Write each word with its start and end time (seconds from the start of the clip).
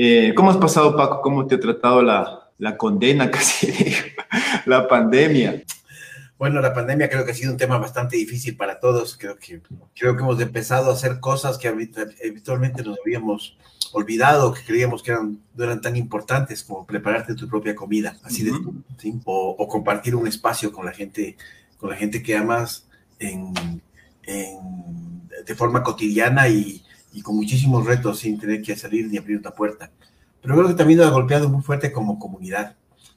Eh, 0.00 0.32
¿Cómo 0.36 0.52
has 0.52 0.56
pasado, 0.58 0.96
Paco? 0.96 1.20
¿Cómo 1.22 1.48
te 1.48 1.56
ha 1.56 1.60
tratado 1.60 2.02
la, 2.02 2.52
la 2.58 2.76
condena, 2.76 3.28
casi 3.32 3.66
la 4.64 4.86
pandemia? 4.86 5.64
Bueno, 6.38 6.60
la 6.60 6.72
pandemia 6.72 7.10
creo 7.10 7.24
que 7.24 7.32
ha 7.32 7.34
sido 7.34 7.50
un 7.50 7.58
tema 7.58 7.78
bastante 7.78 8.16
difícil 8.16 8.56
para 8.56 8.78
todos. 8.78 9.16
Creo 9.18 9.36
que, 9.38 9.60
creo 9.98 10.16
que 10.16 10.22
hemos 10.22 10.40
empezado 10.40 10.88
a 10.88 10.94
hacer 10.94 11.18
cosas 11.18 11.58
que 11.58 11.66
habitualmente 11.66 12.84
nos 12.84 12.96
habíamos 13.04 13.58
olvidado, 13.90 14.54
que 14.54 14.62
creíamos 14.62 15.02
que 15.02 15.10
eran, 15.10 15.40
no 15.56 15.64
eran 15.64 15.80
tan 15.80 15.96
importantes 15.96 16.62
como 16.62 16.86
prepararte 16.86 17.34
tu 17.34 17.48
propia 17.48 17.74
comida, 17.74 18.16
así 18.22 18.44
de 18.44 18.52
o, 19.24 19.66
compartir 19.66 20.14
un 20.14 20.28
espacio 20.28 20.70
con 20.70 20.86
la 20.86 20.92
gente, 20.92 21.36
con 21.76 21.90
la 21.90 21.96
gente 21.96 22.22
que 22.22 22.36
amas 22.36 22.86
en, 23.18 23.52
de 24.22 25.54
forma 25.56 25.82
cotidiana 25.82 26.46
y, 26.46 26.84
y, 27.18 27.22
con 27.22 27.36
muchísimos 27.36 27.84
retos 27.84 28.20
sin 28.20 28.38
tener 28.38 28.62
que 28.62 28.76
salir 28.76 29.08
ni 29.08 29.18
abrir 29.18 29.38
una 29.38 29.50
puerta. 29.50 29.90
Pero 30.40 30.54
creo 30.54 30.68
que 30.68 30.74
también 30.74 30.98
nos 30.98 31.08
ha 31.08 31.10
golpeado 31.10 31.48
muy 31.48 31.62
fuerte 31.62 31.92
como 31.92 32.18
comunidad 32.18 32.76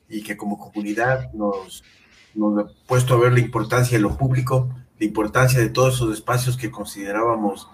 y 0.10 0.24
que 0.24 0.36
como 0.36 0.58
comunidad 0.58 1.32
nos 1.34 1.84
nos 2.34 2.66
ha 2.66 2.72
puesto 2.88 3.14
a 3.14 3.20
ver 3.20 3.34
la 3.34 3.40
importancia 3.40 3.98
de 3.98 4.02
lo 4.02 4.18
público, 4.18 4.70
la 5.00 5.06
importancia 5.06 5.60
de 5.60 5.70
todos 5.70 5.96
esos 5.96 6.14
espacios 6.14 6.58
que 6.58 6.72
considerábamos 6.72 7.68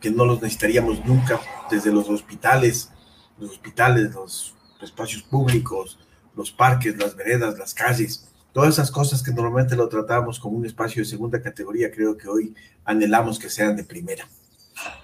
que 0.00 0.10
no 0.10 0.24
los 0.24 0.42
necesitaríamos 0.42 1.04
nunca, 1.04 1.40
desde 1.70 1.92
los 1.92 2.08
hospitales, 2.08 2.90
los 3.38 3.50
hospitales, 3.50 4.12
los 4.12 4.54
espacios 4.82 5.22
públicos, 5.22 5.98
los 6.34 6.50
parques, 6.50 6.98
las 6.98 7.14
veredas, 7.14 7.56
las 7.56 7.72
calles, 7.72 8.28
todas 8.52 8.74
esas 8.74 8.90
cosas 8.90 9.22
que 9.22 9.32
normalmente 9.32 9.76
lo 9.76 9.88
tratábamos 9.88 10.40
como 10.40 10.56
un 10.56 10.66
espacio 10.66 11.02
de 11.02 11.08
segunda 11.08 11.40
categoría, 11.40 11.92
creo 11.92 12.16
que 12.16 12.28
hoy 12.28 12.54
anhelamos 12.84 13.38
que 13.38 13.48
sean 13.48 13.76
de 13.76 13.84
primera. 13.84 14.26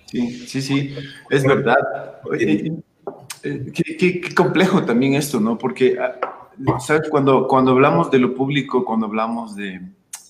Sí, 0.07 0.47
sí, 0.47 0.63
sí, 0.63 0.95
es 1.31 1.45
verdad. 1.45 1.77
Eh, 2.39 2.73
eh, 3.43 3.73
qué, 3.73 4.21
qué 4.21 4.35
complejo 4.35 4.85
también 4.85 5.15
esto, 5.15 5.38
¿no? 5.38 5.59
Porque 5.59 5.97
ah, 6.01 6.19
¿sabes? 6.80 7.09
Cuando, 7.09 7.47
cuando 7.47 7.73
hablamos 7.73 8.10
de 8.10 8.19
lo 8.19 8.35
público, 8.35 8.85
cuando 8.85 9.07
hablamos 9.07 9.55
de, 9.55 9.80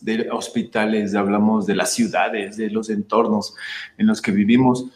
de 0.00 0.28
hospitales, 0.30 1.14
hablamos 1.14 1.66
de 1.66 1.76
las 1.76 1.92
ciudades, 1.92 2.56
de 2.56 2.70
los 2.70 2.90
entornos 2.90 3.54
en 3.96 4.06
los 4.06 4.20
que 4.20 4.32
vivimos, 4.32 4.86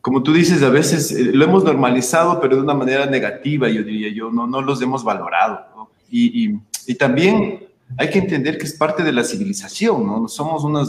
como 0.00 0.22
tú 0.22 0.32
dices, 0.32 0.62
a 0.62 0.68
veces 0.68 1.12
eh, 1.12 1.32
lo 1.32 1.44
hemos 1.44 1.64
normalizado, 1.64 2.40
pero 2.40 2.56
de 2.56 2.62
una 2.62 2.74
manera 2.74 3.06
negativa, 3.06 3.68
yo 3.68 3.82
diría 3.82 4.12
yo, 4.12 4.30
no, 4.30 4.46
no 4.46 4.60
los 4.62 4.80
hemos 4.82 5.02
valorado. 5.04 5.88
Y, 6.10 6.44
y, 6.44 6.60
y, 6.86 6.94
también 6.94 7.66
hay 7.96 8.10
que 8.10 8.18
entender 8.18 8.58
que 8.58 8.64
es 8.64 8.74
parte 8.74 9.02
de 9.02 9.12
la 9.12 9.24
civilización, 9.24 10.06
¿no? 10.06 10.28
Somos 10.28 10.62
unas 10.62 10.88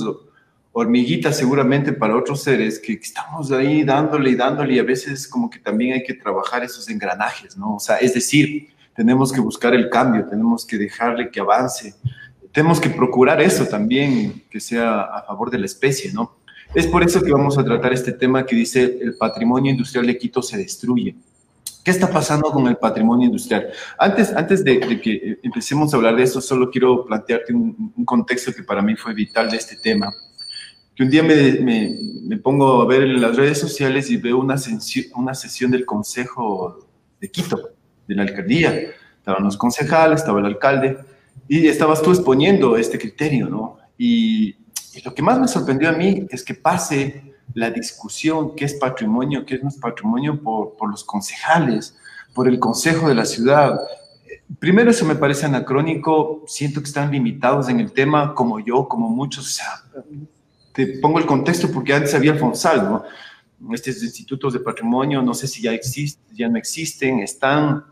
hormiguitas 0.73 1.37
seguramente 1.37 1.93
para 1.93 2.17
otros 2.17 2.43
seres 2.43 2.79
que 2.79 2.93
estamos 2.93 3.51
ahí 3.51 3.83
dándole 3.83 4.31
y 4.31 4.35
dándole 4.35 4.73
y 4.73 4.79
a 4.79 4.83
veces 4.83 5.27
como 5.27 5.49
que 5.49 5.59
también 5.59 5.93
hay 5.93 6.03
que 6.03 6.15
trabajar 6.15 6.63
esos 6.63 6.89
engranajes, 6.89 7.55
¿no? 7.55 7.75
O 7.75 7.79
sea, 7.79 7.97
es 7.97 8.13
decir, 8.13 8.69
tenemos 8.95 9.31
que 9.31 9.39
buscar 9.39 9.73
el 9.73 9.89
cambio, 9.89 10.25
tenemos 10.25 10.65
que 10.65 10.77
dejarle 10.77 11.29
que 11.29 11.39
avance, 11.39 11.93
tenemos 12.51 12.79
que 12.79 12.89
procurar 12.89 13.41
eso 13.41 13.65
también, 13.65 14.43
que 14.49 14.59
sea 14.59 15.01
a 15.01 15.23
favor 15.23 15.51
de 15.51 15.59
la 15.59 15.65
especie, 15.65 16.11
¿no? 16.11 16.37
Es 16.73 16.87
por 16.87 17.03
eso 17.03 17.21
que 17.21 17.31
vamos 17.31 17.57
a 17.59 17.63
tratar 17.63 17.93
este 17.93 18.11
tema 18.11 18.45
que 18.45 18.55
dice 18.55 18.97
el 18.99 19.15
patrimonio 19.15 19.71
industrial 19.71 20.07
de 20.07 20.17
Quito 20.17 20.41
se 20.41 20.57
destruye. 20.57 21.15
¿Qué 21.83 21.91
está 21.91 22.09
pasando 22.09 22.49
con 22.49 22.65
el 22.67 22.77
patrimonio 22.77 23.25
industrial? 23.25 23.67
Antes, 23.99 24.31
antes 24.33 24.63
de, 24.63 24.79
que 25.01 25.37
empecemos 25.43 25.93
a 25.93 25.97
hablar 25.97 26.15
de 26.15 26.23
eso, 26.23 26.41
solo 26.41 26.71
quiero 26.71 27.05
plantearte 27.05 27.53
un, 27.53 27.93
contexto 28.05 28.53
que 28.53 28.63
para 28.63 28.81
mí 28.81 28.95
fue 28.95 29.13
vital 29.13 29.51
de 29.51 29.57
este 29.57 29.75
tema. 29.75 30.11
Que 30.95 31.03
un 31.03 31.09
día 31.09 31.23
me, 31.23 32.37
pongo 32.37 32.81
a 32.81 32.85
ver 32.85 33.03
en 33.03 33.21
las 33.21 33.35
redes 33.35 33.59
sociales 33.59 34.09
y 34.11 34.17
veo 34.17 34.37
una, 34.37 34.55
una 35.15 35.33
sesión 35.33 35.71
del 35.71 35.85
Consejo 35.85 36.87
de 37.19 37.31
Quito 37.31 37.71
de 38.07 38.15
la 38.15 38.23
alcaldía, 38.23 38.91
estaban 39.17 39.43
los 39.43 39.57
concejales, 39.57 40.19
estaba 40.19 40.39
el 40.39 40.45
alcalde, 40.45 40.97
y 41.47 41.67
estabas 41.67 42.01
tú 42.01 42.11
exponiendo 42.11 42.77
este 42.77 42.97
criterio, 42.97 43.47
¿no? 43.47 43.77
Y, 43.97 44.55
lo 45.03 45.15
que 45.15 45.23
más 45.23 45.39
me 45.39 45.47
sorprendió 45.47 45.89
a 45.89 45.93
mí 45.93 46.27
es 46.29 46.43
que 46.43 46.53
pase 46.53 47.33
la 47.55 47.71
discusión 47.71 48.55
qué 48.55 48.65
es 48.65 48.75
patrimonio, 48.75 49.43
qué 49.43 49.55
es 49.55 49.63
nuestro 49.63 49.89
patrimonio 49.89 50.39
por, 50.39 50.75
por 50.77 50.91
los 50.91 51.03
concejales, 51.03 51.97
por 52.35 52.47
el 52.47 52.59
consejo 52.59 53.07
de 53.07 53.15
la 53.15 53.25
ciudad. 53.25 53.79
Primero 54.59 54.91
eso 54.91 55.03
me 55.03 55.15
parece 55.15 55.47
anacrónico, 55.47 56.43
siento 56.45 56.79
que 56.79 56.87
están 56.87 57.11
limitados 57.11 57.69
en 57.69 57.79
el 57.79 57.91
tema 57.91 58.35
como 58.35 58.59
yo, 58.59 58.87
como 58.87 59.09
muchos, 59.09 59.47
o 59.47 59.49
sea, 59.49 59.83
te 60.73 60.99
pongo 60.99 61.19
el 61.19 61.25
contexto 61.25 61.71
porque 61.71 61.93
antes 61.93 62.13
había 62.13 62.35
Fonsal, 62.35 62.83
¿no? 62.83 63.03
Estos 63.73 64.03
institutos 64.03 64.53
de 64.53 64.59
patrimonio, 64.59 65.21
no 65.21 65.33
sé 65.33 65.47
si 65.47 65.61
ya 65.61 65.71
existen, 65.71 66.35
ya 66.35 66.49
no 66.49 66.57
existen, 66.57 67.19
están 67.19 67.85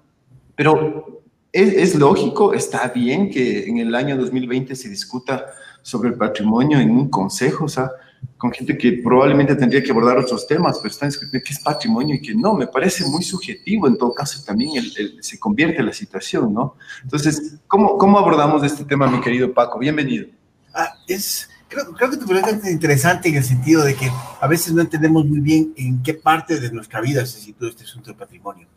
pero 0.56 1.24
es, 1.52 1.96
lógico, 1.96 2.54
está 2.54 2.88
bien 2.90 3.30
que 3.30 3.68
en 3.68 3.80
el 3.80 3.96
año 3.96 4.16
2020 4.16 4.76
se 4.76 4.90
discuta 4.90 5.48
sobre 5.82 6.10
el 6.10 6.16
patrimonio 6.16 6.80
en 6.80 6.92
un 6.92 7.10
consejo, 7.10 7.66
o 7.66 7.68
sea, 7.68 7.90
con 8.38 8.52
gente 8.52 8.78
que 8.78 9.02
probablemente 9.04 9.56
tendría 9.56 9.82
que 9.82 9.90
abordar 9.92 10.20
otros 10.20 10.46
temas, 10.46 10.78
pero 10.78 10.92
están 10.92 11.10
discutiendo 11.10 11.44
qué 11.44 11.54
es 11.54 11.60
patrimonio 11.60 12.16
y 12.16 12.22
qué 12.22 12.36
no. 12.36 12.54
Me 12.54 12.68
parece 12.68 13.06
muy 13.06 13.24
subjetivo, 13.24 13.88
en 13.88 13.98
todo 13.98 14.14
caso 14.14 14.44
también 14.46 14.84
se 15.20 15.40
convierte 15.40 15.82
la 15.82 15.94
situación, 15.94 16.54
¿no? 16.54 16.76
Entonces, 17.04 17.56
¿cómo, 17.68 17.98
¿cómo 17.98 18.20
abordamos 18.20 18.64
este 18.64 18.86
tema, 18.86 19.08
mi 19.08 19.20
querido 19.20 19.52
Paco? 19.52 19.80
Bienvenido. 19.80 20.28
Ah, 20.74 20.96
es, 21.08 21.50
creo, 21.72 21.94
creo 21.94 22.12
que 22.12 22.18
tu 22.18 22.26
pregunta 22.26 22.52
es 22.52 22.72
interesante 22.72 23.30
en 23.30 23.36
el 23.36 23.44
sentido 23.44 23.84
de 23.84 23.96
que 23.96 24.12
a 24.40 24.48
veces 24.48 24.74
no 24.74 24.82
entendemos 24.82 25.26
muy 25.26 25.40
bien 25.40 25.74
en 25.78 26.04
qué 26.04 26.14
parte 26.14 26.60
de 26.60 26.72
nuestra 26.72 27.02
vida 27.02 27.26
se 27.26 27.40
sitúa 27.40 27.70
este 27.70 27.84
asunto 27.84 28.12
del 28.12 28.18
patrimonio. 28.18 28.68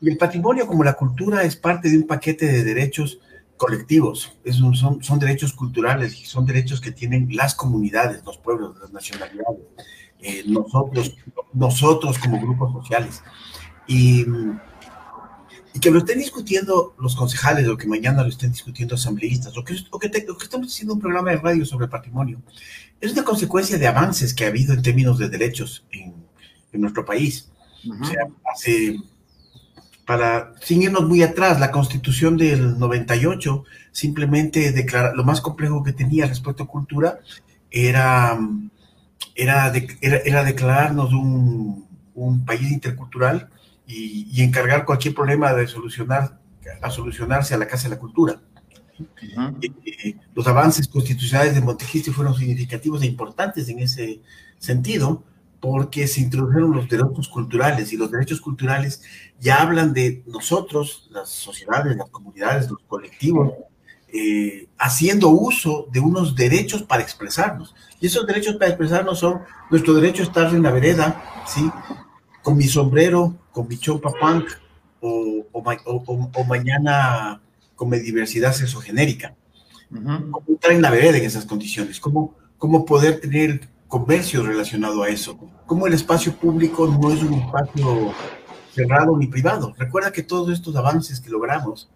Y 0.00 0.10
el 0.10 0.18
patrimonio 0.18 0.66
como 0.66 0.84
la 0.84 0.94
cultura 0.94 1.42
es 1.44 1.56
parte 1.56 1.88
de 1.88 1.98
un 1.98 2.06
paquete 2.06 2.46
de 2.46 2.64
derechos 2.64 3.20
colectivos, 3.56 4.36
es 4.44 4.56
son, 4.56 5.02
son 5.02 5.18
derechos 5.18 5.52
culturales 5.54 6.20
y 6.20 6.26
son 6.26 6.44
derechos 6.44 6.80
que 6.80 6.92
tienen 6.92 7.28
las 7.34 7.54
comunidades, 7.54 8.22
los 8.24 8.36
pueblos, 8.36 8.76
las 8.80 8.92
nacionalidades, 8.92 9.60
eh, 10.20 10.44
nosotros, 10.46 11.16
nosotros 11.54 12.18
como 12.18 12.40
grupos 12.40 12.72
sociales. 12.72 13.22
Y, 13.86 14.26
y, 15.76 15.80
que 15.80 15.90
lo 15.90 15.98
estén 15.98 16.18
discutiendo 16.18 16.94
los 16.98 17.14
concejales 17.14 17.68
o 17.68 17.76
que 17.76 17.86
mañana 17.86 18.22
lo 18.22 18.28
estén 18.28 18.52
discutiendo 18.52 18.94
asambleístas 18.94 19.56
o 19.56 19.64
que, 19.64 19.76
o 19.90 19.98
que, 19.98 20.10
que 20.10 20.26
estamos 20.42 20.68
haciendo 20.68 20.94
un 20.94 21.00
programa 21.00 21.30
de 21.30 21.38
radio 21.38 21.64
sobre 21.64 21.88
patrimonio, 21.88 22.40
es 23.00 23.12
una 23.12 23.24
consecuencia 23.24 23.78
de 23.78 23.86
avances 23.86 24.34
que 24.34 24.44
ha 24.44 24.48
habido 24.48 24.72
en 24.72 24.82
términos 24.82 25.18
de 25.18 25.28
derechos 25.28 25.84
en, 25.92 26.14
en 26.72 26.80
nuestro 26.80 27.04
país. 27.04 27.50
O 28.00 28.04
sea, 28.04 28.26
hace 28.52 28.98
para, 30.06 30.52
sin 30.62 30.82
irnos 30.82 31.06
muy 31.06 31.22
atrás, 31.22 31.58
la 31.58 31.72
constitución 31.72 32.36
del 32.36 32.78
98 32.78 33.64
simplemente 33.90 34.70
declara, 34.70 35.12
lo 35.14 35.24
más 35.24 35.40
complejo 35.40 35.82
que 35.82 35.92
tenía 35.92 36.26
respecto 36.26 36.62
a 36.62 36.68
cultura 36.68 37.18
era, 37.70 38.38
era, 39.34 39.72
era, 40.00 40.44
declararnos 40.44 41.12
un, 41.12 41.86
un, 42.14 42.44
país 42.44 42.70
intercultural 42.70 43.50
y, 43.86 44.42
encargar 44.42 44.84
cualquier 44.84 45.14
problema 45.14 45.52
de 45.52 45.66
solucionar, 45.66 46.38
a 46.82 46.90
solucionarse 46.90 47.54
a 47.54 47.58
la 47.58 47.66
Casa 47.66 47.88
de 47.88 47.94
la 47.94 48.00
Cultura. 48.00 48.40
los 50.34 50.46
avances 50.46 50.88
constitucionales 50.88 51.54
de 51.54 51.60
Montecristi 51.60 52.10
fueron 52.10 52.34
significativos 52.34 53.02
e 53.02 53.06
importantes 53.06 53.68
en 53.68 53.80
ese 53.80 54.20
sentido, 54.58 55.22
porque 55.60 56.06
se 56.06 56.20
introdujeron 56.20 56.72
los 56.72 56.88
derechos 56.88 57.28
culturales 57.28 57.92
y 57.92 57.96
los 57.96 58.10
derechos 58.10 58.40
culturales 58.40 59.02
ya 59.40 59.62
hablan 59.62 59.92
de 59.92 60.22
nosotros, 60.26 61.08
las 61.10 61.30
sociedades, 61.30 61.96
las 61.96 62.10
comunidades, 62.10 62.70
los 62.70 62.82
colectivos, 62.86 63.52
eh, 64.08 64.68
haciendo 64.78 65.30
uso 65.30 65.88
de 65.90 66.00
unos 66.00 66.36
derechos 66.36 66.82
para 66.82 67.02
expresarnos. 67.02 67.74
Y 68.00 68.06
esos 68.06 68.26
derechos 68.26 68.56
para 68.56 68.68
expresarnos 68.68 69.18
son 69.18 69.40
nuestro 69.70 69.94
derecho 69.94 70.22
a 70.22 70.26
estar 70.26 70.54
en 70.54 70.62
la 70.62 70.70
vereda, 70.70 71.22
¿sí? 71.46 71.68
Con 72.46 72.56
mi 72.56 72.68
sombrero, 72.68 73.34
con 73.50 73.66
mi 73.66 73.76
chompa 73.76 74.12
punk, 74.20 74.44
o, 75.00 75.44
o, 75.52 76.44
mañana 76.44 77.40
con 77.74 77.88
mi 77.88 77.98
diversidad 77.98 78.52
sexogenérica. 78.52 79.34
¿Cómo 79.90 80.44
estar 80.54 80.70
en 80.70 80.80
la 80.80 80.92
vereda 80.92 81.18
en 81.18 81.24
esas 81.24 81.44
condiciones? 81.44 81.98
¿Cómo, 81.98 82.36
cómo 82.56 82.84
poder 82.84 83.20
tener 83.20 83.68
comercio 83.88 84.44
relacionado 84.44 85.02
a 85.02 85.08
eso. 85.08 85.36
Como 85.66 85.88
el 85.88 85.94
espacio 85.94 86.36
público 86.36 86.86
no 86.86 87.10
es 87.10 87.20
un 87.20 87.34
espacio 87.34 88.12
cerrado 88.72 89.16
ni 89.16 89.26
privado. 89.26 89.74
Recuerda 89.76 90.12
que 90.12 90.22
todos 90.22 90.52
estos 90.52 90.76
avances 90.76 91.20
que 91.20 91.30
logramos 91.30 91.90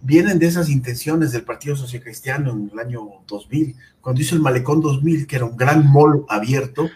vienen 0.00 0.38
de 0.38 0.46
esas 0.46 0.70
intenciones 0.70 1.32
del 1.32 1.44
Partido 1.44 1.76
Social 1.76 2.02
Cristiano 2.02 2.52
en 2.52 2.70
el 2.72 2.78
año 2.78 3.00
2000, 3.26 3.76
cuando 4.00 4.22
hizo 4.22 4.34
el 4.34 4.40
Malecón 4.40 4.80
2000, 4.80 5.26
que 5.26 5.36
era 5.36 5.44
un 5.44 5.58
gran 5.58 5.86
mall 5.92 6.24
abierto, 6.30 6.88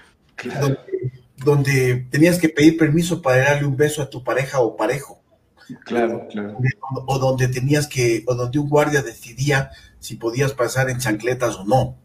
donde, 0.58 0.79
tenías 2.11 2.38
que 2.38 2.49
pedir 2.49 2.76
permiso 2.76 3.23
para 3.23 3.44
darle 3.44 3.67
un 3.67 3.76
beso 3.76 4.02
a 4.02 4.11
tu 4.11 4.23
pareja 4.23 4.61
o 4.61 4.76
parejo. 4.76 5.23
Claro, 5.85 6.26
claro. 6.31 6.58
O 7.06 7.19
donde 7.19 7.49
tenías 7.49 7.87
que, 7.87 8.25
o 8.26 8.35
donde 8.35 8.58
un 8.58 8.69
guardia 8.69 9.02
decidía 9.02 9.70
si 9.99 10.17
podías 10.17 10.52
pasar 10.52 10.88
en 10.88 10.99
chancletas 10.99 11.56
o 11.56 11.64
no. 11.64 11.96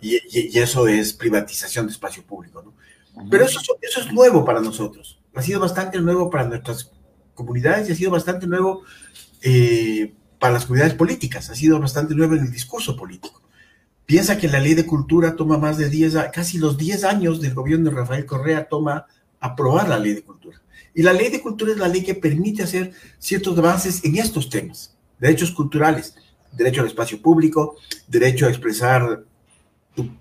Y, 0.00 0.58
eso 0.58 0.86
es 0.86 1.12
privatización 1.12 1.86
de 1.86 1.92
espacio 1.92 2.22
público, 2.24 2.62
¿no? 2.62 2.74
Pero 3.30 3.44
eso, 3.44 3.60
eso 3.80 4.00
es 4.00 4.12
nuevo 4.12 4.44
para 4.44 4.60
nosotros. 4.60 5.20
ha 5.34 5.42
sido 5.42 5.60
bastante 5.60 6.00
nuevo 6.00 6.30
para 6.30 6.44
nuestras 6.44 6.90
comunidades 7.34 7.88
y 7.88 7.92
ha 7.92 7.96
sido 7.96 8.10
bastante 8.10 8.46
nuevo 8.46 8.82
eh, 9.42 10.14
para 10.38 10.54
las 10.54 10.64
comunidades 10.64 10.94
políticas, 10.94 11.50
ha 11.50 11.54
sido 11.54 11.78
bastante 11.78 12.14
nuevo 12.14 12.34
en 12.34 12.44
el 12.44 12.52
discurso 12.52 12.96
político. 12.96 13.41
Piensa 14.06 14.36
que 14.36 14.48
la 14.48 14.60
ley 14.60 14.74
de 14.74 14.86
cultura 14.86 15.36
toma 15.36 15.58
más 15.58 15.78
de 15.78 15.88
10, 15.88 16.16
casi 16.32 16.58
los 16.58 16.76
10 16.76 17.04
años 17.04 17.40
del 17.40 17.54
gobierno 17.54 17.90
de 17.90 17.96
Rafael 17.96 18.26
Correa 18.26 18.68
toma 18.68 19.06
aprobar 19.40 19.88
la 19.88 19.98
ley 19.98 20.14
de 20.14 20.22
cultura. 20.22 20.60
Y 20.94 21.02
la 21.02 21.12
ley 21.12 21.30
de 21.30 21.40
cultura 21.40 21.72
es 21.72 21.78
la 21.78 21.88
ley 21.88 22.02
que 22.02 22.14
permite 22.14 22.62
hacer 22.62 22.92
ciertos 23.18 23.56
avances 23.58 24.04
en 24.04 24.16
estos 24.16 24.50
temas, 24.50 24.94
derechos 25.18 25.50
culturales, 25.50 26.14
derecho 26.52 26.82
al 26.82 26.88
espacio 26.88 27.20
público, 27.20 27.76
derecho 28.06 28.46
a 28.46 28.50
expresar 28.50 29.24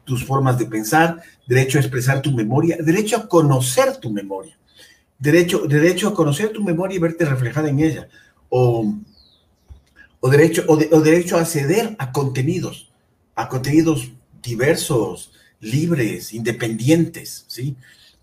tus 0.04 0.26
formas 0.26 0.58
de 0.58 0.66
pensar, 0.66 1.22
derecho 1.48 1.78
a 1.78 1.82
expresar 1.82 2.22
tu 2.22 2.32
memoria, 2.32 2.78
derecho 2.80 3.18
a 3.18 3.28
conocer 3.28 3.98
tu 3.98 4.12
memoria, 4.12 4.58
derecho, 5.20 5.66
derecho 5.68 6.10
a 6.10 6.14
conocer 6.14 6.50
tu 6.50 6.64
memoria 6.64 6.96
y 6.96 7.00
verte 7.00 7.26
reflejada 7.26 7.70
en 7.70 7.80
ella, 7.80 8.10
o, 8.50 8.94
derecho, 10.30 10.64
o 10.68 10.78
derecho 11.02 11.38
a 11.38 11.42
acceder 11.42 11.96
a 12.00 12.12
contenidos, 12.12 12.91
a 13.36 13.48
contenidos 13.50 14.12
diversos, 14.42 15.32
libres, 15.60 16.34
independientes, 16.34 17.46
¿sí? 17.48 17.76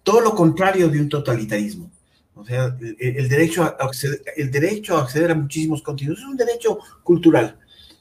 Todo 0.03 0.21
lo 0.21 0.35
contrario 0.35 0.89
de 0.89 1.01
un 1.01 1.09
totalitarismo. 1.09 1.91
O 2.35 2.45
sea, 2.45 2.77
el, 3.01 3.29
derecho 3.29 3.65
a 3.65 3.77
acceder, 3.81 4.23
el 4.37 4.51
derecho 4.51 4.97
a 4.97 5.03
acceder 5.03 5.33
a 5.33 5.35
muchísimos 5.35 5.83
contenidos 5.83 6.21
es 6.21 6.25
un 6.25 6.37
derecho 6.37 6.79
cultural 7.03 7.59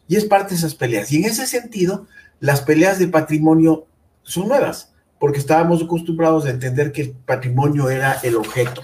y 0.07 0.15
es 0.15 0.25
parte 0.25 0.51
de 0.51 0.57
esas 0.57 0.75
peleas. 0.75 1.11
Y 1.11 1.17
en 1.17 1.25
ese 1.25 1.47
sentido, 1.47 2.07
las 2.39 2.61
peleas 2.61 2.99
de 2.99 3.07
patrimonio 3.07 3.87
son 4.23 4.47
nuevas, 4.47 4.93
porque 5.19 5.39
estábamos 5.39 5.81
acostumbrados 5.83 6.45
a 6.45 6.51
entender 6.51 6.91
que 6.91 7.01
el 7.01 7.11
patrimonio 7.11 7.89
era 7.89 8.13
el 8.23 8.35
objeto, 8.35 8.83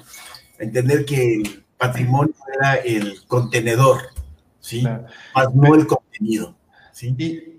a 0.59 0.63
entender 0.63 1.05
que 1.05 1.35
el 1.35 1.63
patrimonio 1.77 2.33
era 2.59 2.75
el 2.75 3.23
contenedor, 3.27 4.01
¿sí? 4.59 4.81
Más 4.81 5.53
no 5.53 5.75
el 5.75 5.85
contenido, 5.85 6.55
¿sí? 6.91 7.13
¿Y, 7.17 7.52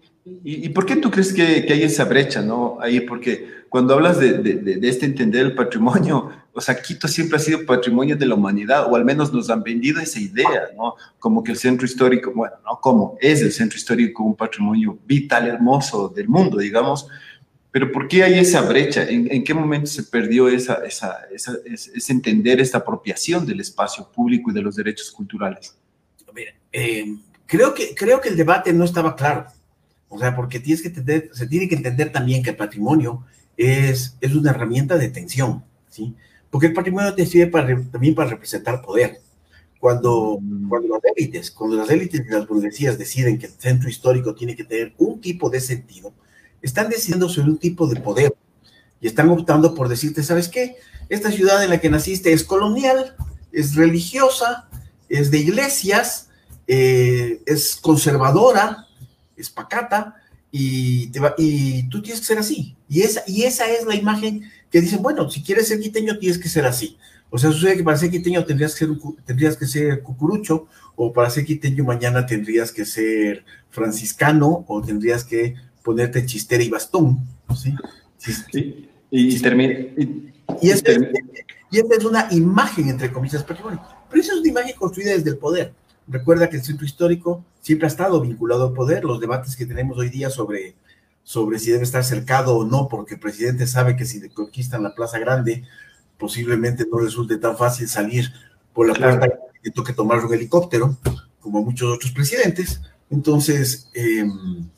por 0.74 0.86
qué 0.86 0.96
tú 0.96 1.10
crees 1.10 1.32
que, 1.32 1.66
hay 1.70 1.82
esa 1.82 2.04
brecha, 2.04 2.40
no? 2.40 2.78
Ahí, 2.80 3.00
porque 3.00 3.64
cuando 3.68 3.94
hablas 3.94 4.18
de, 4.18 4.38
de, 4.38 4.88
este 4.88 5.04
entender 5.04 5.46
el 5.46 5.54
patrimonio, 5.54 6.30
o 6.52 6.60
sea, 6.60 6.80
Quito 6.80 7.08
siempre 7.08 7.36
ha 7.36 7.40
sido 7.40 7.66
patrimonio 7.66 8.16
de 8.16 8.24
la 8.24 8.34
humanidad, 8.34 8.90
o 8.90 8.96
al 8.96 9.04
menos 9.04 9.32
nos 9.32 9.50
han 9.50 9.62
vendido 9.62 10.00
esa 10.00 10.20
idea, 10.20 10.68
¿no? 10.76 10.94
Como 11.18 11.42
que 11.42 11.52
el 11.52 11.58
centro 11.58 11.84
histórico, 11.84 12.32
bueno, 12.34 12.54
no 12.64 12.80
como, 12.80 13.18
es 13.20 13.42
el 13.42 13.52
centro 13.52 13.76
histórico 13.76 14.22
un 14.22 14.36
patrimonio 14.36 14.98
vital, 15.06 15.46
hermoso 15.48 16.08
del 16.08 16.28
mundo, 16.28 16.58
digamos, 16.58 17.08
pero 17.74 17.90
¿por 17.90 18.06
qué 18.06 18.22
hay 18.22 18.38
esa 18.38 18.60
brecha? 18.60 19.02
¿En, 19.02 19.42
qué 19.42 19.52
momento 19.52 19.88
se 19.88 20.04
perdió 20.04 20.48
esa, 20.48 20.74
esa, 20.86 21.22
esa, 21.32 21.54
ese 21.66 22.12
entender, 22.12 22.60
esta 22.60 22.78
apropiación 22.78 23.44
del 23.44 23.58
espacio 23.58 24.08
público 24.12 24.52
y 24.52 24.54
de 24.54 24.62
los 24.62 24.76
derechos 24.76 25.10
culturales? 25.10 25.76
Mira, 26.32 26.54
eh, 26.70 27.16
creo, 27.46 27.74
que, 27.74 27.92
creo 27.92 28.20
que 28.20 28.28
el 28.28 28.36
debate 28.36 28.72
no 28.72 28.84
estaba 28.84 29.16
claro. 29.16 29.46
O 30.14 30.18
sea, 30.18 30.36
porque 30.36 30.60
tienes 30.60 30.80
que 30.80 30.88
entender, 30.88 31.30
se 31.32 31.48
tiene 31.48 31.68
que 31.68 31.74
entender 31.74 32.12
también 32.12 32.40
que 32.40 32.50
el 32.50 32.56
patrimonio 32.56 33.24
es, 33.56 34.16
es 34.20 34.32
una 34.32 34.50
herramienta 34.50 34.96
de 34.96 35.08
tensión, 35.08 35.64
¿sí? 35.90 36.14
Porque 36.50 36.68
el 36.68 36.72
patrimonio 36.72 37.12
te 37.16 37.26
sirve 37.26 37.48
para, 37.48 37.66
también 37.90 38.14
para 38.14 38.30
representar 38.30 38.80
poder. 38.80 39.20
Cuando, 39.80 40.38
mm. 40.40 40.68
cuando 40.68 40.88
las 40.88 41.00
élites, 41.16 41.50
cuando 41.50 41.76
las 41.78 41.90
élites 41.90 42.22
y 42.24 42.30
las 42.30 42.46
burguesías 42.46 42.96
deciden 42.96 43.40
que 43.40 43.46
el 43.46 43.52
centro 43.58 43.88
histórico 43.88 44.36
tiene 44.36 44.54
que 44.54 44.62
tener 44.62 44.94
un 44.98 45.20
tipo 45.20 45.50
de 45.50 45.60
sentido, 45.60 46.12
están 46.62 46.88
decidiendo 46.90 47.28
sobre 47.28 47.50
un 47.50 47.58
tipo 47.58 47.88
de 47.88 48.00
poder 48.00 48.36
y 49.00 49.08
están 49.08 49.30
optando 49.30 49.74
por 49.74 49.88
decirte, 49.88 50.22
¿sabes 50.22 50.48
qué? 50.48 50.76
Esta 51.08 51.32
ciudad 51.32 51.64
en 51.64 51.70
la 51.70 51.80
que 51.80 51.90
naciste 51.90 52.32
es 52.32 52.44
colonial, 52.44 53.16
es 53.50 53.74
religiosa, 53.74 54.68
es 55.08 55.32
de 55.32 55.38
iglesias, 55.38 56.28
eh, 56.68 57.42
es 57.46 57.74
conservadora, 57.74 58.86
es 59.36 59.50
pacata, 59.50 60.16
y, 60.56 61.08
te 61.08 61.18
va, 61.18 61.34
y 61.36 61.88
tú 61.88 62.00
tienes 62.00 62.20
que 62.20 62.26
ser 62.26 62.38
así. 62.38 62.76
Y 62.88 63.00
esa, 63.00 63.24
y 63.26 63.42
esa 63.42 63.68
es 63.68 63.84
la 63.86 63.96
imagen 63.96 64.48
que 64.70 64.80
dicen, 64.80 65.02
bueno, 65.02 65.28
si 65.28 65.42
quieres 65.42 65.66
ser 65.66 65.80
quiteño 65.80 66.16
tienes 66.18 66.38
que 66.38 66.48
ser 66.48 66.64
así. 66.64 66.96
O 67.28 67.38
sea, 67.38 67.50
sucede 67.50 67.76
que 67.76 67.82
para 67.82 67.96
ser 67.96 68.12
quiteño 68.12 68.44
tendrías 68.44 68.72
que 68.74 68.86
ser, 68.86 68.96
tendrías 69.24 69.56
que 69.56 69.66
ser 69.66 70.02
cucurucho, 70.04 70.68
o 70.94 71.12
para 71.12 71.28
ser 71.28 71.44
quiteño 71.44 71.82
mañana 71.82 72.24
tendrías 72.24 72.70
que 72.70 72.84
ser 72.84 73.44
franciscano, 73.70 74.64
o 74.68 74.80
tendrías 74.80 75.24
que 75.24 75.56
ponerte 75.82 76.24
chistera 76.24 76.62
y 76.62 76.70
bastón. 76.70 77.26
¿sí? 77.56 77.74
sí. 78.18 78.88
Y, 79.10 79.40
termina. 79.40 79.74
Y, 79.74 80.32
y, 80.62 80.70
esa 80.70 80.92
es 81.72 82.04
una 82.04 82.28
imagen, 82.30 82.90
entre 82.90 83.10
comillas, 83.10 83.42
patrimonio. 83.42 83.82
Pero 84.08 84.22
esa 84.22 84.34
es 84.34 84.38
una 84.38 84.48
imagen 84.48 84.76
construida 84.76 85.14
desde 85.14 85.30
el 85.30 85.38
poder. 85.38 85.72
Recuerda 86.06 86.50
que 86.50 86.56
el 86.56 86.64
centro 86.64 86.84
histórico 86.84 87.44
siempre 87.60 87.86
ha 87.86 87.88
estado 87.88 88.20
vinculado 88.20 88.68
al 88.68 88.74
poder. 88.74 89.04
Los 89.04 89.20
debates 89.20 89.56
que 89.56 89.66
tenemos 89.66 89.98
hoy 89.98 90.10
día 90.10 90.30
sobre 90.30 90.76
sobre 91.24 91.58
si 91.58 91.72
debe 91.72 91.82
estar 91.82 92.04
cercado 92.04 92.56
o 92.56 92.64
no, 92.64 92.86
porque 92.86 93.14
el 93.14 93.20
presidente 93.20 93.66
sabe 93.66 93.96
que 93.96 94.04
si 94.04 94.20
le 94.20 94.28
conquistan 94.28 94.82
la 94.82 94.94
Plaza 94.94 95.18
Grande, 95.18 95.64
posiblemente 96.18 96.86
no 96.90 96.98
resulte 96.98 97.38
tan 97.38 97.56
fácil 97.56 97.88
salir 97.88 98.30
por 98.72 98.86
la 98.86 98.94
puerta 98.94 99.28
que 99.62 99.70
toque 99.70 99.94
tomar 99.94 100.24
un 100.24 100.32
helicóptero, 100.32 100.96
como 101.40 101.64
muchos 101.64 101.96
otros 101.96 102.12
presidentes. 102.12 102.82
Entonces, 103.08 103.88
em, 103.94 104.68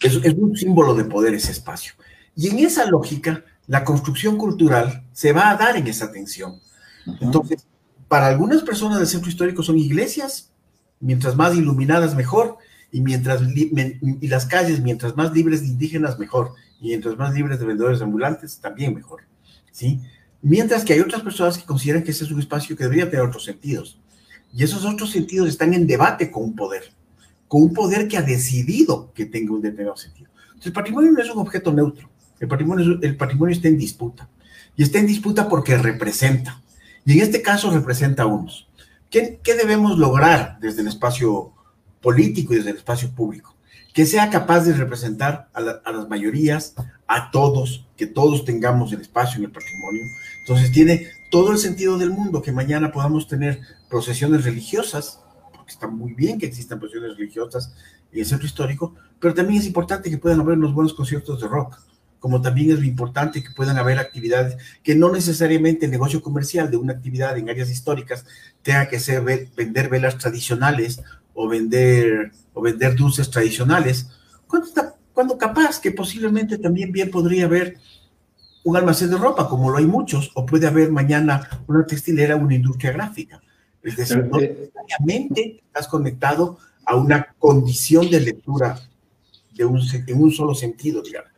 es, 0.00 0.14
es, 0.24 0.34
un 0.34 0.56
símbolo 0.56 0.94
de 0.94 1.04
poder 1.04 1.34
ese 1.34 1.52
espacio. 1.52 1.92
Y 2.34 2.48
en 2.48 2.60
esa 2.60 2.86
lógica, 2.86 3.44
la 3.66 3.84
construcción 3.84 4.38
cultural 4.38 5.04
se 5.12 5.32
va 5.32 5.50
a 5.50 5.56
dar 5.56 5.76
en 5.76 5.86
esa 5.86 6.10
tensión. 6.10 6.60
Entonces, 7.20 7.66
para 8.10 8.26
algunas 8.26 8.62
personas 8.62 8.98
del 8.98 9.06
centro 9.06 9.30
histórico 9.30 9.62
son 9.62 9.78
iglesias, 9.78 10.50
mientras 10.98 11.36
más 11.36 11.54
iluminadas 11.54 12.16
mejor, 12.16 12.58
y 12.90 13.02
mientras 13.02 13.40
y 13.40 14.26
las 14.26 14.46
calles, 14.46 14.80
mientras 14.80 15.16
más 15.16 15.32
libres 15.32 15.60
de 15.60 15.68
indígenas, 15.68 16.18
mejor, 16.18 16.54
y 16.80 16.88
mientras 16.88 17.16
más 17.16 17.32
libres 17.32 17.60
de 17.60 17.66
vendedores 17.66 18.02
ambulantes, 18.02 18.58
también 18.58 18.96
mejor, 18.96 19.20
¿sí? 19.70 20.00
Mientras 20.42 20.84
que 20.84 20.94
hay 20.94 20.98
otras 20.98 21.22
personas 21.22 21.56
que 21.56 21.64
consideran 21.64 22.02
que 22.02 22.10
ese 22.10 22.24
es 22.24 22.32
un 22.32 22.40
espacio 22.40 22.76
que 22.76 22.82
debería 22.82 23.08
tener 23.08 23.24
otros 23.24 23.44
sentidos, 23.44 24.00
y 24.52 24.64
esos 24.64 24.84
otros 24.84 25.12
sentidos 25.12 25.48
están 25.48 25.72
en 25.72 25.86
debate 25.86 26.32
con 26.32 26.42
un 26.42 26.56
poder, 26.56 26.92
con 27.46 27.62
un 27.62 27.72
poder 27.72 28.08
que 28.08 28.16
ha 28.16 28.22
decidido 28.22 29.12
que 29.14 29.26
tenga 29.26 29.52
un 29.52 29.62
determinado 29.62 29.96
sentido. 29.96 30.30
Entonces, 30.46 30.66
el 30.66 30.72
patrimonio 30.72 31.12
no 31.12 31.22
es 31.22 31.30
un 31.30 31.38
objeto 31.38 31.72
neutro, 31.72 32.10
el 32.40 32.48
patrimonio, 32.48 32.98
el 33.00 33.16
patrimonio 33.16 33.54
está 33.54 33.68
en 33.68 33.78
disputa, 33.78 34.28
y 34.74 34.82
está 34.82 34.98
en 34.98 35.06
disputa 35.06 35.48
porque 35.48 35.78
representa, 35.78 36.60
y 37.04 37.12
en 37.12 37.20
este 37.20 37.42
caso 37.42 37.70
representa 37.70 38.24
a 38.24 38.26
unos. 38.26 38.68
¿Qué, 39.10 39.40
debemos 39.44 39.98
lograr 39.98 40.58
desde 40.60 40.82
el 40.82 40.88
espacio 40.88 41.52
político 42.00 42.52
y 42.52 42.58
desde 42.58 42.70
el 42.70 42.76
espacio 42.76 43.10
público, 43.10 43.56
que 43.92 44.06
sea 44.06 44.30
capaz 44.30 44.60
de 44.60 44.72
representar 44.72 45.48
a, 45.52 45.60
las 45.60 46.08
mayorías, 46.08 46.74
a 47.08 47.30
todos, 47.32 47.86
que 47.96 48.06
todos 48.06 48.44
tengamos 48.44 48.92
el 48.92 49.00
espacio 49.00 49.38
en 49.38 49.46
el 49.46 49.50
patrimonio. 49.50 50.04
Entonces 50.40 50.70
tiene 50.70 51.08
todo 51.30 51.50
el 51.50 51.58
sentido 51.58 51.98
del 51.98 52.10
mundo 52.10 52.40
que 52.40 52.52
mañana 52.52 52.92
podamos 52.92 53.26
tener 53.26 53.60
procesiones 53.88 54.44
religiosas, 54.44 55.20
porque 55.52 55.72
está 55.72 55.88
muy 55.88 56.14
bien 56.14 56.38
que 56.38 56.46
existan 56.46 56.78
procesiones 56.78 57.16
religiosas 57.16 57.74
en 58.12 58.20
el 58.20 58.26
centro 58.26 58.46
histórico, 58.46 58.94
pero 59.18 59.34
también 59.34 59.60
es 59.60 59.66
importante 59.66 60.08
que 60.08 60.18
puedan 60.18 60.40
haber 60.40 60.56
unos 60.56 60.72
buenos 60.72 60.94
conciertos 60.94 61.40
de 61.40 61.48
rock, 61.48 61.78
como 62.20 62.40
también 62.40 62.70
es 62.70 62.84
importante 62.84 63.42
que 63.42 63.50
puedan 63.50 63.78
haber 63.78 63.98
actividades 63.98 64.56
que 64.84 64.94
no 64.94 65.10
necesariamente 65.10 65.86
el 65.86 65.90
negocio 65.90 66.22
comercial 66.22 66.70
de 66.70 66.76
una 66.76 66.92
actividad 66.92 67.36
en 67.36 67.48
áreas 67.48 67.70
históricas 67.70 68.24
tenga 68.62 68.88
que 68.88 69.00
ser 69.00 69.22
vender 69.56 69.88
velas 69.88 70.18
tradicionales 70.18 71.02
o 71.34 71.48
vender, 71.48 72.30
o 72.52 72.60
vender 72.60 72.94
dulces 72.94 73.30
tradicionales, 73.30 74.08
cuando, 74.46 74.68
cuando 75.12 75.38
capaz 75.38 75.80
que 75.80 75.92
posiblemente 75.92 76.58
también 76.58 76.92
bien 76.92 77.10
podría 77.10 77.46
haber 77.46 77.78
un 78.64 78.76
almacén 78.76 79.10
de 79.10 79.16
ropa, 79.16 79.48
como 79.48 79.70
lo 79.70 79.78
hay 79.78 79.86
muchos, 79.86 80.30
o 80.34 80.44
puede 80.44 80.66
haber 80.66 80.92
mañana 80.92 81.48
una 81.66 81.86
textilera, 81.86 82.36
una 82.36 82.54
industria 82.54 82.92
gráfica. 82.92 83.40
Es 83.82 83.96
decir, 83.96 84.26
no 84.30 84.38
eh, 84.38 84.70
necesariamente 84.74 85.62
estás 85.66 85.88
conectado 85.88 86.58
a 86.84 86.96
una 86.96 87.34
condición 87.38 88.10
de 88.10 88.20
lectura 88.20 88.78
de 89.54 89.64
un, 89.64 89.80
en 90.06 90.22
un 90.22 90.30
solo 90.30 90.54
sentido, 90.54 91.02
digamos. 91.02 91.29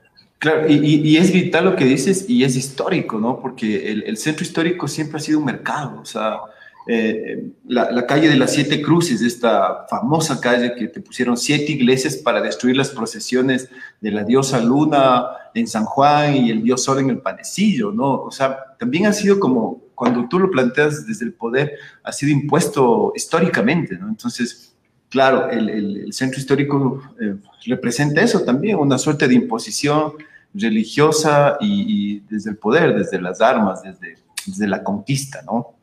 Claro, 0.43 0.69
y, 0.69 1.17
es 1.17 1.33
vital 1.33 1.67
lo 1.67 1.77
que 1.77 1.85
dices 1.85 2.29
y 2.29 2.43
es 2.43 2.57
histórico, 2.57 3.17
¿no? 3.21 3.39
Porque 3.39 3.93
el, 3.93 4.17
centro 4.17 4.43
histórico 4.43 4.89
siempre 4.89 5.19
ha 5.19 5.21
sido 5.21 5.39
un 5.39 5.45
mercado, 5.45 6.01
o 6.01 6.05
sea, 6.05 6.41
eh, 6.89 7.53
la, 7.69 8.05
calle 8.09 8.29
de 8.29 8.35
las 8.35 8.53
siete 8.53 8.83
cruces, 8.83 9.23
esta 9.23 9.87
famosa 9.89 10.41
calle 10.41 10.75
que 10.75 10.89
te 10.89 11.01
pusieron 11.01 11.37
siete 11.37 11.71
iglesias 11.71 12.17
para 12.17 12.41
destruir 12.41 12.77
las 12.77 12.91
procesiones 12.91 13.71
de 14.01 14.11
la 14.11 14.25
diosa 14.25 14.59
Luna 14.59 15.27
en 15.55 15.69
San 15.69 15.85
Juan 15.85 16.35
y 16.35 16.51
el 16.51 16.65
dios 16.65 16.83
Sol 16.83 16.99
en 16.99 17.11
el 17.11 17.19
Panecillo, 17.19 17.93
¿no? 17.93 18.23
O 18.23 18.33
sea, 18.33 18.59
también 18.81 19.07
ha 19.07 19.13
sido 19.13 19.39
como, 19.39 19.81
cuando 19.95 20.29
tú 20.29 20.41
lo 20.41 20.51
planteas 20.51 21.07
desde 21.07 21.25
el 21.25 21.35
poder, 21.35 21.75
ha 22.03 22.11
sido 22.11 22.33
impuesto 22.33 23.13
históricamente, 23.15 23.97
¿no? 23.97 24.09
Entonces, 24.09 24.75
claro, 25.13 25.49
el, 25.49 26.13
centro 26.13 26.41
histórico 26.41 27.03
eh, 27.21 27.37
representa 27.67 28.23
eso 28.23 28.43
también, 28.43 28.79
una 28.79 28.99
suerte 28.99 29.29
de 29.29 29.35
imposición 29.35 30.15
religiosa 30.53 31.57
y, 31.61 32.17
y 32.17 32.21
desde 32.29 32.51
el 32.51 32.57
poder, 32.57 32.99
desde 32.99 33.21
las 33.21 33.41
armas, 33.41 33.83
desde 33.83 34.17
desde 34.47 34.67
la 34.67 34.83
conquista, 34.83 35.43
¿no? 35.43 35.75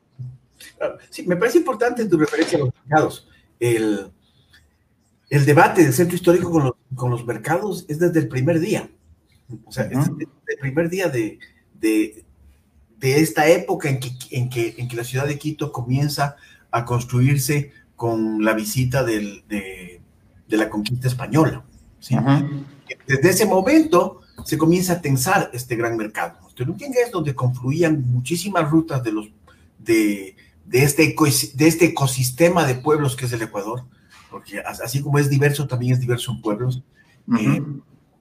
Sí, 1.09 1.23
me 1.25 1.35
parece 1.35 1.57
importante 1.57 2.05
tu 2.05 2.17
referencia 2.17 2.57
a 2.57 2.61
los 2.61 2.73
mercados. 2.85 3.27
El, 3.59 4.11
el 5.29 5.45
debate 5.45 5.83
del 5.83 5.93
centro 5.93 6.15
histórico 6.15 6.51
con 6.51 6.63
los, 6.63 6.73
con 6.95 7.11
los, 7.11 7.25
mercados 7.25 7.85
es 7.87 7.99
desde 7.99 8.19
el 8.19 8.27
primer 8.27 8.59
día. 8.59 8.89
O 9.65 9.71
sea, 9.71 9.85
es 9.85 9.91
desde 9.91 10.31
el 10.47 10.59
primer 10.59 10.89
día 10.89 11.09
de, 11.09 11.39
de, 11.73 12.23
de 12.97 13.19
esta 13.19 13.47
época 13.47 13.89
en 13.89 13.99
que, 13.99 14.11
en, 14.31 14.49
que, 14.49 14.75
en 14.77 14.87
que 14.87 14.95
la 14.95 15.03
ciudad 15.03 15.27
de 15.27 15.37
Quito 15.37 15.71
comienza 15.71 16.35
a 16.71 16.85
construirse 16.85 17.71
con 17.99 18.45
la 18.45 18.53
visita 18.53 19.03
del, 19.03 19.43
de, 19.49 19.99
de, 20.47 20.57
la 20.57 20.69
conquista 20.69 21.09
española. 21.09 21.65
¿sí? 21.99 22.15
Desde 23.05 23.29
ese 23.29 23.45
momento 23.45 24.21
se 24.45 24.57
comienza 24.57 24.93
a 24.93 25.01
tensar 25.01 25.49
este 25.51 25.75
gran 25.75 25.97
mercado. 25.97 26.37
Usted 26.47 26.65
es 26.95 27.11
donde 27.11 27.35
confluían 27.35 28.09
muchísimas 28.09 28.71
rutas 28.71 29.03
de, 29.03 29.11
los, 29.11 29.27
de, 29.79 30.37
de, 30.65 30.83
este, 30.83 31.13
de 31.55 31.67
este 31.67 31.87
ecosistema 31.87 32.65
de 32.65 32.75
pueblos 32.75 33.17
que 33.17 33.25
es 33.25 33.33
el 33.33 33.41
Ecuador, 33.41 33.83
porque 34.31 34.61
así 34.61 35.01
como 35.01 35.19
es 35.19 35.29
diverso, 35.29 35.67
también 35.67 35.91
es 35.91 35.99
diverso 35.99 36.31
en 36.31 36.41
pueblos, 36.41 36.81
eh, 37.37 37.61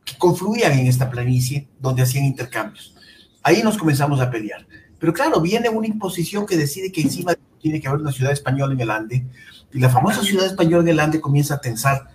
que 0.04 0.18
confluían 0.18 0.76
en 0.76 0.88
esta 0.88 1.08
planicie 1.08 1.68
donde 1.78 2.02
hacían 2.02 2.24
intercambios. 2.24 2.96
Ahí 3.44 3.62
nos 3.62 3.78
comenzamos 3.78 4.18
a 4.18 4.28
pelear. 4.28 4.66
Pero 4.98 5.12
claro, 5.12 5.40
viene 5.40 5.68
una 5.68 5.86
imposición 5.86 6.46
que 6.46 6.56
decide 6.56 6.90
que 6.90 7.00
encima 7.00 7.36
tiene 7.58 7.80
que 7.80 7.88
haber 7.88 8.00
una 8.00 8.12
ciudad 8.12 8.32
española 8.32 8.72
en 8.74 8.80
el 8.80 8.90
Ande, 8.90 9.26
y 9.72 9.78
la 9.78 9.90
famosa 9.90 10.22
ciudad 10.22 10.46
española 10.46 10.82
en 10.82 10.88
el 10.88 11.00
Ande 11.00 11.20
comienza 11.20 11.54
a 11.54 11.60
tensar 11.60 12.08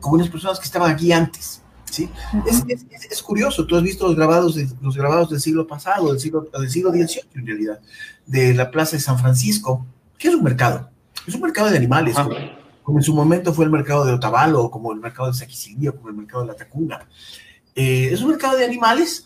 con 0.00 0.14
unas 0.14 0.28
personas 0.28 0.58
que 0.58 0.64
estaban 0.64 0.90
aquí 0.90 1.12
antes. 1.12 1.62
¿sí? 1.90 2.08
es, 2.46 2.64
es, 2.68 2.86
es, 3.10 3.22
curioso, 3.22 3.66
tú 3.66 3.76
has 3.76 3.82
visto 3.82 4.06
los 4.06 4.16
grabados, 4.16 4.54
de, 4.54 4.68
los 4.80 4.96
grabados 4.96 5.30
del 5.30 5.40
siglo 5.40 5.66
pasado, 5.66 6.10
del 6.10 6.20
siglo, 6.20 6.48
del 6.58 6.70
siglo 6.70 6.90
XVIII 6.90 7.22
en 7.34 7.46
realidad, 7.46 7.80
de 8.26 8.54
la 8.54 8.70
Plaza 8.70 8.96
de 8.96 9.02
San 9.02 9.18
Francisco, 9.18 9.86
que 10.18 10.28
es 10.28 10.34
un 10.34 10.42
mercado, 10.42 10.90
es 11.26 11.34
un 11.34 11.40
mercado 11.40 11.70
de 11.70 11.76
animales, 11.76 12.14
como, 12.14 12.34
como, 12.82 12.98
en 12.98 13.04
su 13.04 13.14
momento 13.14 13.52
fue 13.52 13.64
el 13.64 13.70
mercado 13.70 14.04
de 14.04 14.12
Otavalo, 14.12 14.70
como 14.70 14.92
el 14.92 15.00
mercado 15.00 15.30
de 15.30 15.34
Saquicillo, 15.34 15.96
como 15.96 16.08
el 16.08 16.16
mercado 16.16 16.42
de 16.42 16.48
la 16.48 16.56
Tacunga. 16.56 17.06
Eh, 17.74 18.10
es 18.12 18.20
un 18.22 18.30
mercado 18.30 18.56
de 18.56 18.64
animales, 18.64 19.24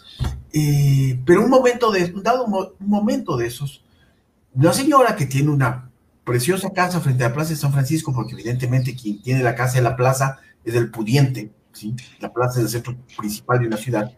eh, 0.53 1.19
pero 1.25 1.43
un 1.43 1.51
momento 1.51 1.91
de, 1.91 2.13
dado 2.17 2.45
un, 2.45 2.55
un 2.55 2.89
momento 2.89 3.37
de 3.37 3.47
esos, 3.47 3.82
la 4.55 4.73
señora 4.73 5.17
que 5.17 5.27
tiene 5.27 5.51
una 5.51 5.91
preciosa 6.25 6.71
casa 6.71 7.01
frente 7.01 7.25
a 7.25 7.29
la 7.29 7.35
Plaza 7.35 7.51
de 7.51 7.57
San 7.57 7.73
Francisco, 7.73 8.13
porque 8.13 8.33
evidentemente 8.33 8.95
quien 8.95 9.23
tiene 9.23 9.43
la 9.43 9.55
casa 9.55 9.77
de 9.77 9.83
la 9.83 9.97
plaza 9.97 10.39
es 10.65 10.75
el 10.75 10.91
pudiente, 10.91 11.51
¿sí? 11.73 11.95
La 12.21 12.33
plaza 12.33 12.61
es 12.61 12.67
el 12.67 12.71
centro 12.71 12.97
principal 13.19 13.61
de 13.61 13.67
una 13.67 13.77
ciudad, 13.77 14.13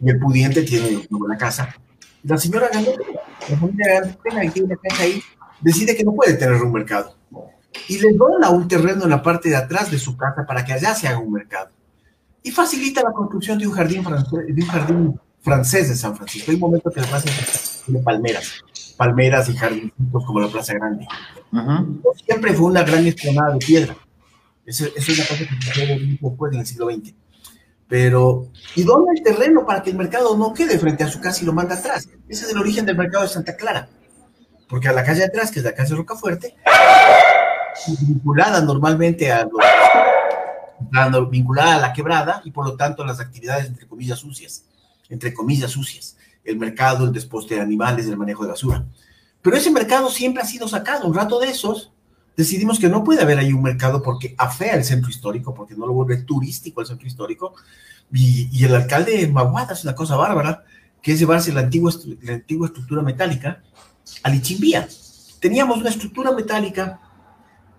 y 0.00 0.10
el 0.10 0.18
pudiente 0.18 0.62
tiene 0.62 1.06
la 1.28 1.36
casa. 1.36 1.74
La 2.22 2.36
señora 2.36 2.68
Gandhi, 2.72 2.90
la 3.48 3.56
familia 3.56 4.00
Gandhi, 4.24 4.50
tiene 4.50 4.66
una 4.66 4.76
casa 4.76 5.02
ahí, 5.02 5.22
decide 5.60 5.96
que 5.96 6.04
no 6.04 6.14
puede 6.14 6.34
tener 6.34 6.62
un 6.62 6.72
mercado. 6.72 7.16
Y 7.88 7.98
le 7.98 8.12
dona 8.14 8.50
un 8.50 8.66
terreno 8.68 9.04
en 9.04 9.10
la 9.10 9.22
parte 9.22 9.48
de 9.48 9.56
atrás 9.56 9.90
de 9.90 9.98
su 9.98 10.16
casa 10.16 10.44
para 10.46 10.64
que 10.64 10.72
allá 10.72 10.94
se 10.94 11.08
haga 11.08 11.18
un 11.18 11.32
mercado. 11.32 11.70
Y 12.42 12.50
facilita 12.50 13.02
la 13.02 13.12
construcción 13.12 13.58
de 13.58 13.66
un 13.66 13.72
jardín 13.72 14.02
francés 14.02 14.30
de, 14.46 14.62
un 14.62 14.68
jardín 14.68 15.20
francés 15.42 15.88
de 15.88 15.96
San 15.96 16.16
Francisco. 16.16 16.50
Hay 16.50 16.56
un 16.56 16.60
momento 16.60 16.90
que 16.90 17.00
plaza 17.02 17.28
tiene 17.84 18.00
palmeras, 18.00 18.52
palmeras 18.96 19.48
y 19.48 19.56
jardincitos 19.56 20.24
como 20.24 20.40
la 20.40 20.48
Plaza 20.48 20.74
Grande. 20.74 21.06
Uh 21.52 21.56
-huh. 21.56 22.00
Siempre 22.24 22.52
fue 22.54 22.66
una 22.66 22.82
gran 22.82 23.06
explanada 23.06 23.54
de 23.54 23.58
piedra. 23.58 23.96
Eso, 24.66 24.86
eso 24.86 25.12
es 25.12 25.18
una 25.18 25.26
cosa 25.26 25.44
que 25.48 25.72
se 25.74 25.92
un 25.94 26.18
poco 26.18 26.48
en 26.48 26.60
el 26.60 26.66
siglo 26.66 26.90
XX. 26.90 27.14
Pero, 27.88 28.46
¿y 28.76 28.84
dónde 28.84 29.12
el 29.16 29.22
terreno 29.24 29.66
para 29.66 29.82
que 29.82 29.90
el 29.90 29.96
mercado 29.96 30.36
no 30.36 30.54
quede 30.54 30.78
frente 30.78 31.02
a 31.02 31.08
su 31.08 31.20
casa 31.20 31.42
y 31.42 31.46
lo 31.46 31.52
manda 31.52 31.74
atrás? 31.74 32.08
Ese 32.28 32.44
es 32.44 32.52
el 32.52 32.58
origen 32.58 32.86
del 32.86 32.96
mercado 32.96 33.24
de 33.24 33.30
Santa 33.30 33.56
Clara. 33.56 33.88
Porque 34.68 34.86
a 34.86 34.92
la 34.92 35.02
calle 35.02 35.24
atrás, 35.24 35.50
que 35.50 35.58
es 35.58 35.64
la 35.64 35.74
calle 35.74 35.96
Rocafuerte, 35.96 36.54
vinculada 38.00 38.60
normalmente 38.60 39.32
a 39.32 39.44
los, 39.44 41.30
vinculada 41.30 41.74
a 41.74 41.80
la 41.80 41.92
quebrada 41.92 42.42
y 42.44 42.52
por 42.52 42.64
lo 42.64 42.76
tanto 42.76 43.02
a 43.02 43.06
las 43.06 43.18
actividades 43.18 43.66
entre 43.66 43.88
comillas 43.88 44.20
sucias, 44.20 44.64
entre 45.10 45.34
comillas 45.34 45.72
sucias, 45.72 46.16
el 46.44 46.56
mercado, 46.56 47.04
el 47.04 47.12
desposte 47.12 47.56
de 47.56 47.60
animales, 47.60 48.06
el 48.06 48.16
manejo 48.16 48.44
de 48.44 48.50
basura. 48.50 48.86
Pero 49.42 49.56
ese 49.56 49.70
mercado 49.70 50.10
siempre 50.10 50.42
ha 50.42 50.46
sido 50.46 50.68
sacado. 50.68 51.06
Un 51.06 51.14
rato 51.14 51.38
de 51.38 51.48
esos, 51.48 51.92
decidimos 52.36 52.78
que 52.78 52.88
no 52.88 53.04
puede 53.04 53.22
haber 53.22 53.38
ahí 53.38 53.52
un 53.52 53.62
mercado 53.62 54.02
porque 54.02 54.34
afea 54.38 54.74
el 54.74 54.84
centro 54.84 55.10
histórico, 55.10 55.54
porque 55.54 55.74
no 55.74 55.86
lo 55.86 55.92
vuelve 55.92 56.18
turístico 56.18 56.80
el 56.80 56.86
centro 56.86 57.06
histórico. 57.06 57.54
Y, 58.12 58.64
el 58.64 58.74
alcalde 58.74 59.18
de 59.18 59.28
Maguada 59.28 59.74
es 59.74 59.84
una 59.84 59.94
cosa 59.94 60.16
bárbara, 60.16 60.64
que 61.02 61.12
es 61.12 61.18
llevarse 61.18 61.52
la 61.52 61.60
antigua, 61.60 61.92
la 62.22 62.34
antigua 62.34 62.66
estructura 62.66 63.02
metálica 63.02 63.62
a 64.22 64.30
Lichimbía. 64.30 64.88
Teníamos 65.40 65.78
una 65.78 65.90
estructura 65.90 66.32
metálica 66.32 67.00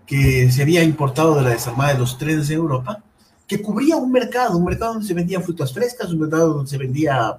que 0.06 0.50
se 0.50 0.62
había 0.62 0.82
importado 0.82 1.36
de 1.36 1.42
la 1.42 1.50
desarmada 1.50 1.92
de 1.92 1.98
los 1.98 2.18
trenes 2.18 2.48
de 2.48 2.54
Europa, 2.54 3.04
que 3.52 3.60
cubría 3.60 3.96
un 3.96 4.10
mercado, 4.10 4.56
un 4.56 4.64
mercado 4.64 4.94
donde 4.94 5.06
se 5.06 5.12
vendían 5.12 5.42
frutas 5.42 5.74
frescas, 5.74 6.10
un 6.10 6.20
mercado 6.20 6.54
donde 6.54 6.70
se 6.70 6.78
vendía, 6.78 7.36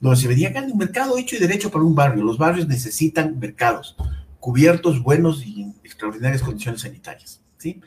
donde 0.00 0.20
se 0.20 0.26
vendía 0.26 0.52
carne, 0.52 0.72
un 0.72 0.78
mercado 0.78 1.16
hecho 1.16 1.36
y 1.36 1.38
derecho 1.38 1.70
para 1.70 1.84
un 1.84 1.94
barrio. 1.94 2.24
Los 2.24 2.36
barrios 2.36 2.66
necesitan 2.66 3.38
mercados 3.38 3.96
cubiertos, 4.40 5.00
buenos 5.00 5.46
y 5.46 5.62
en 5.62 5.74
extraordinarias 5.84 6.42
condiciones 6.42 6.80
sanitarias. 6.80 7.40
¿sí? 7.58 7.80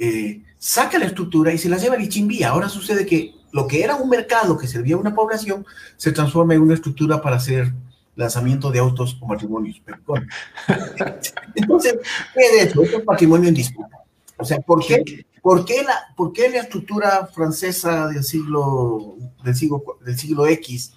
Eh, 0.00 0.42
saca 0.58 0.98
la 0.98 1.04
estructura 1.04 1.52
y 1.52 1.58
se 1.58 1.68
la 1.68 1.78
lleva 1.78 1.94
a 1.94 1.98
Lichimbía. 1.98 2.48
Ahora 2.48 2.68
sucede 2.68 3.06
que 3.06 3.34
lo 3.52 3.68
que 3.68 3.84
era 3.84 3.94
un 3.94 4.08
mercado 4.08 4.58
que 4.58 4.66
servía 4.66 4.96
a 4.96 4.98
una 4.98 5.14
población 5.14 5.64
se 5.96 6.10
transforma 6.10 6.54
en 6.54 6.62
una 6.62 6.74
estructura 6.74 7.22
para 7.22 7.36
hacer 7.36 7.72
lanzamiento 8.16 8.72
de 8.72 8.80
autos 8.80 9.16
o 9.20 9.26
matrimonios. 9.26 9.80
Entonces, 11.54 11.98
¿qué 12.34 12.40
es 12.40 12.66
eso? 12.66 12.82
Es 12.82 12.94
un 12.94 13.04
patrimonio 13.04 13.48
en 13.48 13.54
disputa. 13.54 13.96
O 14.38 14.44
sea, 14.44 14.58
¿por 14.58 14.84
qué, 14.84 15.02
por 15.46 15.64
qué, 15.64 15.84
la, 15.84 16.12
por 16.16 16.32
qué 16.32 16.48
la 16.50 16.58
estructura 16.58 17.28
francesa 17.32 18.08
del 18.08 18.24
siglo, 18.24 19.14
del 19.44 19.54
siglo, 19.54 19.80
del 20.04 20.18
siglo 20.18 20.44
X 20.48 20.92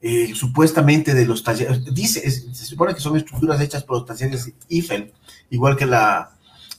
eh, 0.00 0.32
supuestamente 0.34 1.12
de 1.12 1.26
los 1.26 1.44
talleres, 1.44 1.84
dice, 1.92 2.26
es, 2.26 2.46
se 2.50 2.64
supone 2.64 2.94
que 2.94 3.00
son 3.00 3.18
estructuras 3.18 3.60
hechas 3.60 3.84
por 3.84 3.98
los 3.98 4.06
talleres 4.06 4.54
Eiffel, 4.70 5.12
igual 5.50 5.76
que 5.76 5.84
la, 5.84 6.30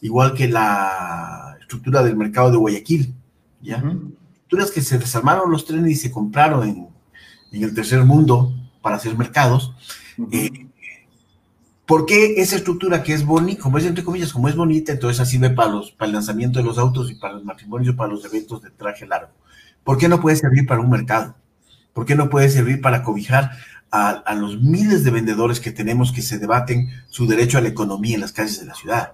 igual 0.02 0.34
que 0.34 0.48
la 0.48 1.58
estructura 1.62 2.02
del 2.02 2.18
mercado 2.18 2.50
de 2.50 2.58
Guayaquil, 2.58 3.14
¿ya? 3.62 3.78
Uh 3.78 3.82
-huh. 3.82 4.12
Estructuras 4.32 4.72
que 4.72 4.82
se 4.82 4.98
desarmaron 4.98 5.52
los 5.52 5.64
trenes 5.64 5.92
y 5.92 5.96
se 5.98 6.10
compraron 6.10 6.68
en, 6.68 6.88
en 7.52 7.64
el 7.64 7.76
tercer 7.76 8.04
mundo 8.04 8.52
para 8.82 8.96
hacer 8.96 9.16
mercados. 9.16 9.76
Uh 10.18 10.26
-huh. 10.26 10.30
eh, 10.34 10.71
¿Por 11.86 12.06
qué 12.06 12.36
esa 12.42 12.56
estructura 12.56 13.04
que 13.04 13.14
es 13.14 13.26
bonita, 13.26 13.62
como 13.62 13.78
es 13.78 13.86
entre 13.86 14.04
comillas, 14.04 14.32
como 14.32 14.48
es 14.48 14.56
bonita, 14.56 14.92
entonces 14.92 15.28
sirve 15.28 15.50
para, 15.50 15.72
los, 15.72 15.92
para 15.92 16.08
el 16.08 16.14
lanzamiento 16.14 16.60
de 16.60 16.66
los 16.66 16.78
autos 16.78 17.12
y 17.12 17.16
para 17.16 17.34
los 17.34 17.44
matrimonios 17.44 17.94
y 17.94 17.98
para 17.98 18.12
los 18.12 18.24
eventos 18.24 18.62
de 18.62 18.70
traje 18.70 19.06
largo? 19.06 19.32
¿Por 19.84 19.98
qué 19.98 20.08
no 20.08 20.22
puede 20.22 20.38
servir 20.38 20.66
para 20.66 20.80
un 20.80 20.90
mercado? 20.90 21.36
¿Por 21.94 22.06
qué 22.06 22.16
no 22.16 22.30
puede 22.30 22.50
servir 22.50 22.82
para 22.82 23.04
cobijar 23.04 23.52
a, 23.90 24.10
a, 24.12 24.36
los 24.36 24.62
miles 24.62 25.04
de 25.04 25.12
vendedores 25.12 25.60
que 25.60 25.72
tenemos 25.72 26.12
que 26.14 26.22
se 26.22 26.40
debaten 26.40 26.90
su 27.10 27.28
derecho 27.28 27.58
a 27.58 27.62
la 27.62 27.70
economía 27.70 28.16
en 28.16 28.22
las 28.22 28.32
calles 28.32 28.60
de 28.60 28.68
la 28.68 28.76
ciudad? 28.76 29.14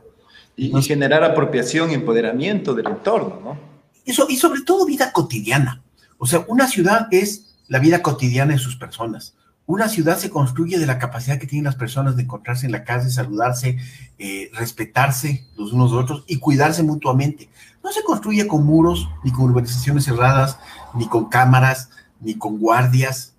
Y, 0.56 0.78
y 0.78 0.82
generar 0.84 1.24
apropiación 1.24 1.90
y 1.90 1.96
empoderamiento 1.96 2.76
del 2.76 2.88
entorno, 2.88 3.40
¿no? 3.44 3.60
Eso, 4.06 4.28
y 4.30 4.38
sobre 4.38 4.62
todo 4.62 4.86
vida 4.86 5.12
cotidiana. 5.12 5.82
O 6.18 6.26
sea, 6.26 6.46
una 6.48 6.68
ciudad 6.68 7.08
es 7.12 7.56
la 7.68 7.80
vida 7.80 8.02
cotidiana 8.02 8.54
de 8.54 8.60
sus 8.60 8.76
personas. 8.76 9.36
Una 9.68 9.90
ciudad 9.90 10.18
se 10.18 10.30
construye 10.30 10.80
de 10.80 10.86
la 10.86 10.98
capacidad 10.98 11.38
que 11.38 11.46
tienen 11.46 11.66
las 11.66 11.76
personas 11.76 12.16
de 12.16 12.24
encontrarse 12.24 12.66
en 12.66 12.72
la 12.72 12.86
calle, 12.86 13.10
saludarse, 13.10 13.78
eh, 14.18 14.50
respetarse 14.54 15.46
los 15.58 15.74
unos 15.74 15.92
a 15.92 15.96
los 15.96 16.04
otros 16.04 16.24
y 16.26 16.40
cuidarse 16.40 16.84
mutuamente. 16.84 17.50
No 17.84 17.92
se 17.92 18.02
construye 18.02 18.48
con 18.48 18.66
muros, 18.66 19.10
ni 19.26 19.32
con 19.34 19.50
urbanizaciones 19.50 20.06
cerradas, 20.06 20.58
ni 20.94 21.10
con 21.10 21.28
cámaras, 21.28 21.90
ni 22.22 22.36
con 22.38 22.60
guardias. 22.60 23.36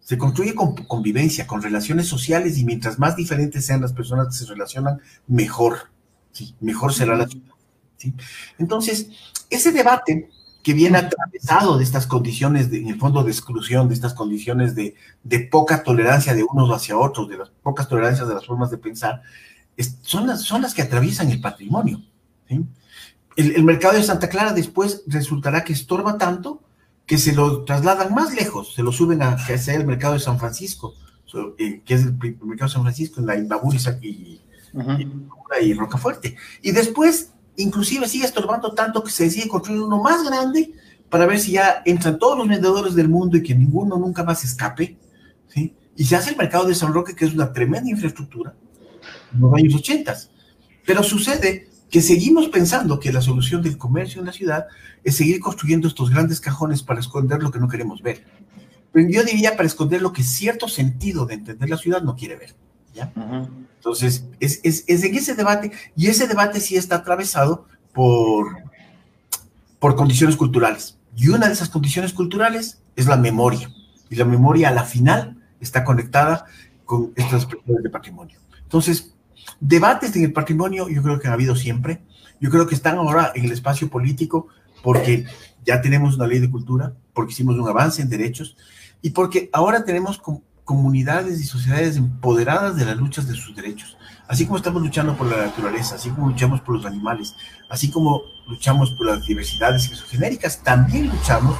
Se 0.00 0.16
construye 0.16 0.54
con 0.54 0.74
convivencia, 0.74 1.46
con 1.46 1.60
relaciones 1.60 2.08
sociales 2.08 2.56
y 2.56 2.64
mientras 2.64 2.98
más 2.98 3.14
diferentes 3.14 3.66
sean 3.66 3.82
las 3.82 3.92
personas 3.92 4.28
que 4.28 4.44
se 4.44 4.46
relacionan, 4.46 5.02
mejor. 5.26 5.90
¿sí? 6.32 6.54
Mejor 6.58 6.94
será 6.94 7.16
la 7.16 7.28
ciudad. 7.28 7.52
¿sí? 7.98 8.14
Entonces, 8.58 9.10
ese 9.50 9.72
debate 9.72 10.30
que 10.66 10.74
viene 10.74 10.98
atravesado 10.98 11.78
de 11.78 11.84
estas 11.84 12.08
condiciones, 12.08 12.72
de, 12.72 12.78
en 12.78 12.88
el 12.88 12.98
fondo, 12.98 13.22
de 13.22 13.30
exclusión, 13.30 13.86
de 13.86 13.94
estas 13.94 14.14
condiciones 14.14 14.74
de, 14.74 14.96
de, 15.22 15.38
poca 15.38 15.84
tolerancia 15.84 16.34
de 16.34 16.42
unos 16.42 16.74
hacia 16.74 16.98
otros, 16.98 17.28
de 17.28 17.36
las 17.36 17.50
pocas 17.50 17.88
tolerancias 17.88 18.26
de 18.26 18.34
las 18.34 18.44
formas 18.44 18.72
de 18.72 18.78
pensar, 18.78 19.22
es, 19.76 19.96
son, 20.02 20.26
las, 20.26 20.42
son 20.42 20.62
las 20.62 20.74
que 20.74 20.82
atraviesan 20.82 21.30
el 21.30 21.40
patrimonio. 21.40 22.02
¿sí? 22.48 22.64
El, 23.36 23.54
el, 23.54 23.62
mercado 23.62 23.94
de 23.94 24.02
Santa 24.02 24.28
Clara 24.28 24.52
después 24.52 25.04
resultará 25.06 25.62
que 25.62 25.72
estorba 25.72 26.18
tanto 26.18 26.64
que 27.06 27.16
se 27.16 27.32
lo 27.32 27.62
trasladan 27.62 28.12
más 28.12 28.34
lejos, 28.34 28.74
se 28.74 28.82
lo 28.82 28.90
suben 28.90 29.22
a 29.22 29.36
que 29.36 29.58
sea 29.58 29.76
el 29.76 29.86
mercado 29.86 30.14
de 30.14 30.18
San 30.18 30.40
Francisco, 30.40 30.94
eh, 31.58 31.80
que 31.84 31.94
es 31.94 32.06
el, 32.06 32.14
mercado 32.14 32.68
de 32.68 32.74
San 32.74 32.82
Francisco, 32.82 33.20
en 33.20 33.26
la 33.26 33.36
Imbabur 33.36 33.72
y, 33.72 34.08
y, 34.08 34.40
uh 34.72 34.80
-huh. 34.80 35.62
y 35.62 35.74
Rocafuerte. 35.74 36.36
Y 36.60 36.72
después 36.72 37.30
inclusive 37.56 38.08
sigue 38.08 38.24
estorbando 38.24 38.72
tanto 38.72 39.02
que 39.02 39.10
se 39.10 39.24
decide 39.24 39.48
construir 39.48 39.80
uno 39.80 40.02
más 40.02 40.24
grande 40.24 40.72
para 41.08 41.26
ver 41.26 41.38
si 41.38 41.52
ya 41.52 41.82
entran 41.84 42.18
todos 42.18 42.36
los 42.36 42.48
vendedores 42.48 42.94
del 42.94 43.08
mundo 43.08 43.36
y 43.36 43.42
que 43.42 43.54
ninguno 43.54 43.96
nunca 43.96 44.24
más 44.24 44.44
escape, 44.44 44.96
¿sí? 45.48 45.74
Y 45.96 46.04
se 46.04 46.16
hace 46.16 46.30
el 46.30 46.36
mercado 46.36 46.66
de 46.66 46.74
San 46.74 46.92
Roque, 46.92 47.14
que 47.14 47.24
es 47.24 47.32
una 47.32 47.52
tremenda 47.52 47.88
infraestructura, 47.88 48.54
en 49.32 49.40
los 49.40 49.54
años 49.54 49.74
80. 49.74 50.14
Pero 50.84 51.02
sucede 51.02 51.68
que 51.90 52.02
seguimos 52.02 52.48
pensando 52.48 53.00
que 53.00 53.12
la 53.12 53.22
solución 53.22 53.62
del 53.62 53.78
comercio 53.78 54.20
en 54.20 54.26
la 54.26 54.32
ciudad 54.32 54.66
es 55.04 55.16
seguir 55.16 55.40
construyendo 55.40 55.88
estos 55.88 56.10
grandes 56.10 56.40
cajones 56.40 56.82
para 56.82 57.00
esconder 57.00 57.42
lo 57.42 57.50
que 57.50 57.60
no 57.60 57.68
queremos 57.68 58.02
ver. 58.02 58.24
Pero 58.92 59.08
yo 59.08 59.24
diría 59.24 59.56
para 59.56 59.66
esconder 59.66 60.02
lo 60.02 60.12
que 60.12 60.22
cierto 60.22 60.68
sentido 60.68 61.26
de 61.26 61.34
entender 61.34 61.70
la 61.70 61.78
ciudad 61.78 62.02
no 62.02 62.16
quiere 62.16 62.36
ver. 62.36 62.54
¿Ya? 62.96 63.12
Entonces, 63.76 64.24
es, 64.40 64.60
es, 64.64 64.84
es, 64.86 65.04
en 65.04 65.14
ese 65.14 65.34
debate, 65.34 65.70
y 65.94 66.08
ese 66.08 66.26
debate 66.26 66.60
sí 66.60 66.76
está 66.76 66.96
atravesado 66.96 67.66
por, 67.92 68.46
por 69.78 69.94
condiciones 69.94 70.36
culturales. 70.36 70.98
Y 71.16 71.28
una 71.28 71.46
de 71.46 71.52
esas 71.52 71.68
condiciones 71.68 72.12
culturales 72.12 72.82
es 72.96 73.06
la 73.06 73.16
memoria. 73.16 73.70
Y 74.10 74.16
la 74.16 74.24
memoria 74.24 74.70
a 74.70 74.72
la 74.72 74.84
final 74.84 75.36
está 75.60 75.84
conectada 75.84 76.46
con 76.84 77.12
estas 77.16 77.44
expresiones 77.44 77.82
de 77.82 77.90
patrimonio. 77.90 78.38
Entonces, 78.62 79.14
debates 79.60 80.14
en 80.16 80.24
el 80.24 80.32
patrimonio 80.32 80.88
yo 80.88 81.02
creo 81.02 81.20
que 81.20 81.28
ha 81.28 81.32
habido 81.32 81.54
siempre. 81.56 82.02
Yo 82.40 82.50
creo 82.50 82.66
que 82.66 82.74
están 82.74 82.96
ahora 82.96 83.32
en 83.34 83.44
el 83.44 83.52
espacio 83.52 83.88
político 83.88 84.48
porque 84.82 85.24
ya 85.64 85.80
tenemos 85.80 86.16
una 86.16 86.26
ley 86.26 86.38
de 86.38 86.50
cultura, 86.50 86.94
porque 87.12 87.32
hicimos 87.32 87.56
un 87.56 87.68
avance 87.68 88.02
en 88.02 88.08
derechos 88.08 88.56
y 89.02 89.10
porque 89.10 89.50
ahora 89.52 89.84
tenemos 89.84 90.20
comunidades 90.66 91.40
y 91.40 91.44
sociedades 91.44 91.96
empoderadas 91.96 92.76
de 92.76 92.84
las 92.84 92.96
luchas 92.96 93.26
de 93.28 93.34
sus 93.34 93.54
derechos. 93.54 93.96
Así 94.26 94.44
como 94.44 94.56
estamos 94.58 94.82
luchando 94.82 95.16
por 95.16 95.28
la 95.28 95.36
naturaleza, 95.46 95.94
así 95.94 96.10
como 96.10 96.28
luchamos 96.28 96.60
por 96.60 96.74
los 96.74 96.84
animales, 96.84 97.34
así 97.70 97.88
como 97.88 98.22
luchamos 98.48 98.90
por 98.90 99.06
las 99.06 99.24
diversidades 99.24 99.88
genéricas, 100.10 100.62
también 100.62 101.08
luchamos 101.08 101.56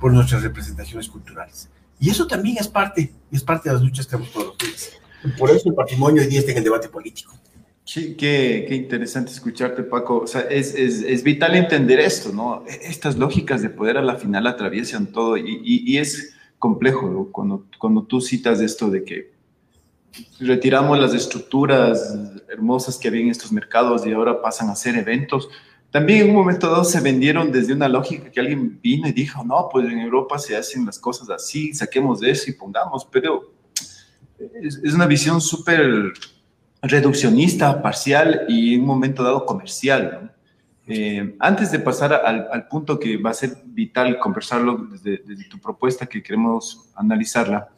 por 0.00 0.12
nuestras 0.12 0.42
representaciones 0.42 1.08
culturales. 1.08 1.68
Y 2.00 2.08
eso 2.08 2.26
también 2.26 2.56
es 2.58 2.66
parte, 2.66 3.12
es 3.30 3.44
parte 3.44 3.68
de 3.68 3.74
las 3.74 3.82
luchas 3.82 4.06
que 4.06 4.16
hemos 4.16 4.32
todos 4.32 4.46
los 4.46 4.58
días. 4.58 4.90
Por 5.38 5.50
eso 5.50 5.68
el 5.68 5.74
patrimonio 5.74 6.22
hoy 6.22 6.28
día 6.28 6.40
está 6.40 6.52
en 6.52 6.58
el 6.58 6.64
debate 6.64 6.88
político. 6.88 7.34
Sí, 7.84 8.16
qué, 8.16 8.64
qué 8.66 8.74
interesante 8.74 9.32
escucharte, 9.32 9.82
Paco. 9.82 10.20
O 10.20 10.26
sea, 10.26 10.40
es, 10.40 10.74
es, 10.74 11.02
es, 11.02 11.22
vital 11.22 11.54
entender 11.54 12.00
esto, 12.00 12.32
¿no? 12.32 12.64
Estas 12.66 13.16
lógicas 13.16 13.62
de 13.62 13.68
poder 13.68 13.98
a 13.98 14.02
la 14.02 14.16
final 14.16 14.46
atraviesan 14.46 15.06
todo 15.12 15.36
y, 15.36 15.60
y, 15.62 15.92
y 15.92 15.98
es 15.98 16.35
complejo 16.66 17.08
¿no? 17.08 17.28
cuando, 17.30 17.64
cuando 17.78 18.02
tú 18.02 18.20
citas 18.20 18.60
esto 18.60 18.90
de 18.90 19.04
que 19.04 19.30
retiramos 20.40 20.98
las 20.98 21.14
estructuras 21.14 22.12
hermosas 22.48 22.98
que 22.98 23.06
había 23.06 23.20
en 23.20 23.30
estos 23.30 23.52
mercados 23.52 24.04
y 24.04 24.12
ahora 24.12 24.42
pasan 24.42 24.68
a 24.68 24.74
ser 24.74 24.96
eventos. 24.96 25.48
También 25.92 26.22
en 26.22 26.30
un 26.30 26.36
momento 26.36 26.68
dado 26.68 26.82
se 26.82 27.00
vendieron 27.00 27.52
desde 27.52 27.72
una 27.72 27.88
lógica 27.88 28.32
que 28.32 28.40
alguien 28.40 28.80
vino 28.82 29.06
y 29.06 29.12
dijo, 29.12 29.44
no, 29.44 29.68
pues 29.70 29.86
en 29.86 30.00
Europa 30.00 30.40
se 30.40 30.56
hacen 30.56 30.84
las 30.84 30.98
cosas 30.98 31.30
así, 31.30 31.72
saquemos 31.72 32.18
de 32.18 32.30
eso 32.32 32.50
y 32.50 32.54
pongamos, 32.54 33.06
pero 33.12 33.52
es, 34.60 34.80
es 34.82 34.92
una 34.92 35.06
visión 35.06 35.40
súper 35.40 36.12
reduccionista, 36.82 37.80
parcial 37.80 38.46
y 38.48 38.74
en 38.74 38.80
un 38.80 38.86
momento 38.86 39.22
dado 39.22 39.46
comercial. 39.46 40.18
¿no? 40.20 40.35
Eh, 40.88 41.36
antes 41.40 41.72
de 41.72 41.80
pasar 41.80 42.12
al, 42.14 42.48
al, 42.52 42.68
punto 42.68 42.98
que 42.98 43.16
va 43.16 43.30
a 43.30 43.34
ser 43.34 43.56
vital 43.64 44.20
conversarlo 44.20 44.86
desde, 44.92 45.18
desde, 45.26 45.44
tu 45.48 45.58
propuesta 45.58 46.06
que 46.06 46.22
queremos 46.22 46.90
analizarla, 46.94 47.68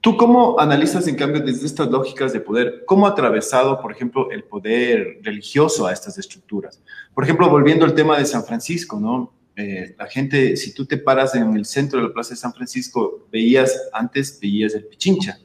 ¿tú 0.00 0.16
cómo 0.16 0.58
analizas 0.58 1.06
en 1.06 1.16
cambio 1.16 1.42
desde 1.42 1.66
estas 1.66 1.88
lógicas 1.88 2.32
de 2.32 2.40
poder, 2.40 2.84
cómo 2.86 3.06
ha 3.06 3.10
atravesado, 3.10 3.78
por 3.82 3.92
ejemplo, 3.92 4.30
el 4.30 4.44
poder 4.44 5.18
religioso 5.22 5.86
a 5.86 5.92
estas 5.92 6.16
estructuras? 6.16 6.82
Por 7.12 7.24
ejemplo, 7.24 7.50
volviendo 7.50 7.84
al 7.84 7.94
tema 7.94 8.18
de 8.18 8.24
San 8.24 8.42
Francisco, 8.42 8.98
¿no? 8.98 9.34
Eh, 9.54 9.94
la 9.98 10.06
gente, 10.06 10.56
si 10.56 10.72
tú 10.72 10.86
te 10.86 10.96
paras 10.96 11.34
en 11.34 11.54
el 11.56 11.66
centro 11.66 11.98
de 12.00 12.08
la 12.08 12.12
Plaza 12.14 12.30
de 12.30 12.36
San 12.36 12.54
Francisco, 12.54 13.26
veías, 13.30 13.88
antes 13.92 14.38
veías 14.40 14.74
el 14.74 14.84
Pichincha, 14.84 15.38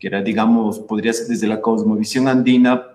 que 0.00 0.08
era, 0.08 0.20
digamos, 0.20 0.80
podrías 0.80 1.28
desde 1.28 1.46
la 1.46 1.60
cosmovisión 1.60 2.26
andina, 2.26 2.88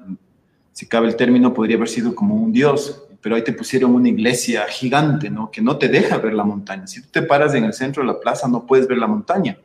si 0.72 0.88
cabe 0.88 1.08
el 1.08 1.16
término, 1.16 1.54
podría 1.54 1.78
haber 1.78 1.90
sido 1.90 2.16
como 2.16 2.36
un 2.36 2.52
dios, 2.52 3.06
pero 3.22 3.36
ahí 3.36 3.44
te 3.44 3.54
pusieron 3.54 3.94
una 3.94 4.10
iglesia 4.10 4.66
gigante, 4.68 5.30
¿no? 5.30 5.52
Que 5.52 5.62
no 5.62 5.78
te 5.78 5.88
deja 5.88 6.18
ver 6.18 6.34
la 6.34 6.44
montaña. 6.44 6.88
Si 6.88 7.02
tú 7.02 7.10
te 7.12 7.22
paras 7.22 7.54
en 7.54 7.64
el 7.64 7.74
centro 7.74 8.02
de 8.02 8.08
la 8.08 8.20
plaza, 8.20 8.48
no 8.48 8.66
puedes 8.66 8.88
ver 8.88 8.98
la 8.98 9.08
montaña. 9.08 9.58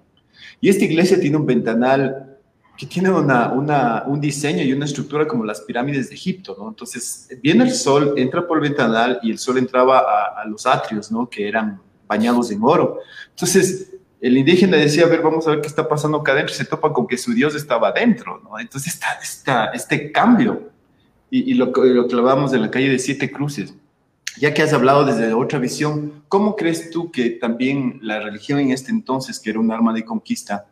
Y 0.61 0.69
esta 0.69 0.85
iglesia 0.85 1.19
tiene 1.19 1.37
un 1.37 1.47
ventanal 1.47 2.37
que 2.77 2.85
tiene 2.85 3.11
una, 3.11 4.05
un 4.07 4.21
diseño 4.21 4.63
y 4.63 4.73
una 4.73 4.85
estructura 4.85 5.27
como 5.27 5.45
las 5.45 5.63
pirámides 5.63 6.11
de 6.11 6.15
Egipto, 6.15 6.55
¿no? 6.59 6.69
Entonces, 6.69 7.29
viene 7.43 7.65
el 7.65 7.73
sol, 7.73 8.13
entra 8.17 8.47
por 8.47 8.59
el 8.59 8.69
ventanal 8.69 9.19
y 9.23 9.31
el 9.31 9.39
sol 9.39 9.57
entraba 9.57 10.01
a, 10.01 10.43
a 10.43 10.45
los 10.45 10.67
atrios, 10.67 11.11
¿no? 11.11 11.29
Que 11.31 11.49
eran 11.49 11.81
bañados 12.07 12.51
en 12.51 12.61
oro. 12.63 12.99
Entonces, 13.31 13.95
el 14.21 14.37
indígena 14.37 14.77
decía, 14.77 15.05
a 15.05 15.09
ver, 15.09 15.23
vamos 15.23 15.47
a 15.47 15.51
ver 15.53 15.61
qué 15.63 15.69
está 15.69 15.89
pasando 15.89 16.19
acá 16.19 16.33
adentro, 16.33 16.55
se 16.55 16.65
topa 16.67 16.93
con 16.93 17.07
que 17.07 17.17
su 17.17 17.33
Dios 17.33 17.55
estaba 17.55 17.89
adentro, 17.89 18.41
¿no? 18.45 18.59
Entonces 18.59 18.93
está, 18.93 19.19
está 19.23 19.67
este 19.67 20.13
cambio 20.13 20.76
y, 21.31 21.51
y 21.51 21.55
lo, 21.55 21.67
lo 21.67 22.07
clavamos 22.07 22.53
en 22.53 22.63
la 22.63 22.71
calle 22.71 22.91
de 22.91 22.99
Siete 22.99 23.31
Cruces. 23.31 23.75
Ya 24.39 24.53
que 24.53 24.63
has 24.63 24.73
hablado 24.73 25.05
desde 25.05 25.33
otra 25.33 25.59
visión, 25.59 26.23
¿cómo 26.29 26.57
crees 26.57 26.91
tú 26.91 27.11
que 27.11 27.31
también 27.31 27.99
la 28.03 28.21
religión 28.21 28.59
en 28.59 28.71
este 28.71 28.91
entonces, 28.91 29.41
que 29.41 29.51
era 29.51 29.59
un 29.59 29.71
arma 29.71 29.95
de 29.95 30.05
conquista, 30.05 30.67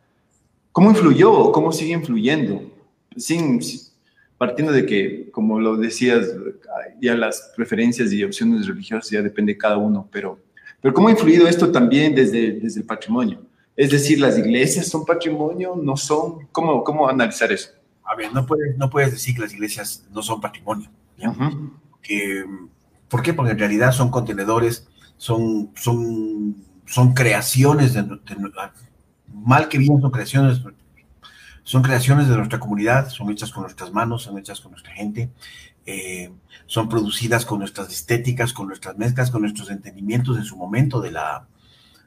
cómo 0.71 0.90
influyó 0.90 1.33
o 1.33 1.51
cómo 1.51 1.73
sigue 1.73 1.95
influyendo? 1.95 2.71
Sin, 3.17 3.61
partiendo 4.37 4.73
de 4.73 4.85
que, 4.85 5.31
como 5.31 5.59
lo 5.61 5.77
decías, 5.77 6.27
ya 7.01 7.14
las 7.14 7.53
preferencias 7.57 8.12
y 8.12 8.23
opciones 8.23 8.67
religiosas 8.67 9.11
ya 9.11 9.23
depende 9.23 9.55
de 9.55 9.59
cada 9.59 9.79
uno, 9.79 10.07
pero, 10.12 10.38
pero 10.83 10.93
¿cómo 10.93 11.09
ha 11.09 11.12
influido 11.12 11.49
esto 11.49 11.73
también 11.73 12.14
desde, 12.14 12.53
desde 12.53 12.81
el 12.81 12.87
patrimonio? 12.87 13.40
Es 13.75 13.90
decir, 13.90 14.21
¿las 14.21 14.38
iglesias 14.38 14.88
son 14.88 15.07
patrimonio? 15.07 15.75
¿No 15.75 15.97
son? 15.97 16.47
¿Cómo, 16.53 16.85
cómo 16.85 17.09
analizar 17.09 17.51
eso? 17.51 17.71
A 18.05 18.14
ver, 18.14 18.33
no 18.33 18.47
puedes, 18.47 18.77
no 18.77 18.90
puedes 18.90 19.12
decir 19.12 19.35
que 19.35 19.43
las 19.43 19.53
iglesias 19.53 20.05
no 20.11 20.23
son 20.23 20.40
patrimonio. 20.40 20.90
Uh 21.19 21.25
-huh. 21.25 21.71
que, 22.03 22.45
¿Por 23.09 23.23
qué? 23.23 23.33
Porque 23.33 23.53
en 23.53 23.59
realidad 23.59 23.93
son 23.93 24.11
contenedores, 24.11 24.88
son, 25.17 25.71
son, 25.75 26.57
son 26.87 27.14
creaciones 27.14 27.95
de, 27.95 28.03
de, 28.03 28.19
mal 29.33 29.69
que 29.69 29.79
bien 29.79 30.01
son 30.01 30.11
creaciones, 30.11 30.61
son 31.62 31.83
creaciones 31.83 32.29
de 32.29 32.37
nuestra 32.37 32.59
comunidad, 32.59 33.09
son 33.09 33.31
hechas 33.31 33.51
con 33.51 33.62
nuestras 33.62 33.93
manos, 33.93 34.23
son 34.23 34.38
hechas 34.38 34.61
con 34.61 34.73
nuestra 34.73 34.93
gente, 34.93 35.31
eh, 35.87 36.31
son 36.67 36.88
producidas 36.88 37.45
con 37.47 37.59
nuestras 37.59 37.90
estéticas, 37.90 38.53
con 38.53 38.67
nuestras 38.67 38.97
mezclas, 38.99 39.31
con 39.31 39.43
nuestros 39.43 39.71
entendimientos 39.71 40.37
en 40.37 40.45
su 40.45 40.57
momento 40.57 41.01
de 41.01 41.12
la, 41.12 41.47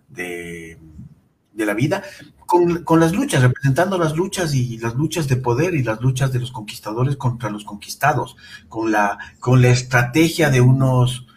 de, 0.10 0.78
de 1.58 1.66
la 1.66 1.74
vida, 1.74 2.04
con, 2.46 2.84
con, 2.84 3.00
las 3.00 3.14
luchas, 3.14 3.42
representando 3.42 3.98
las 3.98 4.16
luchas 4.16 4.54
y 4.54 4.78
las 4.78 4.96
luchas 4.96 5.28
de 5.28 5.36
poder 5.36 5.76
y 5.76 5.84
las 5.84 6.00
luchas 6.00 6.32
de 6.32 6.40
los 6.40 6.52
conquistadores 6.52 7.18
contra 7.18 7.50
los 7.50 7.66
conquistados, 7.66 8.38
con 8.70 8.92
la, 8.92 9.18
con 9.40 9.62
la 9.62 9.70
estrategia 9.70 10.50
de 10.50 10.62
unos 10.62 11.28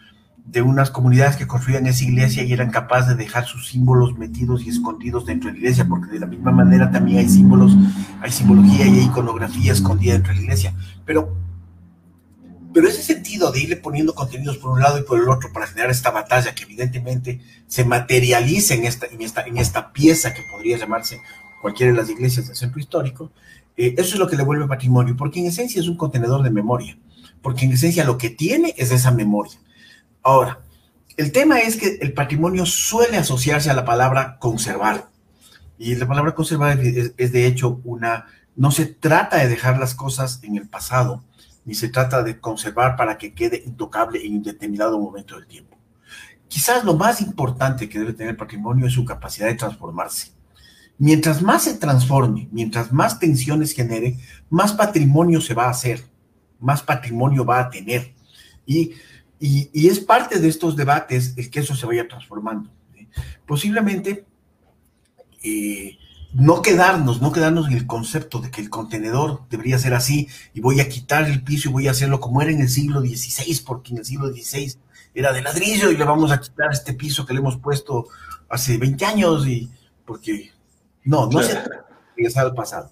de 0.45 0.61
unas 0.61 0.91
comunidades 0.91 1.37
que 1.37 1.47
construían 1.47 1.87
esa 1.87 2.03
iglesia 2.03 2.43
y 2.43 2.51
eran 2.51 2.71
capaces 2.71 3.09
de 3.09 3.23
dejar 3.23 3.45
sus 3.45 3.69
símbolos 3.69 4.17
metidos 4.17 4.63
y 4.63 4.69
escondidos 4.69 5.25
dentro 5.25 5.47
de 5.47 5.53
la 5.53 5.59
iglesia, 5.59 5.85
porque 5.87 6.11
de 6.11 6.19
la 6.19 6.25
misma 6.25 6.51
manera 6.51 6.91
también 6.91 7.19
hay 7.19 7.29
símbolos, 7.29 7.73
hay 8.21 8.31
simbología 8.31 8.85
y 8.85 8.99
hay 8.99 9.05
iconografía 9.05 9.71
escondida 9.71 10.13
dentro 10.13 10.33
de 10.33 10.39
la 10.39 10.43
iglesia. 10.43 10.73
Pero, 11.05 11.33
pero 12.73 12.87
ese 12.87 13.03
sentido 13.03 13.51
de 13.51 13.61
irle 13.61 13.75
poniendo 13.75 14.13
contenidos 14.15 14.57
por 14.57 14.71
un 14.71 14.79
lado 14.79 14.99
y 14.99 15.03
por 15.03 15.19
el 15.19 15.29
otro 15.29 15.51
para 15.51 15.67
generar 15.67 15.91
esta 15.91 16.11
batalla 16.11 16.55
que 16.55 16.63
evidentemente 16.63 17.41
se 17.67 17.83
materializa 17.85 18.73
en 18.75 18.85
esta, 18.85 19.07
en 19.07 19.21
esta, 19.21 19.41
en 19.41 19.57
esta 19.57 19.91
pieza 19.91 20.33
que 20.33 20.43
podría 20.51 20.77
llamarse 20.77 21.21
cualquiera 21.61 21.91
de 21.91 21.97
las 21.97 22.09
iglesias 22.09 22.47
del 22.47 22.55
centro 22.55 22.79
histórico, 22.79 23.31
eh, 23.77 23.95
eso 23.97 24.15
es 24.15 24.19
lo 24.19 24.27
que 24.27 24.35
le 24.35 24.43
vuelve 24.43 24.67
patrimonio, 24.67 25.15
porque 25.15 25.39
en 25.39 25.47
esencia 25.47 25.79
es 25.79 25.87
un 25.87 25.97
contenedor 25.97 26.43
de 26.43 26.49
memoria, 26.49 26.97
porque 27.41 27.65
en 27.65 27.73
esencia 27.73 28.03
lo 28.03 28.17
que 28.17 28.29
tiene 28.29 28.73
es 28.77 28.91
esa 28.91 29.11
memoria. 29.11 29.59
Ahora, 30.23 30.59
el 31.17 31.31
tema 31.31 31.59
es 31.59 31.77
que 31.77 31.97
el 32.01 32.13
patrimonio 32.13 32.65
suele 32.65 33.17
asociarse 33.17 33.69
a 33.69 33.73
la 33.73 33.85
palabra 33.85 34.37
conservar. 34.39 35.09
Y 35.77 35.95
la 35.95 36.07
palabra 36.07 36.35
conservar 36.35 36.79
es, 36.79 37.13
es, 37.17 37.31
de 37.31 37.47
hecho 37.47 37.81
una... 37.83 38.27
No 38.55 38.71
se 38.71 38.85
trata 38.85 39.37
de 39.37 39.47
dejar 39.47 39.79
las 39.79 39.95
cosas 39.95 40.39
en 40.43 40.57
el 40.57 40.67
pasado, 40.67 41.23
ni 41.65 41.73
se 41.73 41.89
trata 41.89 42.23
de 42.23 42.39
conservar 42.39 42.95
para 42.95 43.17
que 43.17 43.33
quede 43.33 43.63
intocable 43.65 44.25
en 44.25 44.35
un 44.35 44.43
determinado 44.43 44.99
momento 44.99 45.35
del 45.35 45.47
tiempo. 45.47 45.77
Quizás 46.47 46.83
lo 46.83 46.95
más 46.95 47.21
importante 47.21 47.87
que 47.87 47.99
debe 47.99 48.13
tener 48.13 48.31
el 48.31 48.37
patrimonio 48.37 48.87
es 48.87 48.93
su 48.93 49.05
capacidad 49.05 49.47
de 49.47 49.55
transformarse. 49.55 50.31
Mientras 50.97 51.41
más 51.41 51.63
se 51.63 51.75
transforme, 51.75 52.47
mientras 52.51 52.91
más 52.91 53.19
tensiones 53.19 53.73
genere, 53.73 54.17
más 54.49 54.73
patrimonio 54.73 55.41
se 55.41 55.53
va 55.53 55.65
a 55.65 55.71
hacer, 55.71 56.03
más 56.59 56.83
patrimonio 56.83 57.45
va 57.45 57.59
a 57.59 57.69
tener. 57.69 58.13
Y 58.65 58.93
y, 59.43 59.71
y, 59.73 59.87
es 59.87 59.99
parte 59.99 60.39
de 60.39 60.47
estos 60.47 60.75
debates 60.75 61.33
el 61.35 61.49
que 61.49 61.61
eso 61.61 61.73
se 61.73 61.87
vaya 61.87 62.07
transformando. 62.07 62.69
Posiblemente 63.47 64.23
eh, 65.43 65.97
no 66.33 66.61
quedarnos, 66.61 67.21
no 67.21 67.31
quedarnos 67.31 67.67
en 67.67 67.73
el 67.73 67.87
concepto 67.87 68.39
de 68.39 68.51
que 68.51 68.61
el 68.61 68.69
contenedor 68.69 69.41
debería 69.49 69.77
ser 69.77 69.93
así 69.93 70.27
y 70.53 70.61
voy 70.61 70.79
a 70.79 70.87
quitar 70.87 71.25
el 71.25 71.43
piso 71.43 71.69
y 71.69 71.71
voy 71.71 71.87
a 71.87 71.91
hacerlo 71.91 72.19
como 72.19 72.41
era 72.41 72.51
en 72.51 72.61
el 72.61 72.69
siglo 72.69 73.01
XVI, 73.01 73.61
porque 73.65 73.91
en 73.91 73.99
el 73.99 74.05
siglo 74.05 74.29
XVI 74.29 74.75
era 75.13 75.33
de 75.33 75.41
ladrillo 75.41 75.91
y 75.91 75.97
le 75.97 76.05
vamos 76.05 76.31
a 76.31 76.39
quitar 76.39 76.71
este 76.71 76.93
piso 76.93 77.25
que 77.25 77.33
le 77.33 77.39
hemos 77.39 77.57
puesto 77.57 78.07
hace 78.49 78.77
20 78.77 79.05
años 79.05 79.47
y 79.47 79.69
porque 80.05 80.51
no, 81.03 81.27
no 81.27 81.41
se 81.41 81.61
regresar 82.15 82.45
al 82.45 82.53
pasado. 82.53 82.91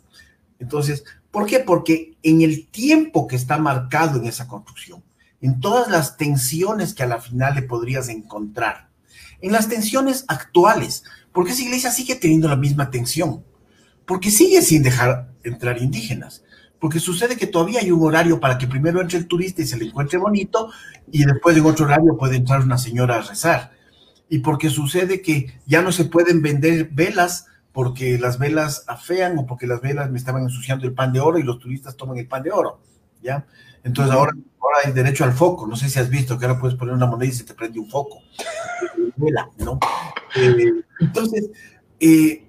Entonces, 0.59 1.03
¿por 1.31 1.45
qué? 1.45 1.59
Porque 1.59 2.17
en 2.23 2.41
el 2.41 2.67
tiempo 2.67 3.27
que 3.27 3.35
está 3.35 3.57
marcado 3.57 4.19
en 4.19 4.25
esa 4.25 4.47
construcción, 4.47 5.03
en 5.41 5.61
todas 5.61 5.89
las 5.89 6.17
tensiones 6.17 6.93
que 6.93 7.03
a 7.03 7.07
la 7.07 7.21
final 7.21 7.55
le 7.55 7.61
podrías 7.61 8.09
encontrar, 8.09 8.89
en 9.41 9.53
las 9.53 9.69
tensiones 9.69 10.25
actuales, 10.27 11.03
porque 11.31 11.51
esa 11.51 11.61
iglesia 11.61 11.91
sigue 11.91 12.15
teniendo 12.15 12.47
la 12.47 12.55
misma 12.55 12.89
tensión, 12.91 13.43
porque 14.05 14.31
sigue 14.31 14.61
sin 14.61 14.83
dejar 14.83 15.29
entrar 15.43 15.81
indígenas, 15.81 16.43
porque 16.79 16.99
sucede 16.99 17.37
que 17.37 17.47
todavía 17.47 17.81
hay 17.81 17.91
un 17.91 18.05
horario 18.05 18.39
para 18.39 18.57
que 18.57 18.67
primero 18.67 19.01
entre 19.01 19.19
el 19.19 19.27
turista 19.27 19.61
y 19.61 19.67
se 19.67 19.77
le 19.77 19.85
encuentre 19.85 20.17
bonito, 20.17 20.71
y 21.11 21.25
después 21.25 21.55
en 21.57 21.65
otro 21.65 21.85
horario 21.85 22.17
puede 22.17 22.37
entrar 22.37 22.61
una 22.61 22.77
señora 22.77 23.17
a 23.17 23.21
rezar, 23.21 23.71
y 24.29 24.39
porque 24.39 24.69
sucede 24.69 25.21
que 25.21 25.59
ya 25.65 25.81
no 25.81 25.91
se 25.91 26.05
pueden 26.05 26.41
vender 26.41 26.89
velas 26.91 27.47
porque 27.71 28.17
las 28.17 28.39
velas 28.39 28.83
afean 28.87 29.37
o 29.37 29.45
porque 29.45 29.67
las 29.67 29.81
velas 29.81 30.09
me 30.09 30.17
estaban 30.17 30.43
ensuciando 30.43 30.85
el 30.85 30.93
pan 30.93 31.13
de 31.13 31.19
oro 31.19 31.37
y 31.37 31.43
los 31.43 31.59
turistas 31.59 31.95
toman 31.95 32.17
el 32.17 32.27
pan 32.27 32.43
de 32.43 32.51
oro, 32.51 32.79
¿ya? 33.21 33.45
Entonces 33.83 34.13
ahora, 34.13 34.33
ahora 34.61 34.77
hay 34.85 34.91
derecho 34.91 35.23
al 35.23 35.33
foco, 35.33 35.67
no 35.67 35.75
sé 35.75 35.89
si 35.89 35.99
has 35.99 36.09
visto 36.09 36.37
que 36.37 36.45
ahora 36.45 36.59
puedes 36.59 36.77
poner 36.77 36.93
una 36.93 37.07
moneda 37.07 37.29
y 37.29 37.33
se 37.33 37.43
te 37.43 37.53
prende 37.53 37.79
un 37.79 37.89
foco. 37.89 38.19
Eh, 40.35 40.71
entonces, 40.99 41.49
eh, 41.99 42.47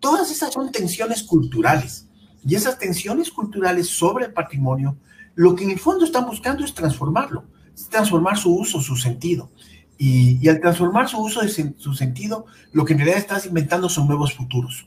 todas 0.00 0.30
esas 0.30 0.52
son 0.52 0.70
tensiones 0.72 1.22
culturales 1.22 2.08
y 2.44 2.54
esas 2.54 2.78
tensiones 2.78 3.30
culturales 3.30 3.88
sobre 3.88 4.26
el 4.26 4.32
patrimonio, 4.32 4.96
lo 5.34 5.54
que 5.54 5.64
en 5.64 5.70
el 5.70 5.78
fondo 5.78 6.04
están 6.04 6.26
buscando 6.26 6.64
es 6.64 6.74
transformarlo, 6.74 7.44
transformar 7.90 8.38
su 8.38 8.54
uso, 8.54 8.80
su 8.80 8.96
sentido. 8.96 9.50
Y, 9.98 10.46
al 10.48 10.60
transformar 10.60 11.08
su 11.08 11.18
uso 11.18 11.40
su 11.78 11.94
sentido, 11.94 12.46
lo 12.72 12.84
que 12.84 12.92
en 12.92 12.98
realidad 12.98 13.18
estás 13.18 13.46
inventando 13.46 13.88
son 13.88 14.06
nuevos 14.06 14.34
futuros. 14.34 14.86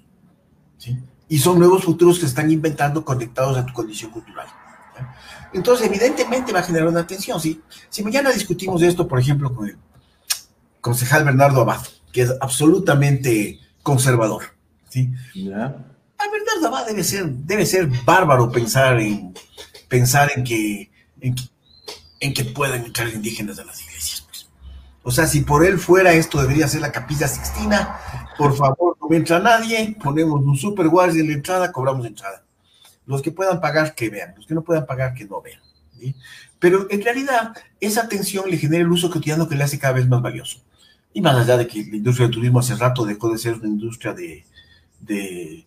¿sí? 0.78 0.98
Y 1.28 1.40
son 1.40 1.60
nuevos 1.60 1.84
futuros 1.84 2.16
que 2.16 2.22
se 2.22 2.28
están 2.28 2.52
inventando 2.52 3.04
conectados 3.04 3.58
a 3.58 3.66
tu 3.66 3.74
condición 3.74 4.12
cultural. 4.12 4.48
Entonces, 5.54 5.88
evidentemente 5.88 6.54
va 6.54 6.60
a 6.60 6.64
generar 6.64 6.88
una 6.88 7.06
tensión. 7.06 7.40
¿sí? 7.40 7.62
Si 7.90 8.04
mañana 8.04 8.32
discutimos 8.32 8.82
esto, 8.82 9.08
por 9.08 9.20
ejemplo, 9.20 9.54
con 9.54 9.68
el 9.68 9.78
concejal 10.82 11.24
Bernardo 11.24 11.62
Abad, 11.62 11.82
que 12.12 12.22
es 12.22 12.34
absolutamente 12.40 13.60
conservador. 13.84 14.44
¿sí? 14.90 15.12
A 16.18 16.32
Bernardo 16.32 16.68
Abad 16.68 16.88
debe 16.88 17.04
ser, 17.04 17.28
debe 17.30 17.66
ser 17.66 17.88
bárbaro 18.06 18.52
pensar 18.52 19.00
en, 19.00 19.34
pensar 19.88 20.32
en 20.36 20.44
que, 20.44 20.92
en, 21.22 21.36
en 22.20 22.34
que 22.34 22.46
puedan 22.46 22.86
entrar 22.86 23.10
indígenas 23.10 23.60
a 23.60 23.66
las 23.66 23.82
iglesias. 23.82 24.20
O 25.04 25.12
sea, 25.12 25.26
si 25.26 25.42
por 25.42 25.66
él 25.66 25.80
fuera 25.80 26.14
esto 26.14 26.42
debería 26.42 26.68
ser 26.68 26.82
la 26.82 26.92
capilla 26.92 27.28
sixtina, 27.28 28.00
por 28.38 28.56
favor, 28.56 28.98
no 29.02 29.16
entra 29.16 29.40
nadie, 29.40 29.96
ponemos 30.02 30.42
un 30.44 30.56
super 30.56 30.88
guardia 30.88 31.22
en 31.22 31.30
la 31.30 31.34
entrada, 31.34 31.72
cobramos 31.72 32.06
entrada. 32.06 32.44
Los 33.10 33.24
que 33.24 33.32
puedan 33.32 33.60
pagar, 33.60 33.96
que 33.96 34.08
vean, 34.08 34.36
los 34.38 34.46
que 34.46 34.54
no 34.54 34.64
puedan 34.64 34.86
pagar, 34.86 35.16
que 35.16 35.26
no 35.26 35.42
vean. 35.42 35.60
Pero 36.60 36.86
en 36.92 37.02
realidad, 37.02 37.54
esa 37.80 38.08
tensión 38.08 38.48
le 38.48 38.58
genera 38.58 38.84
el 38.84 38.92
uso 38.92 39.10
cotidiano 39.10 39.50
que 39.50 39.56
le 39.56 39.64
hace 39.64 39.80
cada 39.80 39.96
vez 39.96 40.08
más 40.08 40.22
valioso. 40.22 40.62
Y 41.12 41.20
más 41.20 41.36
allá 41.36 41.58
de 41.58 41.66
que 41.66 41.84
la 41.86 41.96
industria 41.96 42.28
del 42.28 42.36
turismo 42.36 42.60
hace 42.60 42.76
rato 42.76 43.06
dejó 43.06 43.32
de 43.32 43.40
ser 43.40 43.56
una 43.56 43.68
industria 43.68 44.14
de, 44.14 44.46
de, 45.00 45.66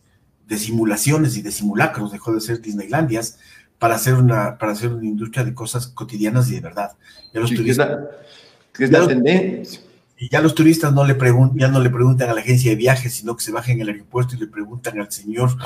simulaciones 0.57 1.37
y 1.37 1.43
de 1.43 1.51
simulacros, 1.51 2.13
dejó 2.13 2.33
de 2.33 2.41
ser 2.41 2.61
Disneylandias 2.61 3.41
para 3.77 3.97
hacer 3.97 4.15
una, 4.15 4.57
para 4.57 4.71
hacer 4.71 4.93
una 4.93 5.05
industria 5.05 5.43
de 5.43 5.53
cosas 5.53 5.89
cotidianas 5.89 6.49
y 6.49 6.55
de 6.55 6.61
verdad. 6.61 6.93
Ya 7.35 7.41
los 7.41 7.51
turistas 7.51 7.99
es 8.79 8.91
la 8.93 9.05
tendencia. 9.05 9.81
Y 10.17 10.29
ya 10.29 10.41
los 10.41 10.55
turistas 10.55 10.93
no 10.93 11.05
le 11.05 11.17
preguntan, 11.17 11.59
ya 11.59 11.67
no 11.67 11.81
le 11.81 11.91
preguntan 11.91 12.31
a 12.31 12.35
la 12.35 12.41
agencia 12.41 12.71
de 12.71 12.77
viajes, 12.77 13.13
sino 13.15 13.37
que 13.37 13.43
se 13.43 13.51
bajen 13.51 13.79
en 13.79 13.81
el 13.81 13.89
aeropuerto 13.89 14.37
y 14.37 14.39
le 14.39 14.47
preguntan 14.47 15.01
al 15.01 15.11
señor, 15.11 15.57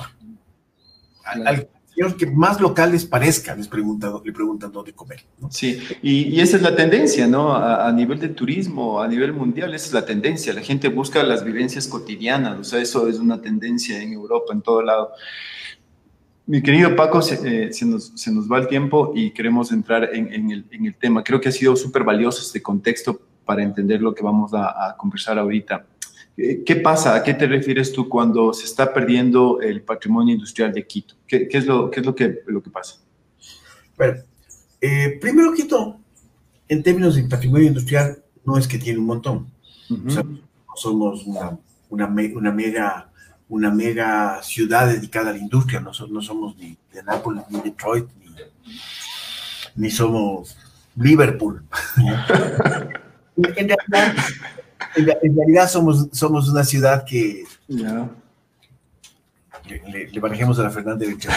al, 1.26 1.68
señor 1.94 2.16
que 2.16 2.26
más 2.26 2.60
local 2.60 2.92
les 2.92 3.04
parezca, 3.04 3.54
les 3.54 3.68
preguntan, 3.68 4.14
le 4.24 4.32
preguntan 4.32 4.70
dónde 4.70 4.92
comer. 4.92 5.24
Sí, 5.50 5.78
y, 6.02 6.40
esa 6.40 6.56
es 6.56 6.62
la 6.62 6.76
tendencia, 6.76 7.26
¿no? 7.26 7.52
A, 7.52 7.88
a, 7.88 7.92
nivel 7.92 8.18
de 8.18 8.28
turismo, 8.28 9.00
a 9.00 9.08
nivel 9.08 9.32
mundial, 9.32 9.74
esa 9.74 9.86
es 9.86 9.92
la 9.92 10.04
tendencia. 10.04 10.52
La 10.52 10.62
gente 10.62 10.88
busca 10.88 11.22
las 11.22 11.44
vivencias 11.44 11.88
cotidianas, 11.88 12.58
o 12.58 12.64
sea, 12.64 12.80
eso 12.80 13.08
es 13.08 13.18
una 13.18 13.40
tendencia 13.40 14.02
en 14.02 14.12
Europa, 14.12 14.52
en 14.52 14.62
todo 14.62 14.82
lado. 14.82 15.12
Mi 16.48 16.62
querido 16.62 16.94
Paco, 16.94 17.18
eh, 17.44 17.72
se, 17.72 17.84
nos, 17.84 18.48
va 18.50 18.58
el 18.58 18.68
tiempo 18.68 19.12
y 19.16 19.32
queremos 19.32 19.72
entrar 19.72 20.10
en, 20.14 20.52
el, 20.52 20.94
tema. 20.94 21.24
Creo 21.24 21.40
que 21.40 21.48
ha 21.48 21.52
sido 21.52 21.74
súper 21.74 22.04
valioso 22.04 22.40
este 22.40 22.62
contexto 22.62 23.20
para 23.44 23.64
entender 23.64 24.00
lo 24.00 24.14
que 24.14 24.22
vamos 24.22 24.52
a, 24.54 24.94
conversar 24.96 25.40
ahorita. 25.40 25.84
Eh, 26.36 26.62
¿Qué 26.64 26.76
pasa? 26.76 27.16
¿A 27.16 27.24
qué 27.24 27.34
te 27.34 27.48
refieres 27.48 27.92
tú 27.92 28.08
cuando 28.08 28.52
se 28.52 28.64
está 28.64 28.94
perdiendo 28.94 29.60
el 29.60 29.82
patrimonio 29.82 30.34
industrial 30.34 30.72
de 30.72 30.86
Quito? 30.86 31.15
¿Qué, 31.26 31.48
es, 31.50 31.66
lo, 31.66 31.90
qué 31.90 32.00
es 32.00 32.06
lo, 32.06 32.14
que, 32.14 32.40
lo 32.46 32.62
que 32.62 32.70
pasa? 32.70 32.96
Bueno, 33.96 34.22
eh, 34.80 35.18
primero 35.20 35.52
Quito, 35.52 35.98
en 36.68 36.82
términos 36.82 37.16
de 37.16 37.24
patrimonio 37.24 37.68
industrial, 37.68 38.22
no 38.44 38.56
es 38.56 38.68
que 38.68 38.78
tiene 38.78 38.98
un 38.98 39.06
montón. 39.06 39.50
somos 40.76 41.26
una, 41.26 41.58
una, 41.88 42.06
una 42.06 42.52
mega 42.52 43.10
una 43.48 43.70
mega 43.70 44.42
ciudad 44.42 44.88
dedicada 44.88 45.30
a 45.30 45.32
la 45.32 45.38
industria. 45.38 45.80
No, 45.80 45.92
no 46.10 46.22
somos 46.22 46.56
ni 46.56 46.76
de 46.92 47.02
Nápoles, 47.02 47.44
ni 47.50 47.60
Detroit, 47.60 48.06
ni, 49.74 49.90
somos 49.90 50.56
Liverpool. 50.96 51.62
en, 53.36 55.36
realidad, 55.36 55.68
somos, 55.68 56.08
somos 56.12 56.48
una 56.48 56.64
ciudad 56.64 57.04
que 57.04 57.44
le, 59.68 60.20
manejemos 60.20 60.58
a 60.58 60.64
la 60.64 60.70
Fernández 60.70 61.08
de 61.08 61.28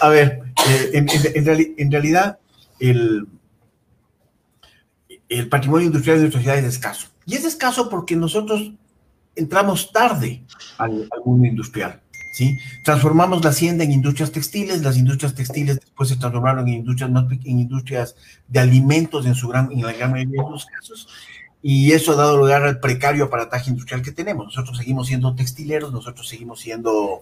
A 0.00 0.08
ver, 0.08 0.42
eh, 0.68 0.90
en, 0.94 1.06
en, 1.78 1.90
realidad 1.92 2.38
el, 2.78 3.26
el 5.28 5.48
patrimonio 5.48 5.86
industrial 5.86 6.16
de 6.16 6.22
nuestra 6.22 6.40
ciudad 6.40 6.58
es 6.58 6.64
escaso. 6.64 7.08
Y 7.26 7.34
es 7.34 7.44
escaso 7.44 7.88
porque 7.88 8.16
nosotros 8.16 8.72
entramos 9.36 9.92
tarde 9.92 10.42
al, 10.78 11.08
mundo 11.24 11.46
industrial. 11.46 12.00
¿sí? 12.32 12.58
Transformamos 12.84 13.42
la 13.44 13.50
hacienda 13.50 13.84
en 13.84 13.92
industrias 13.92 14.32
textiles, 14.32 14.82
las 14.82 14.96
industrias 14.96 15.34
textiles 15.34 15.80
después 15.80 16.08
se 16.08 16.16
transformaron 16.16 16.66
en 16.68 16.74
industrias, 16.74 17.10
en 17.10 17.60
industrias 17.60 18.16
de 18.48 18.60
alimentos 18.60 19.26
en, 19.26 19.34
su 19.34 19.48
gran, 19.48 19.70
en 19.70 19.82
la 19.82 19.92
gran 19.92 20.10
mayoría 20.10 20.42
de 20.42 20.50
los 20.50 20.66
casos, 20.66 21.08
y 21.62 21.92
eso 21.92 22.12
ha 22.12 22.16
dado 22.16 22.38
lugar 22.38 22.62
al 22.62 22.80
precario 22.80 23.24
aparataje 23.24 23.70
industrial 23.70 24.02
que 24.02 24.12
tenemos. 24.12 24.46
Nosotros 24.46 24.78
seguimos 24.78 25.08
siendo 25.08 25.34
textileros, 25.34 25.92
nosotros 25.92 26.28
seguimos 26.28 26.60
siendo, 26.60 27.20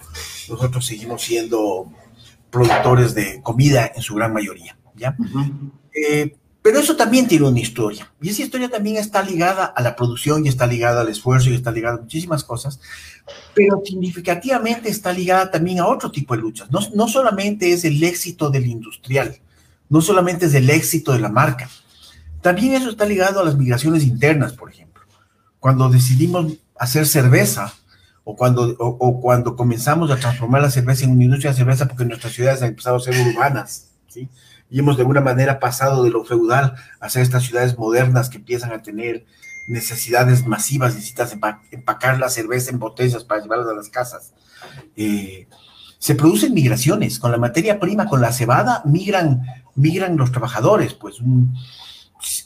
nosotros 0.48 0.86
seguimos 0.86 1.22
siendo 1.22 1.90
productores 2.50 3.14
de 3.14 3.42
comida 3.42 3.90
en 3.94 4.02
su 4.02 4.14
gran 4.14 4.32
mayoría. 4.32 4.76
¿ya? 4.94 5.16
Pero 6.68 6.80
eso 6.80 6.96
también 6.96 7.26
tiene 7.26 7.46
una 7.46 7.60
historia. 7.60 8.12
Y 8.20 8.28
esa 8.28 8.42
historia 8.42 8.68
también 8.68 8.96
está 8.96 9.22
ligada 9.22 9.64
a 9.64 9.82
la 9.82 9.96
producción 9.96 10.44
y 10.44 10.48
está 10.48 10.66
ligada 10.66 11.00
al 11.00 11.08
esfuerzo 11.08 11.50
y 11.50 11.54
está 11.54 11.70
ligada 11.70 11.96
a 11.96 12.00
muchísimas 12.00 12.44
cosas, 12.44 12.80
pero 13.54 13.80
significativamente 13.84 14.90
está 14.90 15.12
ligada 15.12 15.50
también 15.50 15.80
a 15.80 15.86
otro 15.86 16.10
tipo 16.10 16.34
de 16.34 16.42
luchas. 16.42 16.70
No, 16.70 16.80
no 16.94 17.08
solamente 17.08 17.72
es 17.72 17.84
el 17.84 18.02
éxito 18.02 18.50
del 18.50 18.66
industrial, 18.66 19.38
no 19.88 20.00
solamente 20.00 20.46
es 20.46 20.54
el 20.54 20.68
éxito 20.68 21.12
de 21.12 21.20
la 21.20 21.28
marca, 21.30 21.70
también 22.48 22.72
eso 22.72 22.88
está 22.88 23.04
ligado 23.04 23.40
a 23.40 23.44
las 23.44 23.58
migraciones 23.58 24.04
internas, 24.04 24.54
por 24.54 24.70
ejemplo. 24.70 25.02
Cuando 25.60 25.90
decidimos 25.90 26.54
hacer 26.78 27.04
cerveza, 27.04 27.74
o 28.24 28.36
cuando, 28.36 28.74
o, 28.78 29.20
cuando 29.20 29.54
comenzamos 29.54 30.10
a 30.10 30.16
transformar 30.16 30.62
la 30.62 30.70
cerveza 30.70 31.04
en 31.04 31.10
una 31.10 31.24
industria 31.24 31.50
de 31.50 31.58
cerveza 31.58 31.86
porque 31.86 32.06
nuestras 32.06 32.32
ciudades 32.32 32.62
han 32.62 32.68
empezado 32.68 32.96
a 32.96 33.00
ser 33.00 33.14
urbanas, 33.20 33.90
¿sí? 34.06 34.30
y 34.70 34.78
hemos 34.78 34.96
de 34.96 35.02
alguna 35.02 35.20
manera 35.20 35.60
pasado 35.60 36.02
de 36.02 36.08
lo 36.08 36.24
feudal 36.24 36.74
a 37.00 37.10
ser 37.10 37.20
estas 37.20 37.44
ciudades 37.44 37.76
modernas 37.76 38.30
que 38.30 38.38
empiezan 38.38 38.72
a 38.72 38.80
tener 38.80 39.26
necesidades 39.68 40.46
masivas, 40.46 40.94
necesitas 40.94 41.36
empacar 41.70 42.18
la 42.18 42.30
cerveza 42.30 42.70
en 42.70 42.78
botellas 42.78 43.24
para 43.24 43.42
llevarlas 43.42 43.68
a 43.68 43.74
las 43.74 43.90
casas. 43.90 44.32
Eh, 44.96 45.48
se 45.98 46.14
producen 46.14 46.54
migraciones, 46.54 47.18
con 47.18 47.30
la 47.30 47.36
materia 47.36 47.78
prima, 47.78 48.06
con 48.06 48.22
la 48.22 48.32
cebada, 48.32 48.80
migran, 48.86 49.42
migran 49.74 50.16
los 50.16 50.32
trabajadores, 50.32 50.94
pues 50.94 51.16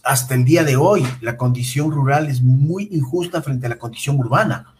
hasta 0.03 0.35
el 0.35 0.45
día 0.45 0.65
de 0.65 0.77
hoy 0.77 1.07
la 1.21 1.37
condición 1.37 1.91
rural 1.91 2.29
es 2.29 2.43
muy 2.43 2.89
injusta 2.93 3.43
frente 3.43 3.67
a 3.67 3.71
la 3.71 3.79
condición 3.79 4.19
urbana 4.19 4.75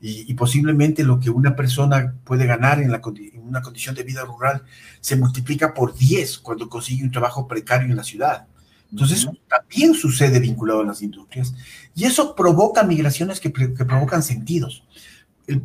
y, 0.00 0.34
posiblemente 0.34 1.02
lo 1.04 1.18
que 1.18 1.30
una 1.30 1.56
persona 1.56 2.14
puede 2.24 2.46
ganar 2.46 2.80
en, 2.80 2.92
la, 2.92 3.00
una 3.42 3.62
condición 3.62 3.94
de 3.94 4.02
vida 4.02 4.24
rural 4.24 4.62
se 5.00 5.16
multiplica 5.16 5.74
por 5.74 5.96
10 5.96 6.38
cuando 6.38 6.68
consigue 6.68 7.02
un 7.02 7.10
trabajo 7.10 7.48
precario 7.48 7.88
en 7.88 7.96
la 7.96 8.04
ciudad. 8.04 8.46
Entonces, 8.92 9.18
eso 9.18 9.32
también 9.48 9.94
sucede 9.94 10.38
vinculado 10.38 10.80
a 10.80 10.84
las 10.84 11.02
industrias 11.02 11.54
y 11.94 12.04
eso 12.04 12.36
provoca 12.36 12.84
migraciones 12.84 13.40
que, 13.40 13.50
provocan 13.50 14.22
sentidos. 14.22 14.84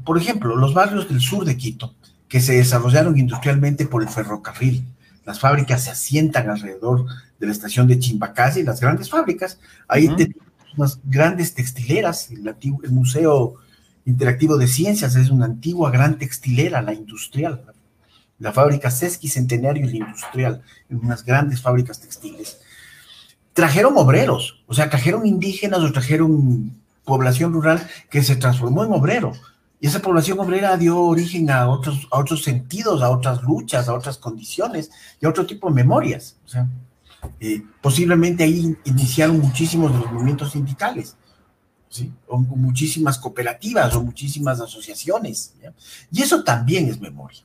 por 0.04 0.18
ejemplo, 0.18 0.56
los 0.56 0.74
barrios 0.74 1.08
del 1.08 1.22
sur 1.22 1.46
de 1.46 1.58
Quito, 1.58 1.94
que 2.28 2.40
se 2.40 2.54
desarrollaron 2.54 3.20
industrialmente 3.20 3.86
por 3.86 4.02
el 4.02 4.10
ferrocarril, 4.10 4.86
las 5.26 5.40
fábricas 5.40 5.84
se 5.84 5.92
asientan 5.92 6.50
alrededor 6.50 7.06
de 7.42 7.48
la 7.48 7.54
estación 7.54 7.88
de 7.88 7.98
Chimbacasi, 8.00 8.62
las 8.64 8.80
grandes 8.80 9.10
fábricas, 9.10 9.60
ahí 9.88 10.08
tenemos 10.16 10.46
unas 10.78 11.00
grandes 11.04 11.56
textileras. 11.56 12.30
El, 12.30 12.48
antiguo, 12.48 12.80
el 12.84 12.92
Museo 12.92 13.56
Interactivo 14.06 14.58
de 14.58 14.68
Ciencias 14.68 15.16
es 15.16 15.32
una 15.32 15.46
antigua 15.46 15.90
gran 15.90 16.20
textilera, 16.20 16.82
la 16.84 16.94
industrial. 16.94 17.64
La 18.38 18.54
fábrica 18.54 18.92
Sesqui 18.92 19.28
Centenario 19.28 19.86
y 19.86 19.98
la 20.00 20.08
industrial, 20.08 20.62
en 20.90 20.98
unas 20.98 21.26
grandes 21.26 21.62
fábricas 21.62 22.00
textiles. 22.00 22.60
Trajeron 23.54 23.98
obreros, 23.98 24.64
o 24.68 24.74
sea, 24.74 24.90
trajeron 24.90 25.26
indígenas 25.26 25.82
o 25.82 25.92
trajeron 25.92 26.80
población 27.04 27.54
rural 27.54 27.86
que 28.10 28.24
se 28.24 28.36
transformó 28.36 28.84
en 28.84 28.94
obrero. 28.94 29.34
Y 29.80 29.88
esa 29.88 30.00
población 30.00 30.40
obrera 30.40 30.78
dio 30.78 31.00
origen 31.00 31.50
a 31.50 31.68
otros, 31.68 32.08
a 32.12 32.20
otros 32.20 32.44
sentidos, 32.44 33.02
a 33.02 33.10
otras 33.10 33.42
luchas, 33.42 33.90
a 33.90 33.96
otras 33.96 34.20
condiciones 34.20 34.92
y 35.20 35.26
a 35.26 35.30
otro 35.30 35.48
tipo 35.48 35.70
de 35.70 35.74
memorias. 35.74 36.38
O 36.46 36.50
sea, 36.50 36.68
eh, 37.40 37.64
posiblemente 37.82 38.44
ahí 38.44 38.76
iniciaron 38.86 39.40
muchísimos 39.40 39.92
de 39.92 40.00
los 40.00 40.12
movimientos 40.12 40.52
sindicales, 40.52 41.16
¿sí? 41.90 42.12
o, 42.28 42.38
muchísimas 42.40 43.18
cooperativas 43.18 43.96
o 43.96 44.04
muchísimas 44.04 44.60
asociaciones. 44.60 45.54
Y 46.12 46.22
eso 46.22 46.44
también 46.44 46.88
es 46.88 47.00
memoria. 47.00 47.42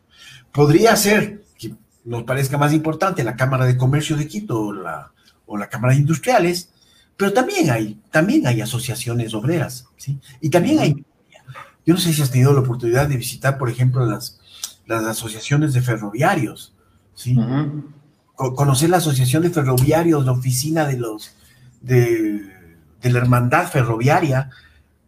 Podría 0.52 0.96
ser, 0.96 1.44
que 1.58 1.74
nos 2.04 2.24
parezca 2.24 2.58
más 2.58 2.72
importante, 2.72 3.24
la 3.24 3.36
Cámara 3.36 3.66
de 3.66 3.76
Comercio 3.76 4.16
de 4.16 4.28
Quito 4.28 4.60
o 4.60 4.72
la, 4.72 5.12
o 5.46 5.56
la 5.56 5.68
Cámara 5.68 5.94
de 5.94 6.00
Industriales, 6.00 6.70
pero 7.16 7.32
también 7.32 7.70
hay, 7.70 8.00
también 8.10 8.46
hay 8.46 8.60
asociaciones 8.60 9.32
obreras, 9.32 9.86
¿sí? 9.96 10.18
Y 10.40 10.50
también 10.50 10.78
hay 10.78 11.04
yo 11.86 11.94
no 11.94 12.00
sé 12.00 12.12
si 12.12 12.20
has 12.20 12.32
tenido 12.32 12.52
la 12.52 12.60
oportunidad 12.60 13.08
de 13.08 13.16
visitar, 13.16 13.56
por 13.56 13.70
ejemplo, 13.70 14.04
las, 14.04 14.40
las 14.86 15.04
asociaciones 15.04 15.72
de 15.72 15.82
ferroviarios, 15.82 16.74
¿sí? 17.14 17.38
Conocer 18.36 18.90
la 18.90 18.98
asociación 18.98 19.42
de 19.42 19.50
ferroviarios, 19.50 20.24
la 20.26 20.32
oficina 20.32 20.86
de 20.86 20.98
los, 20.98 21.34
de, 21.80 22.42
la 23.02 23.18
hermandad 23.18 23.68
ferroviaria, 23.68 24.50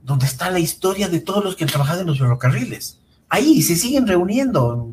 donde 0.03 0.27
está 0.27 0.51
la 0.51 0.61
historia 0.61 1.09
de 1.09 1.21
todos 1.21 1.45
los 1.45 1.55
que 1.55 1.65
han 1.65 1.71
trabajado 1.71 2.01
en 2.01 2.07
los 2.07 2.19
ferrocarriles. 2.19 3.01
Ahí 3.29 3.61
se 3.63 3.77
siguen 3.77 4.07
reuniendo. 4.07 4.93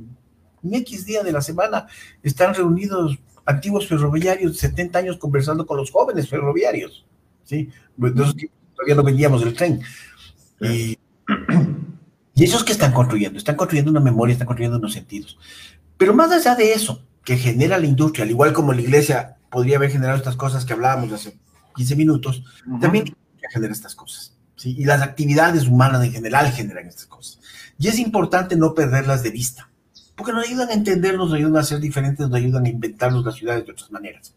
En 0.64 0.74
X 0.74 1.06
día 1.06 1.24
de 1.24 1.32
la 1.32 1.42
semana 1.42 1.88
están 2.24 2.54
reunidos 2.54 3.18
antiguos 3.46 3.88
ferroviarios 3.88 4.54
de 4.54 4.58
70 4.58 5.00
años 5.00 5.18
conversando 5.18 5.66
con 5.66 5.78
los 5.78 5.92
jóvenes 5.92 6.28
ferroviarios. 6.28 7.06
¿sí? 7.44 7.70
todavía 7.98 8.96
no 8.96 9.04
veníamos 9.04 9.44
del 9.44 9.54
tren. 9.54 9.82
Y 10.60 10.98
y 12.36 12.44
esos 12.44 12.66
que 12.66 12.74
están 12.74 12.92
construyendo, 12.92 13.38
están 13.38 13.56
construyendo 13.56 13.92
una 13.92 14.02
memoria, 14.02 14.34
están 14.34 14.46
construyendo 14.46 14.78
unos 14.78 14.92
sentidos. 14.92 15.38
Pero 15.98 16.14
más 16.14 16.32
allá 16.32 16.54
de 16.54 16.74
eso, 16.74 17.02
que 17.26 17.38
genera 17.38 17.78
la 17.78 17.86
industria, 17.86 18.24
al 18.24 18.30
igual 18.30 18.54
como 18.54 18.72
la 18.72 18.82
iglesia 18.82 19.36
podría 19.50 19.76
haber 19.76 19.92
generado 19.92 20.18
estas 20.18 20.38
cosas 20.38 20.64
que 20.64 20.72
hablábamos 20.72 21.12
hace 21.12 21.38
15 21.76 21.96
minutos, 21.98 22.44
también 22.80 23.14
genera 23.52 23.74
estas 23.74 23.96
cosas. 23.96 24.34
¿sí? 24.56 24.76
Y 24.78 24.86
las 24.86 25.02
actividades 25.02 25.68
humanas 25.68 26.04
en 26.06 26.14
general 26.14 26.52
generan 26.52 26.88
estas 26.88 27.08
cosas. 27.08 27.40
Y 27.78 27.90
es 27.90 28.00
importante 28.00 28.56
no 28.56 28.74
perderlas 28.74 29.24
de 29.24 29.32
vista, 29.32 29.70
porque 30.16 30.32
nos 30.32 30.48
ayudan 30.48 30.70
a 30.70 30.74
entendernos, 30.74 31.30
nos 31.30 31.38
ayudan 31.38 31.58
a 31.58 31.64
ser 31.64 31.82
diferentes, 31.82 32.30
nos 32.30 32.38
ayudan 32.38 32.66
a 32.66 32.70
inventarnos 32.70 33.26
las 33.26 33.36
ciudades 33.36 33.66
de 33.66 33.74
otras 33.74 33.92
maneras. 33.92 34.34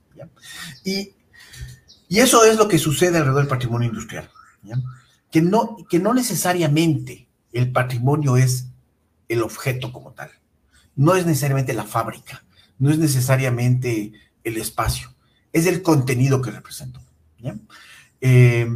Y, 0.83 1.13
y, 2.09 2.19
eso 2.19 2.45
es 2.45 2.57
lo 2.57 2.67
que 2.67 2.79
sucede 2.79 3.19
alrededor 3.19 3.43
del 3.43 3.49
patrimonio 3.49 3.89
industrial. 3.89 4.29
¿ya? 4.65 4.77
que 5.31 5.43
no, 5.43 5.77
que 5.89 5.99
no 5.99 6.15
necesariamente 6.15 7.29
el 7.53 7.71
patrimonio 7.73 8.37
es 8.37 8.67
el 9.29 9.43
objeto 9.43 9.93
como 9.93 10.13
tal, 10.13 10.31
no 10.97 11.15
es 11.15 11.27
necesariamente 11.27 11.75
la 11.75 11.85
fábrica, 11.85 12.43
no 12.79 12.91
es 12.91 12.99
necesariamente 12.99 14.13
el 14.45 14.57
espacio, 14.57 15.15
es 15.53 15.67
el 15.67 15.83
contenido 15.83 16.41
que 16.41 16.51
representa. 16.51 17.01
Eh, 18.21 18.69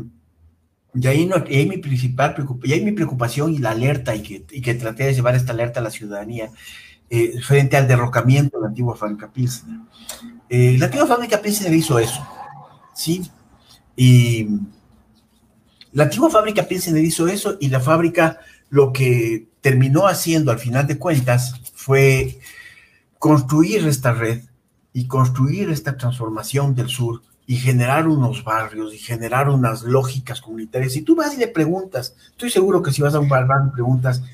y, 0.95 1.07
ahí 1.07 1.27
no, 1.27 1.37
y 1.49 1.57
ahí 1.57 1.69
mi 1.69 1.79
principal 1.79 2.35
y 2.63 2.73
ahí 2.73 2.85
mi 2.85 2.93
preocupación 2.93 3.53
y 3.55 3.59
la 3.59 3.71
alerta, 3.71 4.15
y 4.15 4.23
que, 4.23 4.45
y 4.51 4.61
que 4.61 4.75
traté 4.75 5.05
de 5.05 5.15
llevar 5.15 5.35
esta 5.35 5.53
alerta 5.53 5.81
a 5.81 5.83
la 5.83 5.91
ciudadanía, 5.91 6.51
eh, 7.11 7.41
frente 7.43 7.77
al 7.77 7.89
derrocamiento 7.89 8.59
de 8.59 8.63
la 8.63 8.69
antigua 8.69 8.97
fábrica 8.97 9.31
Pilsner. 9.31 9.79
Eh, 10.49 10.77
la 10.79 10.87
antigua 10.87 11.07
fábrica 11.07 11.41
Pilsner 11.41 11.73
hizo 11.73 11.99
eso, 11.99 12.27
¿sí? 12.95 13.31
Y 13.97 14.49
la 15.93 16.05
antigua 16.05 16.31
fábrica 16.31 16.63
Pilsener 16.67 17.05
hizo 17.05 17.29
eso 17.29 17.57
y 17.61 17.69
la 17.69 17.81
fábrica 17.81 18.41
lo 18.71 18.93
que 18.93 19.49
terminó 19.61 20.07
haciendo 20.07 20.51
al 20.51 20.59
final 20.59 20.87
de 20.87 20.99
cuentas 20.99 21.61
fue 21.75 22.39
construir 23.23 23.87
esta 23.87 24.13
red 24.13 24.43
y 24.93 25.07
construir 25.07 25.71
esta 25.71 25.97
transformación 25.97 26.75
del 26.75 26.89
sur 26.89 27.23
y 27.47 27.55
generar 27.55 28.09
unos 28.09 28.43
barrios 28.43 28.93
y 28.93 28.99
generar 28.99 29.49
unas 29.49 29.85
lógicas 29.85 30.41
comunitarias. 30.41 30.95
Si 30.95 31.03
tú 31.03 31.15
vas 31.15 31.33
y 31.33 31.37
le 31.37 31.47
preguntas, 31.47 32.17
estoy 32.33 32.51
seguro 32.51 32.83
que 32.83 32.91
si 32.91 33.01
vas 33.01 33.15
a 33.15 33.21
un 33.21 33.29
bar, 33.29 33.47
y 33.69 33.71
preguntas, 33.71 34.25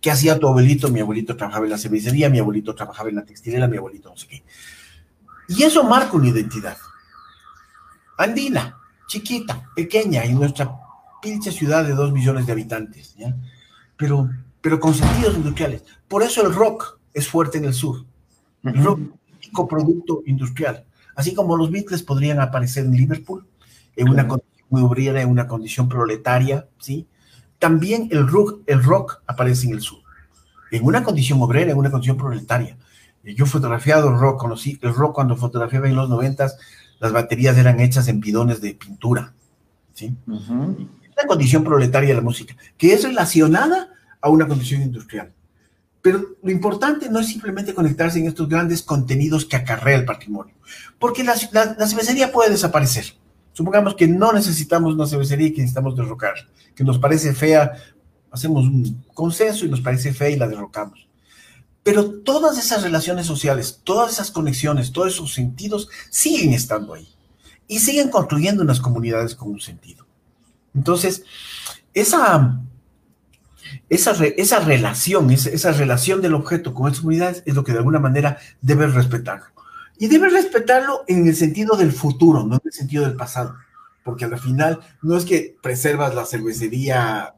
¿qué 0.00 0.12
hacía 0.12 0.38
tu 0.38 0.46
abuelito? 0.46 0.90
Mi 0.90 1.00
abuelito 1.00 1.36
trabajaba 1.36 1.64
en 1.64 1.72
la 1.72 1.78
cervecería, 1.78 2.30
mi 2.30 2.38
abuelito 2.38 2.72
trabajaba 2.72 3.08
en 3.08 3.16
la 3.16 3.24
textilera, 3.24 3.66
mi 3.66 3.78
abuelito 3.78 4.10
no 4.10 4.16
sé 4.16 4.28
qué. 4.28 4.44
Y 5.48 5.64
eso 5.64 5.82
marca 5.82 6.16
una 6.16 6.28
identidad. 6.28 6.76
Andina, 8.16 8.78
chiquita, 9.08 9.68
pequeña, 9.74 10.24
y 10.24 10.34
nuestra 10.34 10.70
pinche 11.20 11.50
ciudad 11.50 11.82
de 11.84 11.94
dos 11.94 12.12
millones 12.12 12.46
de 12.46 12.52
habitantes. 12.52 13.16
Pero, 13.96 14.30
pero 14.60 14.78
con 14.78 14.94
sentidos 14.94 15.34
industriales. 15.34 15.82
Por 16.06 16.22
eso 16.22 16.46
el 16.46 16.54
rock 16.54 17.00
es 17.12 17.26
fuerte 17.26 17.58
en 17.58 17.64
el 17.64 17.74
sur. 17.74 18.04
El 18.64 18.84
rock 18.84 19.00
es 19.40 19.50
producto 19.68 20.22
industrial. 20.26 20.84
Así 21.14 21.34
como 21.34 21.56
los 21.56 21.70
Beatles 21.70 22.02
podrían 22.02 22.40
aparecer 22.40 22.84
en 22.84 22.92
Liverpool, 22.92 23.46
en 23.96 24.08
una 24.08 24.26
condición 24.26 24.66
muy 24.68 24.82
obrera, 24.82 25.20
en 25.22 25.28
una 25.28 25.46
condición 25.46 25.88
proletaria, 25.88 26.68
¿sí? 26.78 27.06
También 27.58 28.08
el 28.10 28.26
rock, 28.26 28.60
el 28.66 28.82
rock 28.82 29.22
aparece 29.26 29.66
en 29.66 29.74
el 29.74 29.80
sur, 29.80 30.00
en 30.70 30.84
una 30.84 31.02
condición 31.02 31.42
obrera, 31.42 31.72
en 31.72 31.78
una 31.78 31.90
condición 31.90 32.16
proletaria. 32.16 32.76
Yo 33.22 33.44
fotografiado 33.44 34.08
el 34.08 34.18
rock, 34.18 34.40
conocí 34.40 34.78
el 34.80 34.94
rock 34.94 35.14
cuando 35.14 35.36
fotografiaba 35.36 35.88
en 35.88 35.96
los 35.96 36.08
noventas, 36.08 36.56
las 37.00 37.12
baterías 37.12 37.58
eran 37.58 37.80
hechas 37.80 38.08
en 38.08 38.20
bidones 38.20 38.60
de 38.60 38.74
pintura, 38.74 39.34
¿sí? 39.92 40.16
condición 41.26 41.64
proletaria 41.64 42.10
de 42.10 42.14
la 42.16 42.20
música, 42.20 42.54
que 42.76 42.92
es 42.92 43.04
relacionada 43.04 43.88
a 44.20 44.28
una 44.28 44.46
condición 44.46 44.82
industrial. 44.82 45.32
Pero 46.02 46.36
lo 46.42 46.50
importante 46.50 47.08
no 47.10 47.20
es 47.20 47.28
simplemente 47.28 47.74
conectarse 47.74 48.18
en 48.18 48.26
estos 48.26 48.48
grandes 48.48 48.82
contenidos 48.82 49.44
que 49.44 49.56
acarrea 49.56 49.98
el 49.98 50.04
patrimonio, 50.04 50.54
porque 50.98 51.24
la, 51.24 51.36
cervecería 51.36 52.32
puede 52.32 52.50
desaparecer. 52.50 53.14
Supongamos 53.52 53.94
que 53.94 54.08
no 54.08 54.32
necesitamos 54.32 54.94
una 54.94 55.06
cervecería 55.06 55.48
y 55.48 55.52
que 55.52 55.60
necesitamos 55.60 55.96
derrocar, 55.96 56.34
que 56.74 56.84
nos 56.84 56.98
parece 56.98 57.34
fea, 57.34 57.72
hacemos 58.30 58.64
un 58.64 59.04
consenso 59.12 59.66
y 59.66 59.68
nos 59.68 59.80
parece 59.80 60.14
fea 60.14 60.30
y 60.30 60.36
la 60.36 60.48
derrocamos. 60.48 61.06
Pero 61.82 62.20
todas 62.20 62.58
esas 62.58 62.82
relaciones 62.82 63.26
sociales, 63.26 63.80
todas 63.84 64.12
esas 64.12 64.30
conexiones, 64.30 64.92
todos 64.92 65.08
esos 65.08 65.34
sentidos 65.34 65.88
siguen 66.10 66.52
estando 66.52 66.94
ahí 66.94 67.08
y 67.68 67.78
siguen 67.78 68.10
construyendo 68.10 68.62
unas 68.62 68.80
comunidades 68.80 69.34
con 69.34 69.50
un 69.50 69.60
sentido. 69.60 70.06
Entonces, 70.74 71.24
esa, 71.94 72.60
esa, 73.88 74.12
esa 74.24 74.60
relación, 74.60 75.30
esa, 75.30 75.72
relación 75.72 76.20
del 76.22 76.34
objeto 76.34 76.74
con 76.74 76.90
esas 76.90 77.04
unidades 77.04 77.42
es 77.46 77.54
lo 77.54 77.64
que 77.64 77.72
de 77.72 77.78
alguna 77.78 77.98
manera 77.98 78.38
debe 78.60 78.86
respetarlo. 78.86 79.46
Y 79.98 80.08
debe 80.08 80.30
respetarlo 80.30 81.04
en 81.08 81.26
el 81.26 81.36
sentido 81.36 81.76
del 81.76 81.92
futuro, 81.92 82.44
no 82.44 82.54
en 82.54 82.60
el 82.64 82.72
sentido 82.72 83.04
del 83.04 83.16
pasado. 83.16 83.56
Porque 84.02 84.24
al 84.24 84.38
final 84.38 84.80
no 85.02 85.16
es 85.16 85.24
que 85.24 85.56
preservas 85.62 86.14
la 86.14 86.24
cervecería 86.24 87.34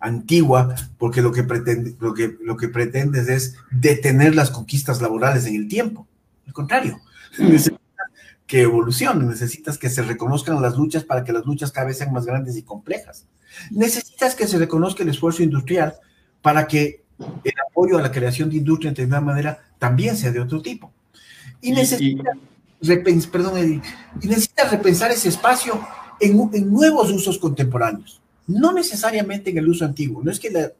antigua, 0.00 0.74
porque 0.98 1.22
lo 1.22 1.32
que, 1.32 1.42
pretende, 1.42 1.96
lo 2.00 2.14
que, 2.14 2.36
lo 2.42 2.56
que 2.56 2.68
pretendes 2.68 3.28
es 3.28 3.56
detener 3.70 4.34
las 4.34 4.50
conquistas 4.50 5.02
laborales 5.02 5.46
en 5.46 5.56
el 5.56 5.68
tiempo. 5.68 6.06
Al 6.46 6.52
contrario, 6.52 6.98
que 8.46 8.62
evolucione, 8.62 9.24
necesitas 9.24 9.78
que 9.78 9.90
se 9.90 10.02
reconozcan 10.02 10.60
las 10.60 10.76
luchas 10.76 11.04
para 11.04 11.24
que 11.24 11.32
las 11.32 11.46
luchas 11.46 11.72
cada 11.72 11.86
vez 11.86 11.98
sean 11.98 12.12
más 12.12 12.26
grandes 12.26 12.56
y 12.56 12.62
complejas. 12.62 13.26
Necesitas 13.70 14.34
que 14.34 14.46
se 14.46 14.58
reconozca 14.58 15.02
el 15.02 15.08
esfuerzo 15.08 15.42
industrial 15.42 15.94
para 16.42 16.66
que 16.66 17.02
el 17.18 17.52
apoyo 17.68 17.98
a 17.98 18.02
la 18.02 18.10
creación 18.10 18.50
de 18.50 18.56
industria 18.56 18.92
de 18.92 19.02
alguna 19.02 19.20
manera 19.20 19.58
también 19.78 20.16
sea 20.16 20.30
de 20.30 20.40
otro 20.40 20.60
tipo. 20.60 20.92
Y 21.60 21.72
necesitas, 21.72 22.36
perdón, 23.30 23.82
y 24.20 24.26
necesitas 24.26 24.70
repensar 24.70 25.10
ese 25.10 25.28
espacio 25.28 25.80
en, 26.20 26.50
en, 26.52 26.72
nuevos 26.72 27.10
usos 27.10 27.38
contemporáneos, 27.38 28.20
no 28.46 28.72
necesariamente 28.72 29.50
en 29.50 29.58
el 29.58 29.68
uso 29.68 29.84
antiguo. 29.84 30.22
No 30.22 30.30
es 30.30 30.38
que 30.38 30.50
la, 30.50 30.72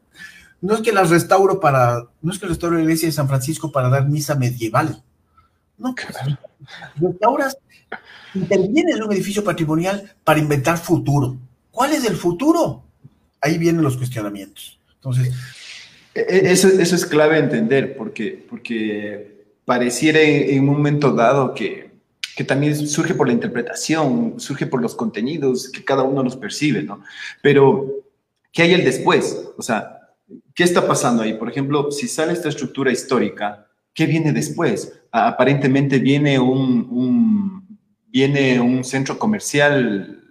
no 0.61 0.75
es 0.75 0.81
que 0.81 0.93
la 0.93 1.05
restauro 1.05 1.61
para, 1.61 2.07
no 2.21 2.33
es 2.33 2.39
que 2.39 2.47
restauro 2.47 2.77
la 2.77 2.83
iglesia 2.83 3.09
de 3.09 3.13
San 3.13 3.29
Francisco 3.29 3.71
para 3.73 3.89
dar 3.89 4.09
misa 4.09 4.35
medieval. 4.35 5.03
No, 5.79 5.95
claro. 5.95 6.39
Restauras, 6.97 7.59
intervienen 8.35 8.97
en 8.97 9.03
un 9.03 9.13
edificio 9.13 9.45
patrimonial 9.45 10.15
para 10.25 10.41
inventar 10.41 10.79
futuro. 10.79 11.37
¿Cuál 11.75 11.93
es 11.93 12.05
el 12.05 12.17
futuro? 12.17 12.85
Ahí 13.41 13.59
vienen 13.59 13.83
los 13.83 13.97
cuestionamientos. 13.97 14.79
Entonces. 14.95 15.35
E, 16.15 16.21
e, 16.21 16.53
eso, 16.53 16.69
eso 16.69 16.95
es 16.95 17.05
clave 17.05 17.37
entender, 17.37 17.97
porque, 17.97 18.47
porque 18.49 19.45
pareciera 19.65 20.21
en, 20.21 20.61
un 20.61 20.77
momento 20.77 21.13
dado 21.13 21.53
que 21.53 21.93
que 22.37 22.45
también 22.45 22.75
surge 22.89 23.15
por 23.15 23.29
la 23.29 23.33
interpretación, 23.33 24.35
surge 24.39 24.67
por 24.67 24.83
los 24.83 24.95
contenidos 24.97 25.69
que 25.69 25.85
cada 25.85 26.03
uno 26.03 26.23
los 26.23 26.37
percibe, 26.37 26.83
¿no? 26.83 27.01
Pero, 27.41 27.87
¿qué 28.53 28.63
hay 28.63 28.75
el 28.75 28.85
después? 28.85 29.51
O 29.57 29.63
sea, 29.63 30.01
¿qué 30.53 30.65
está 30.65 30.87
pasando 30.87 31.23
ahí? 31.23 31.35
Por 31.35 31.49
ejemplo, 31.49 31.93
si 31.93 32.09
sale 32.09 32.33
esta 32.33 32.49
estructura 32.49 32.91
histórica, 32.91 33.69
¿qué 33.93 34.07
viene 34.07 34.33
después? 34.33 35.01
Aparentemente 35.13 36.01
viene 36.01 36.41
un, 36.41 37.79
viene 38.09 38.61
un 38.61 38.83
centro 38.83 39.17
comercial 39.17 40.24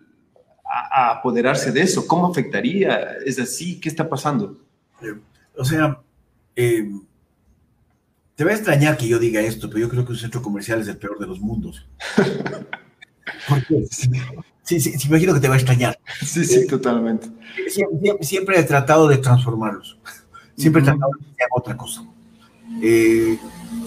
a, 0.93 1.11
apoderarse 1.11 1.71
de 1.71 1.81
eso. 1.81 2.07
¿Cómo 2.07 2.27
afectaría? 2.27 3.17
¿Es 3.25 3.39
así? 3.39 3.79
¿Qué 3.79 3.89
está 3.89 4.07
pasando? 4.07 4.57
Eh, 5.01 5.19
o 5.57 5.65
sea, 5.65 5.99
eh, 6.55 6.89
te 8.35 8.43
va 8.43 8.51
a 8.51 8.55
extrañar 8.55 8.97
que 8.97 9.07
yo 9.07 9.19
diga 9.19 9.41
esto, 9.41 9.69
pero 9.69 9.79
yo 9.79 9.89
creo 9.89 10.05
que 10.05 10.11
un 10.11 10.17
centro 10.17 10.41
comercial 10.41 10.81
es 10.81 10.87
el 10.87 10.97
peor 10.97 11.19
de 11.19 11.27
los 11.27 11.39
mundos. 11.39 11.85
Porque, 13.47 13.85
sí, 13.89 14.79
sí, 14.79 14.93
imagino 15.07 15.33
que 15.33 15.39
te 15.39 15.47
va 15.47 15.55
a 15.55 15.57
extrañar. 15.57 15.99
Sí, 16.21 16.43
sí, 16.45 16.67
totalmente. 16.67 17.29
Siempre, 18.21 18.59
he 18.59 18.63
tratado 18.63 19.07
de 19.07 19.17
transformarlos. 19.17 19.97
Siempre 20.57 20.81
he 20.81 20.85
tratado 20.85 21.11
de 21.19 21.25
hacer 21.25 21.47
otra 21.51 21.77
cosa. 21.77 22.05
Eh, 22.81 23.37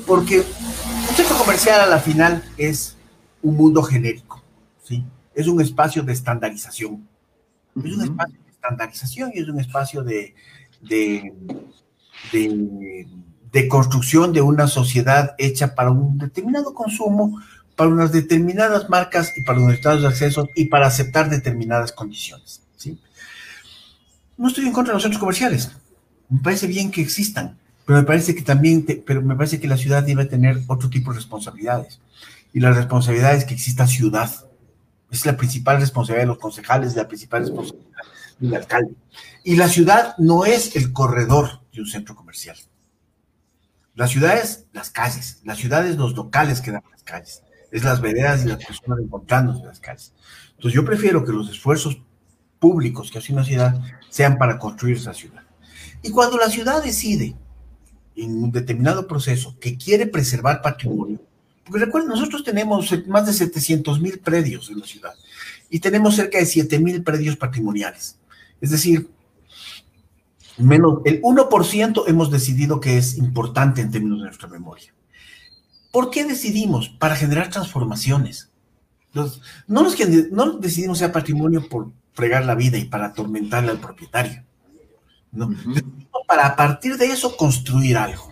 porque 0.07 0.39
un 0.39 1.17
centro 1.17 1.37
comercial 1.37 1.81
a 1.81 1.87
la 1.87 1.99
final 1.99 2.43
es 2.57 2.97
un 3.43 3.57
mundo 3.57 3.83
genérico, 3.83 4.43
¿sí? 4.85 5.05
Es 5.37 5.47
un 5.47 5.61
espacio 5.61 6.03
de 6.03 6.13
estandarización. 6.13 7.07
Es 7.77 7.93
un 7.93 8.03
espacio 8.03 8.37
de 8.45 8.51
estandarización 8.51 9.31
y 9.33 9.39
es 9.39 9.49
un 9.49 9.61
espacio 9.61 10.03
de, 10.03 10.35
de, 10.81 11.33
de 12.33 13.07
de 13.57 13.69
construcción 13.69 14.35
de 14.35 14.43
una 14.43 14.69
sociedad 14.69 15.35
hecha 15.39 15.75
para 15.75 15.91
un 15.91 16.19
determinado 16.19 16.75
consumo, 16.75 17.41
para 17.75 17.89
unas 17.89 18.13
determinadas 18.13 18.91
marcas 18.91 19.33
y 19.35 19.45
para 19.45 19.61
unos 19.61 19.73
estados 19.73 20.03
de 20.03 20.09
acceso 20.09 20.47
y 20.55 20.67
para 20.67 20.87
aceptar 20.87 21.31
determinadas 21.31 21.91
condiciones. 21.93 22.63
¿sí? 22.77 23.01
No 24.37 24.49
estoy 24.49 24.67
en 24.67 24.75
contra 24.75 24.93
de 24.93 24.97
los 24.97 25.03
centros 25.03 25.21
comerciales. 25.21 25.71
Me 26.29 26.41
parece 26.41 26.67
bien 26.67 26.91
que 26.91 27.01
existan, 27.01 27.57
pero 27.87 27.99
me 27.99 28.05
parece 28.05 28.35
que 28.35 28.43
también, 28.43 28.85
pero 29.07 29.23
me 29.23 29.37
parece 29.37 29.59
que 29.59 29.69
la 29.69 29.79
ciudad 29.79 30.03
debe 30.03 30.27
tener 30.27 30.61
otro 30.67 30.91
tipo 30.91 31.13
de 31.13 31.17
responsabilidades. 31.17 31.99
Y 32.53 32.61
la 32.61 32.73
responsabilidad 32.73 33.37
es 33.37 33.47
que 33.47 33.55
exista 33.55 33.87
ciudad. 33.87 34.31
Es 35.17 35.25
la 35.25 35.35
principal 35.35 35.81
responsabilidad 35.81 36.25
de 36.25 36.29
los 36.29 36.39
concejales, 36.39 36.95
la 36.95 37.09
principal 37.09 37.41
responsabilidad 37.41 38.03
del 38.39 38.55
alcalde. 38.55 38.95
Y 39.45 39.57
la 39.57 39.67
ciudad 39.67 40.15
no 40.19 40.45
es 40.45 40.77
el 40.77 40.93
corredor 40.93 41.63
de 41.73 41.81
un 41.81 41.87
centro 41.87 42.15
comercial. 42.15 42.59
Las 43.95 44.11
ciudades, 44.11 44.67
las 44.75 44.91
calles, 44.91 45.41
las 45.43 45.57
ciudades, 45.57 45.97
los 45.97 46.15
locales 46.15 46.61
que 46.61 46.71
dan 46.71 46.83
las 46.91 47.03
calles, 47.03 47.43
es 47.73 47.83
las 47.83 48.03
veredas 48.03 48.45
y 48.45 48.49
las 48.49 48.63
personas 48.63 48.99
encontrándose 49.01 49.61
en 49.61 49.69
las 49.69 49.81
calles. 49.81 50.13
Entonces 50.51 50.75
yo 50.75 50.85
prefiero 50.85 51.25
que 51.25 51.33
los 51.33 51.49
esfuerzos 51.49 51.99
públicos 52.59 53.11
que 53.11 53.17
hace 53.17 53.33
una 53.33 53.45
ciudad 53.45 53.81
sean 54.11 54.37
para 54.37 54.59
construir 54.59 54.99
esa 54.99 55.15
ciudad. 55.15 55.45
Y 56.03 56.11
cuando 56.11 56.37
la 56.37 56.51
ciudad 56.51 56.85
decide 56.85 57.35
en 58.17 58.45
un 58.45 58.53
determinado 58.53 59.07
proceso 59.07 59.57
que 59.59 59.79
quiere 59.79 60.07
preservar 60.07 60.61
patrimonio, 60.61 61.21
porque 61.67 61.85
recuerden, 61.85 62.11
nosotros 62.11 62.45
tenemos 62.45 62.93
más 63.09 63.27
de 63.27 63.33
700 63.33 64.01
mil 64.01 64.19
predios 64.21 64.71
en 64.71 64.79
la 64.79 64.87
ciudad 64.87 65.15
y 65.69 65.81
tenemos 65.81 66.15
cerca 66.15 66.39
de 66.39 66.47
7 66.47 66.79
mil 66.79 67.03
predios 67.03 67.37
patrimoniales. 67.37 68.19
Es 68.61 68.71
decir, 68.71 69.11
menos 70.59 71.01
el 71.05 71.21
1% 71.23 72.05
hemos 72.07 72.31
decidido 72.31 72.81
que 72.81 72.97
es 72.97 73.19
importante 73.19 73.81
en 73.81 73.91
términos 73.91 74.19
de 74.21 74.27
nuestra 74.27 74.49
memoria. 74.49 74.95
¿Por 75.91 76.11
qué 76.11 76.25
decidimos? 76.25 76.89
Para 76.89 77.17
generar 77.17 77.51
transformaciones. 77.51 78.51
no, 79.13 79.25
nos, 79.67 79.97
no 80.31 80.53
decidimos 80.59 80.99
sea 80.99 81.13
patrimonio 81.13 81.69
por 81.69 81.91
fregar 82.13 82.45
la 82.45 82.55
vida 82.55 82.79
y 82.79 82.85
para 82.85 83.07
atormentarle 83.07 83.71
al 83.71 83.81
propietario. 83.81 84.45
¿no? 85.33 85.55
Para 86.27 86.47
a 86.47 86.57
partir 86.57 86.97
de 86.97 87.07
eso 87.07 87.37
construir 87.37 87.97
algo. 87.97 88.31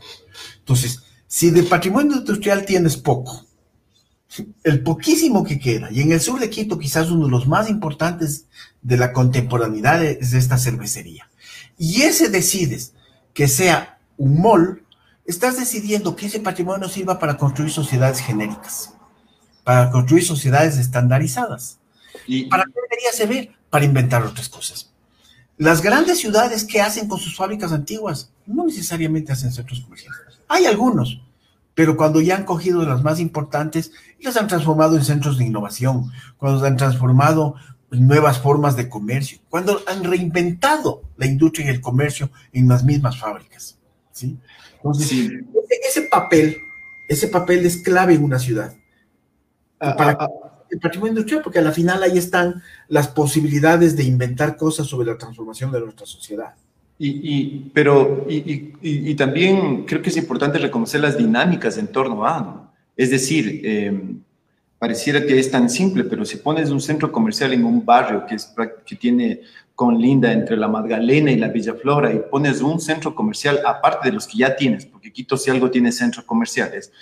Entonces, 0.59 1.04
si 1.35 1.51
de 1.51 1.65
patrimonio 1.65 2.19
industrial 2.19 2.65
tienes 2.65 2.97
poco, 2.97 3.45
el 4.63 4.85
poquísimo 4.85 5.43
que 5.43 5.59
queda, 5.59 5.91
y 5.91 6.01
en 6.01 6.13
el 6.13 6.21
sur 6.21 6.39
de 6.39 6.49
Quito 6.49 6.79
quizás 6.79 7.11
uno 7.11 7.25
de 7.25 7.33
los 7.33 7.49
más 7.49 7.69
importantes 7.69 8.47
de 8.83 8.97
la 8.97 9.13
contemporaneidad 9.13 10.05
es 10.05 10.33
esta 10.33 10.59
cervecería 10.59 11.29
y 11.77 12.03
ese 12.03 12.29
decides 12.29 12.93
que 13.33 13.49
sea 13.49 13.99
un 14.17 14.41
mall, 14.41 14.85
estás 15.27 15.59
decidiendo 15.59 16.15
que 16.15 16.27
ese 16.27 16.39
patrimonio 16.39 16.89
sirva 16.89 17.19
para 17.19 17.37
construir 17.37 17.73
sociedades 17.73 18.21
genéricas, 18.21 18.95
para 19.65 19.91
construir 19.91 20.25
sociedades 20.25 20.79
estandarizadas. 20.79 21.81
¿Y 22.29 22.45
para 22.45 22.63
qué 22.63 22.81
debería 22.81 23.11
servir? 23.13 23.57
Para 23.71 23.85
inventar 23.85 24.23
otras 24.23 24.49
cosas. 24.49 24.93
Las 25.59 25.83
grandes 25.83 26.21
ciudades, 26.21 26.63
¿qué 26.63 26.81
hacen 26.81 27.09
con 27.09 27.19
sus 27.19 27.35
fábricas 27.35 27.73
antiguas? 27.73 28.31
No 28.47 28.65
necesariamente 28.67 29.33
hacen 29.33 29.53
centros 29.53 29.81
comerciales. 29.81 30.24
Hay 30.49 30.67
algunos, 30.67 31.21
pero 31.75 31.97
cuando 31.97 32.21
ya 32.21 32.37
han 32.37 32.45
cogido 32.45 32.85
las 32.85 33.03
más 33.03 33.21
importantes 33.21 33.93
y 34.19 34.25
las 34.25 34.37
han 34.37 34.49
transformado 34.49 34.97
en 34.97 35.05
centros 35.05 35.39
de 35.39 35.45
innovación, 35.45 36.13
cuando 36.37 36.61
las 36.61 36.71
han 36.71 36.77
transformado 36.77 37.57
nuevas 37.91 38.39
formas 38.39 38.77
de 38.77 38.89
comercio, 38.89 39.39
cuando 39.49 39.81
han 39.87 40.05
reinventado 40.05 41.03
la 41.17 41.27
industria 41.27 41.67
y 41.67 41.71
el 41.71 41.81
comercio 41.81 42.31
en 42.53 42.69
las 42.69 42.85
mismas 42.85 43.19
fábricas. 43.19 43.79
¿sí? 44.13 44.39
Entonces, 44.77 45.31
Ese, 45.89 46.03
papel, 46.03 46.57
ese 47.09 47.29
papel 47.29 47.65
es 47.67 47.79
clave 47.79 48.15
en 48.15 48.25
una 48.25 48.39
ciudad. 48.39 48.75
Ah, 49.81 49.97
para 49.97 50.13
ah, 50.13 50.19
ah. 50.21 50.65
el 50.71 50.79
patrimonio 50.79 51.13
industrial, 51.13 51.43
porque 51.43 51.59
a 51.59 51.63
la 51.63 51.73
final 51.73 52.03
ahí 52.03 52.19
están 52.19 52.63
las 52.89 53.09
posibilidades 53.09 53.97
de 53.97 54.05
inventar 54.05 54.57
cosas 54.57 54.87
sobre 54.87 55.09
la 55.09 55.19
transformación 55.19 55.73
de 55.73 55.81
nuestra 55.81 56.07
sociedad. 56.07 56.55
Y, 56.97 57.71
pero, 57.75 58.25
y, 58.29 59.15
también 59.17 59.85
creo 59.85 60.01
que 60.01 60.11
es 60.11 60.17
importante 60.17 60.59
reconocer 60.59 61.01
las 61.01 61.19
dinámicas 61.19 61.77
en 61.77 61.89
torno 61.89 62.25
a, 62.25 62.73
Es 62.97 63.11
decir, 63.11 63.61
eh, 63.65 64.01
pareciera 64.79 65.25
que 65.27 65.39
es 65.39 65.51
tan 65.51 65.69
simple, 65.69 66.05
pero 66.05 66.25
si 66.25 66.37
pones 66.37 66.71
un 66.71 66.81
centro 66.81 67.11
comercial 67.11 67.53
en 67.53 67.65
un 67.65 67.85
barrio 67.85 68.25
que, 68.27 68.37
es, 68.37 68.55
que 68.87 68.95
tiene 68.97 69.41
con 69.75 70.01
linda 70.01 70.33
entre 70.33 70.57
la 70.57 70.69
Magdalena 70.69 71.33
y 71.33 71.37
la 71.37 71.49
Villa 71.49 71.75
Flora 71.75 72.13
y 72.13 72.21
pones 72.31 72.61
un 72.61 72.81
centro 72.81 73.15
comercial 73.15 73.61
aparte 73.67 74.09
de 74.09 74.15
los 74.15 74.27
que 74.29 74.39
ya 74.39 74.55
tienes, 74.55 74.87
porque 74.87 75.13
Quito 75.13 75.37
si 75.37 75.51
algo 75.51 75.71
tiene 75.71 75.91
centros 75.91 76.25
comerciales, 76.25 76.93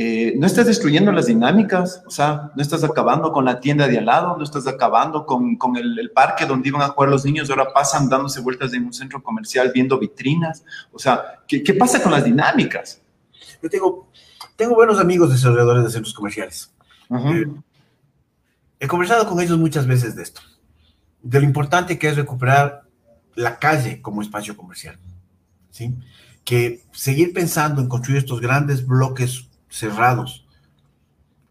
eh, 0.00 0.34
no 0.38 0.46
estás 0.46 0.66
destruyendo 0.66 1.10
las 1.10 1.26
dinámicas, 1.26 2.04
o 2.06 2.10
sea, 2.10 2.52
no 2.54 2.62
estás 2.62 2.84
acabando 2.84 3.32
con 3.32 3.44
la 3.44 3.58
tienda 3.58 3.88
de 3.88 3.98
al 3.98 4.06
lado, 4.06 4.36
no 4.36 4.44
estás 4.44 4.68
acabando 4.68 5.26
con, 5.26 5.56
con 5.56 5.76
el, 5.76 5.98
el, 5.98 6.12
parque 6.12 6.46
donde 6.46 6.68
iban 6.68 6.82
a 6.82 6.90
jugar 6.90 7.10
los 7.10 7.24
niños, 7.24 7.50
ahora 7.50 7.72
pasan 7.74 8.08
dándose 8.08 8.40
vueltas 8.40 8.72
en 8.74 8.86
un 8.86 8.92
centro 8.92 9.20
comercial 9.20 9.72
viendo 9.74 9.98
vitrinas, 9.98 10.64
o 10.92 11.00
sea, 11.00 11.40
¿qué, 11.48 11.64
qué 11.64 11.74
pasa 11.74 12.00
con 12.00 12.12
las 12.12 12.24
dinámicas? 12.24 13.02
Yo 13.60 13.68
tengo, 13.68 14.08
tengo 14.54 14.76
buenos 14.76 15.00
amigos 15.00 15.30
desarrolladores 15.30 15.82
de 15.82 15.90
centros 15.90 16.14
comerciales 16.14 16.72
eh, 17.10 17.46
he 18.78 18.86
conversado 18.86 19.26
con 19.26 19.40
ellos 19.40 19.58
muchas 19.58 19.88
veces 19.88 20.14
de 20.14 20.22
esto, 20.22 20.42
de 21.22 21.40
lo 21.40 21.44
importante 21.44 21.98
que 21.98 22.08
es 22.08 22.16
recuperar 22.16 22.84
la 23.34 23.58
calle 23.58 24.00
como 24.00 24.22
espacio 24.22 24.56
comercial, 24.56 24.96
¿sí? 25.70 25.96
Que 26.44 26.84
seguir 26.92 27.32
pensando 27.32 27.82
en 27.82 27.88
construir 27.88 28.18
estos 28.18 28.40
grandes 28.40 28.86
bloques 28.86 29.47
cerrados, 29.68 30.46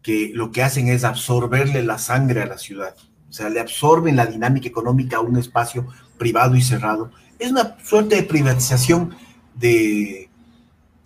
que 0.02 0.30
lo 0.34 0.52
que 0.52 0.62
hacen 0.62 0.88
es 0.88 1.04
absorberle 1.04 1.82
la 1.82 1.98
sangre 1.98 2.42
a 2.42 2.46
la 2.46 2.58
ciudad, 2.58 2.96
o 3.28 3.32
sea, 3.32 3.48
le 3.50 3.60
absorben 3.60 4.16
la 4.16 4.26
dinámica 4.26 4.68
económica 4.68 5.18
a 5.18 5.20
un 5.20 5.36
espacio 5.36 5.86
privado 6.16 6.56
y 6.56 6.62
cerrado. 6.62 7.10
Es 7.38 7.50
una 7.50 7.76
suerte 7.84 8.16
de 8.16 8.22
privatización 8.22 9.14
de, 9.54 10.28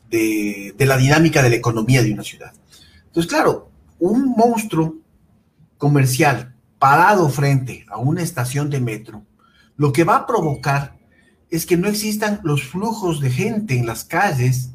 de, 0.09 0.87
la 0.87 0.97
dinámica 0.97 1.43
de 1.43 1.51
la 1.51 1.57
economía 1.57 2.03
de 2.03 2.13
una 2.13 2.23
ciudad. 2.23 2.53
Entonces, 3.07 3.31
claro, 3.31 3.71
un 3.99 4.35
monstruo 4.37 4.97
comercial 5.79 6.55
parado 6.79 7.29
frente 7.29 7.87
a 7.89 7.99
una 7.99 8.23
estación 8.23 8.71
de 8.71 8.81
metro, 8.81 9.25
lo 9.77 9.93
que 9.93 10.05
va 10.05 10.17
a 10.17 10.27
provocar 10.27 10.97
es 11.51 11.67
que 11.67 11.77
no 11.77 11.89
existan 11.89 12.41
los 12.45 12.63
flujos 12.63 13.21
de 13.21 13.31
gente 13.31 13.77
en 13.77 13.87
las 13.87 14.05
calles 14.05 14.71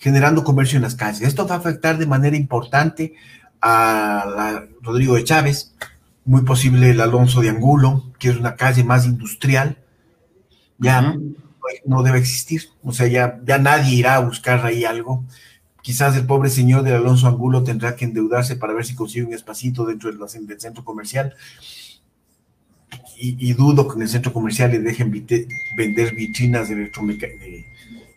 generando 0.00 0.42
comercio 0.42 0.76
en 0.76 0.82
las 0.82 0.96
calles. 0.96 1.20
Esto 1.20 1.46
va 1.46 1.56
a 1.56 1.58
afectar 1.58 1.98
de 1.98 2.06
manera 2.06 2.36
importante 2.36 3.14
a 3.60 4.24
la 4.34 4.66
Rodrigo 4.80 5.14
de 5.14 5.24
Chávez, 5.24 5.74
muy 6.24 6.42
posible 6.42 6.90
el 6.90 7.00
Alonso 7.00 7.42
de 7.42 7.50
Angulo, 7.50 8.10
que 8.18 8.30
es 8.30 8.36
una 8.36 8.56
calle 8.56 8.82
más 8.82 9.04
industrial, 9.04 9.76
ya 10.78 11.16
no 11.84 12.02
debe 12.02 12.18
existir. 12.18 12.62
O 12.82 12.92
sea, 12.92 13.06
ya, 13.08 13.40
ya 13.44 13.58
nadie 13.58 13.94
irá 13.94 14.16
a 14.16 14.20
buscar 14.20 14.64
ahí 14.64 14.84
algo. 14.84 15.24
Quizás 15.82 16.16
el 16.16 16.26
pobre 16.26 16.48
señor 16.48 16.82
de 16.82 16.94
Alonso 16.94 17.28
Angulo 17.28 17.62
tendrá 17.62 17.94
que 17.94 18.06
endeudarse 18.06 18.56
para 18.56 18.72
ver 18.72 18.86
si 18.86 18.94
consigue 18.94 19.26
un 19.26 19.34
espacito 19.34 19.84
dentro 19.84 20.10
del, 20.10 20.58
centro 20.58 20.82
comercial. 20.82 21.34
Y, 23.18 23.52
dudo 23.52 23.86
que 23.86 23.96
en 23.96 24.02
el 24.02 24.08
centro 24.08 24.32
comercial 24.32 24.70
le 24.70 24.78
dejen 24.78 25.10
vender 25.76 26.14
vitrinas 26.14 26.70
de 26.70 26.90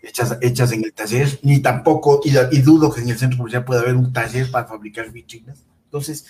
hechas, 0.04 0.38
hechas 0.42 0.72
en 0.74 0.84
el 0.84 0.94
taller, 0.94 1.40
ni 1.42 1.60
tampoco, 1.62 2.22
y, 2.24 2.60
dudo 2.62 2.94
que 2.94 3.02
en 3.02 3.10
el 3.10 3.18
centro 3.18 3.38
comercial 3.38 3.66
pueda 3.66 3.82
haber 3.82 3.96
un 3.96 4.12
taller 4.14 4.52
para 4.52 4.68
fabricar 4.68 5.10
vitrinas. 5.12 5.64
Entonces, 5.86 6.26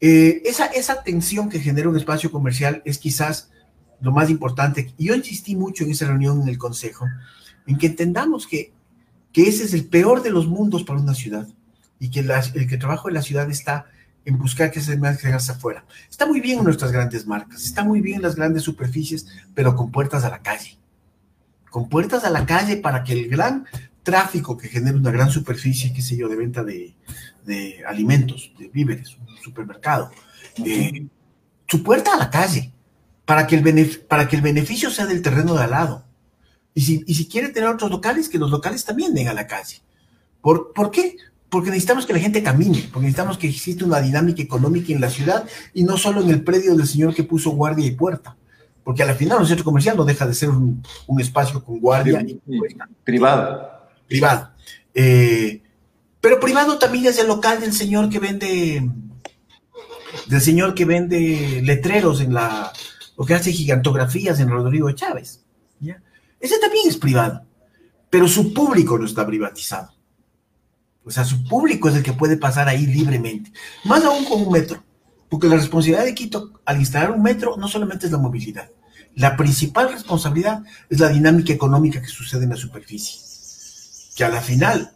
eh, 0.00 0.42
esa, 0.44 0.66
esa 0.66 1.02
tensión 1.02 1.48
que 1.48 1.60
genera 1.60 1.88
un 1.88 1.96
espacio 1.96 2.32
comercial 2.32 2.82
es 2.84 2.98
quizás 2.98 3.50
lo 4.00 4.12
más 4.12 4.30
importante. 4.30 4.92
Y 4.96 5.06
yo 5.06 5.14
insistí 5.14 5.54
mucho 5.54 5.84
en 5.84 5.90
esa 5.90 6.06
reunión 6.06 6.42
en 6.42 6.48
el 6.48 6.58
Consejo, 6.58 7.06
en 7.66 7.78
que 7.78 7.86
entendamos 7.86 8.46
que, 8.46 8.72
que 9.32 9.42
ese 9.42 9.64
es 9.64 9.74
el 9.74 9.86
peor 9.86 10.22
de 10.22 10.30
los 10.30 10.46
mundos 10.46 10.82
para 10.82 11.00
una 11.00 11.14
ciudad 11.14 11.46
y 12.00 12.10
que 12.10 12.20
el 12.20 12.68
que 12.68 12.78
trabajo 12.78 13.08
en 13.08 13.14
la 13.14 13.22
ciudad 13.22 13.50
está 13.50 13.86
en 14.24 14.38
buscar 14.38 14.70
que 14.70 14.80
se 14.80 14.98
hacia 15.00 15.54
afuera. 15.54 15.84
Está 16.10 16.26
muy 16.26 16.40
bien 16.40 16.58
en 16.58 16.64
nuestras 16.64 16.92
grandes 16.92 17.26
marcas, 17.26 17.64
está 17.64 17.84
muy 17.84 18.00
bien 18.00 18.16
en 18.16 18.22
las 18.22 18.34
grandes 18.34 18.64
superficies, 18.64 19.26
pero 19.54 19.76
con 19.76 19.92
puertas 19.92 20.24
a 20.24 20.30
la 20.30 20.42
calle. 20.42 20.78
Con 21.76 21.90
puertas 21.90 22.24
a 22.24 22.30
la 22.30 22.46
calle 22.46 22.78
para 22.78 23.04
que 23.04 23.12
el 23.12 23.28
gran 23.28 23.66
tráfico 24.02 24.56
que 24.56 24.68
genera 24.68 24.96
una 24.96 25.10
gran 25.10 25.30
superficie, 25.30 25.92
qué 25.92 26.00
sé 26.00 26.16
yo, 26.16 26.26
de 26.26 26.34
venta 26.34 26.64
de, 26.64 26.94
alimentos, 27.86 28.50
de 28.58 28.68
víveres, 28.68 29.14
un 29.18 29.36
supermercado, 29.44 30.10
eh, 30.64 31.06
su 31.68 31.82
puerta 31.82 32.14
a 32.14 32.16
la 32.16 32.30
calle, 32.30 32.72
para 33.26 33.46
que, 33.46 33.56
el 33.56 34.06
para 34.08 34.26
que 34.26 34.36
el 34.36 34.40
beneficio 34.40 34.90
sea 34.90 35.04
del 35.04 35.20
terreno 35.20 35.52
de 35.52 35.64
al 35.64 35.72
lado. 35.72 36.06
Y 36.72 36.80
si, 36.80 37.04
y 37.06 37.14
si 37.14 37.28
quiere 37.28 37.50
tener 37.50 37.68
otros 37.68 37.90
locales, 37.90 38.30
que 38.30 38.38
los 38.38 38.50
locales 38.50 38.82
también 38.86 39.12
den 39.12 39.28
a 39.28 39.34
la 39.34 39.46
calle. 39.46 39.82
¿Por, 40.40 40.72
¿Por 40.72 40.90
qué? 40.90 41.18
porque 41.50 41.68
necesitamos 41.68 42.06
que 42.06 42.14
la 42.14 42.20
gente 42.20 42.42
camine, 42.42 42.88
porque 42.90 43.04
necesitamos 43.04 43.36
que 43.36 43.48
exista 43.48 43.84
una 43.84 44.00
dinámica 44.00 44.40
económica 44.40 44.94
en 44.94 45.02
la 45.02 45.10
ciudad 45.10 45.44
y 45.74 45.84
no 45.84 45.98
solo 45.98 46.22
en 46.22 46.30
el 46.30 46.42
predio 46.42 46.74
del 46.74 46.86
señor 46.86 47.14
que 47.14 47.22
puso 47.22 47.50
guardia 47.50 47.84
y 47.84 47.90
puerta, 47.90 48.34
porque 48.86 49.02
al 49.02 49.16
final 49.16 49.40
un 49.40 49.46
centro 49.48 49.64
comercial 49.64 49.96
no 49.96 50.04
deja 50.04 50.28
de 50.28 50.32
ser 50.32 50.48
un, 50.48 50.80
espacio 51.18 51.60
con 51.64 51.80
guardia. 51.80 52.24
y, 52.24 52.40
privado. 53.02 53.68
Privado. 54.06 54.50
Eh, 54.94 55.60
pero 56.20 56.38
privado 56.38 56.78
también 56.78 57.06
es 57.06 57.18
el 57.18 57.26
local 57.26 57.58
del 57.58 57.72
señor 57.72 58.08
que 58.08 58.20
vende, 58.20 58.88
del 60.28 60.40
señor 60.40 60.72
que 60.72 60.84
vende 60.84 61.62
letreros 61.64 62.20
en 62.20 62.32
la, 62.32 62.72
o 63.16 63.26
que 63.26 63.34
hace 63.34 63.50
gigantografías 63.50 64.38
en 64.38 64.50
Rodrigo 64.50 64.88
Chávez. 64.92 65.44
¿ya? 65.80 66.00
Ese 66.38 66.60
también 66.60 66.88
es 66.88 66.96
privado, 66.96 67.44
pero 68.08 68.28
su 68.28 68.54
público 68.54 68.96
no 68.96 69.04
está 69.04 69.26
privatizado. 69.26 69.90
O 71.04 71.10
sea, 71.10 71.24
su 71.24 71.42
público 71.42 71.88
es 71.88 71.96
el 71.96 72.04
que 72.04 72.12
puede 72.12 72.36
pasar 72.36 72.68
ahí 72.68 72.86
libremente. 72.86 73.50
Más 73.82 74.04
aún 74.04 74.24
con 74.26 74.42
un 74.42 74.52
metro. 74.52 74.80
Porque 75.28 75.48
la 75.48 75.56
responsabilidad 75.56 76.04
de 76.04 76.14
Quito 76.14 76.52
al 76.64 76.78
instalar 76.78 77.10
un 77.10 77.22
metro 77.22 77.56
no 77.56 77.66
solamente 77.66 78.06
es 78.06 78.12
la 78.12 78.18
movilidad. 78.18 78.70
La 79.16 79.36
principal 79.36 79.90
responsabilidad 79.90 80.62
es 80.88 81.00
la 81.00 81.08
dinámica 81.08 81.52
económica 81.52 82.00
que 82.00 82.08
sucede 82.08 82.44
en 82.44 82.50
la 82.50 82.56
superficie. 82.56 83.20
Que 84.14 84.24
a 84.24 84.28
la 84.28 84.40
final, 84.40 84.92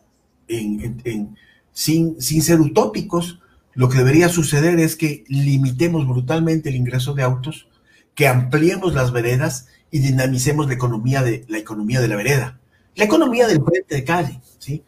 sin, 1.72 2.20
sin 2.20 2.42
ser 2.42 2.60
utópicos, 2.60 3.40
lo 3.74 3.88
que 3.88 3.98
debería 3.98 4.28
suceder 4.28 4.78
es 4.78 4.94
que 4.94 5.24
limitemos 5.28 6.06
brutalmente 6.06 6.68
el 6.68 6.76
ingreso 6.76 7.14
de 7.14 7.22
autos, 7.22 7.68
que 8.14 8.28
ampliemos 8.28 8.94
las 8.94 9.10
veredas 9.10 9.68
y 9.90 10.00
dinamicemos 10.00 10.68
la 10.68 10.74
economía 10.74 11.22
de 11.22 11.44
la 11.48 11.58
economía 11.58 12.00
de 12.00 12.08
la 12.08 12.16
vereda, 12.16 12.60
la 12.96 13.04
economía 13.04 13.46
del 13.46 13.62
frente 13.62 13.94
de 13.94 14.04
calle, 14.04 14.40
¿sí? 14.58 14.84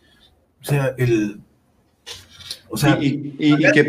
O 0.61 0.65
sea, 0.65 0.95
el. 0.99 1.41
O 2.69 2.77
sea, 2.77 2.99
y, 3.01 3.33
que. 3.73 3.89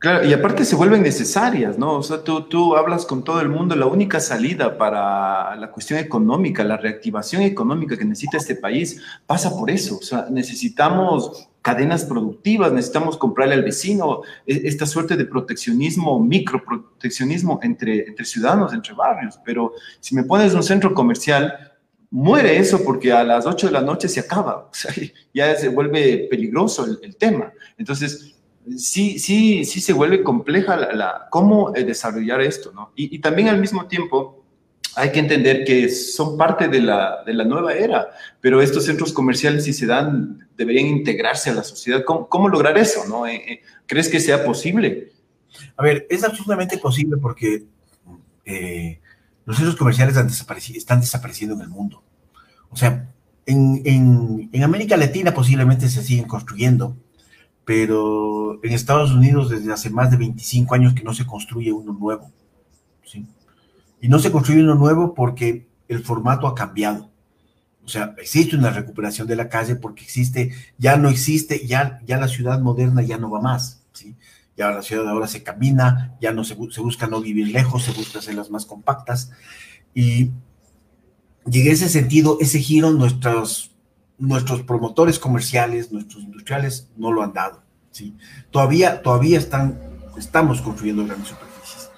Claro, 0.00 0.26
y 0.26 0.32
aparte 0.32 0.64
se 0.64 0.76
vuelven 0.76 1.02
necesarias, 1.02 1.76
¿no? 1.76 1.96
O 1.96 2.02
sea, 2.02 2.24
tú, 2.24 2.48
tú 2.48 2.74
hablas 2.74 3.04
con 3.04 3.22
todo 3.22 3.42
el 3.42 3.50
mundo, 3.50 3.76
la 3.76 3.84
única 3.84 4.18
salida 4.18 4.78
para 4.78 5.54
la 5.56 5.70
cuestión 5.70 5.98
económica, 5.98 6.64
la 6.64 6.78
reactivación 6.78 7.42
económica 7.42 7.98
que 7.98 8.06
necesita 8.06 8.38
este 8.38 8.56
país, 8.56 9.02
pasa 9.26 9.50
por 9.50 9.70
eso. 9.70 9.98
O 9.98 10.02
sea, 10.02 10.26
necesitamos 10.30 11.50
cadenas 11.60 12.06
productivas, 12.06 12.72
necesitamos 12.72 13.18
comprarle 13.18 13.54
al 13.54 13.62
vecino, 13.62 14.22
e, 14.46 14.62
esta 14.64 14.86
suerte 14.86 15.18
de 15.18 15.26
proteccionismo, 15.26 16.18
microproteccionismo 16.18 17.60
entre, 17.62 18.08
entre 18.08 18.24
ciudadanos, 18.24 18.72
entre 18.72 18.94
barrios. 18.94 19.38
Pero 19.44 19.74
si 20.00 20.14
me 20.14 20.24
pones 20.24 20.54
un 20.54 20.62
centro 20.62 20.94
comercial, 20.94 21.72
muere 22.10 22.56
eso 22.58 22.82
porque 22.82 23.12
a 23.12 23.22
las 23.22 23.46
8 23.46 23.66
de 23.66 23.72
la 23.72 23.82
noche 23.82 24.08
se 24.08 24.20
acaba, 24.20 24.56
o 24.70 24.74
sea, 24.74 24.92
ya 25.32 25.54
se 25.56 25.68
vuelve 25.68 26.26
peligroso 26.30 26.86
el, 27.02 27.16
tema. 27.16 27.52
Entonces, 27.76 28.39
sí, 28.76 29.18
sí, 29.18 29.64
sí 29.64 29.80
se 29.80 29.92
vuelve 29.92 30.22
compleja 30.22 30.76
la, 30.76 31.28
cómo 31.30 31.74
eh, 31.74 31.84
desarrollar 31.84 32.40
esto, 32.40 32.72
¿no? 32.72 32.92
Y, 32.94 33.18
también 33.20 33.48
al 33.48 33.60
mismo 33.60 33.86
tiempo 33.86 34.44
hay 34.96 35.12
que 35.12 35.20
entender 35.20 35.64
que 35.64 35.88
son 35.88 36.36
parte 36.36 36.68
de 36.68 36.80
la, 36.80 37.22
de 37.24 37.32
la, 37.32 37.44
nueva 37.44 37.72
era, 37.74 38.08
pero 38.40 38.60
estos 38.60 38.84
centros 38.84 39.12
comerciales, 39.12 39.64
si 39.64 39.72
se 39.72 39.86
dan, 39.86 40.48
deberían 40.56 40.86
integrarse 40.86 41.50
a 41.50 41.54
la 41.54 41.62
sociedad. 41.62 42.02
¿Cómo, 42.04 42.48
lograr 42.48 42.76
eso, 42.76 43.06
no? 43.08 43.26
Eh, 43.26 43.36
eh, 43.36 43.62
¿Crees 43.86 44.08
que 44.08 44.20
sea 44.20 44.44
posible? 44.44 45.12
A 45.76 45.82
ver, 45.82 46.06
es 46.10 46.24
absolutamente 46.24 46.78
posible 46.78 47.16
porque 47.18 47.64
los 49.44 49.56
centros 49.56 49.76
comerciales 49.76 50.16
están 50.74 51.00
desapareciendo 51.00 51.54
en 51.54 51.60
el 51.60 51.68
mundo. 51.68 52.02
O 52.70 52.76
sea, 52.76 53.08
en, 53.46 54.62
América 54.62 54.96
Latina 54.96 55.32
posiblemente 55.32 55.88
se 55.88 56.02
siguen 56.02 56.26
construyendo, 56.26 56.96
pero 57.70 58.58
en 58.64 58.72
Estados 58.72 59.12
Unidos 59.12 59.48
desde 59.48 59.72
hace 59.72 59.90
más 59.90 60.10
de 60.10 60.16
25 60.16 60.74
años 60.74 60.92
que 60.92 61.04
no 61.04 61.14
se 61.14 61.24
construye 61.24 61.70
uno 61.70 61.92
nuevo. 61.92 62.32
Y 64.00 64.08
no 64.08 64.18
se 64.18 64.32
construye 64.32 64.64
uno 64.64 64.74
nuevo 64.74 65.14
porque 65.14 65.68
el 65.86 66.02
formato 66.02 66.48
ha 66.48 66.54
cambiado. 66.56 67.12
O 67.84 67.88
sea, 67.88 68.16
existe 68.18 68.56
una 68.56 68.70
recuperación 68.70 69.28
de 69.28 69.36
la 69.36 69.48
calle 69.48 69.76
porque 69.76 70.02
existe, 70.02 70.52
ya 70.78 70.96
no 70.96 71.08
existe, 71.08 71.64
ya, 71.64 72.00
ya 72.04 72.16
la 72.16 72.26
ciudad 72.26 72.58
moderna 72.58 73.02
ya 73.02 73.18
no 73.18 73.30
va 73.30 73.40
más. 73.40 73.84
¿sí? 73.92 74.16
ya 74.56 74.72
la 74.72 74.82
ciudad 74.82 75.08
ahora 75.08 75.28
se 75.28 75.44
camina, 75.44 76.16
ya 76.20 76.32
no 76.32 76.42
se, 76.42 76.56
se 76.72 76.80
busca 76.80 77.06
no 77.06 77.20
vivir 77.20 77.50
lejos, 77.52 77.84
se 77.84 77.92
busca 77.92 78.18
hacerlas 78.18 78.50
más 78.50 78.66
compactas. 78.66 79.30
Y, 79.94 80.32
y 81.48 81.60
en 81.60 81.68
ese 81.68 81.88
sentido, 81.88 82.36
ese 82.40 82.58
giro 82.58 82.90
nuestros, 82.90 83.69
nuestros 84.20 84.62
promotores 84.62 85.18
comerciales, 85.18 85.90
nuestros 85.90 86.22
industriales 86.22 86.88
no 86.96 87.10
lo 87.10 87.22
han 87.22 87.32
dado. 87.32 87.62
¿sí? 87.90 88.14
Todavía, 88.50 89.02
todavía 89.02 89.38
están, 89.38 89.80
estamos 90.16 90.60
construyendo 90.60 91.04
grandes 91.04 91.28
superficies. 91.28 91.90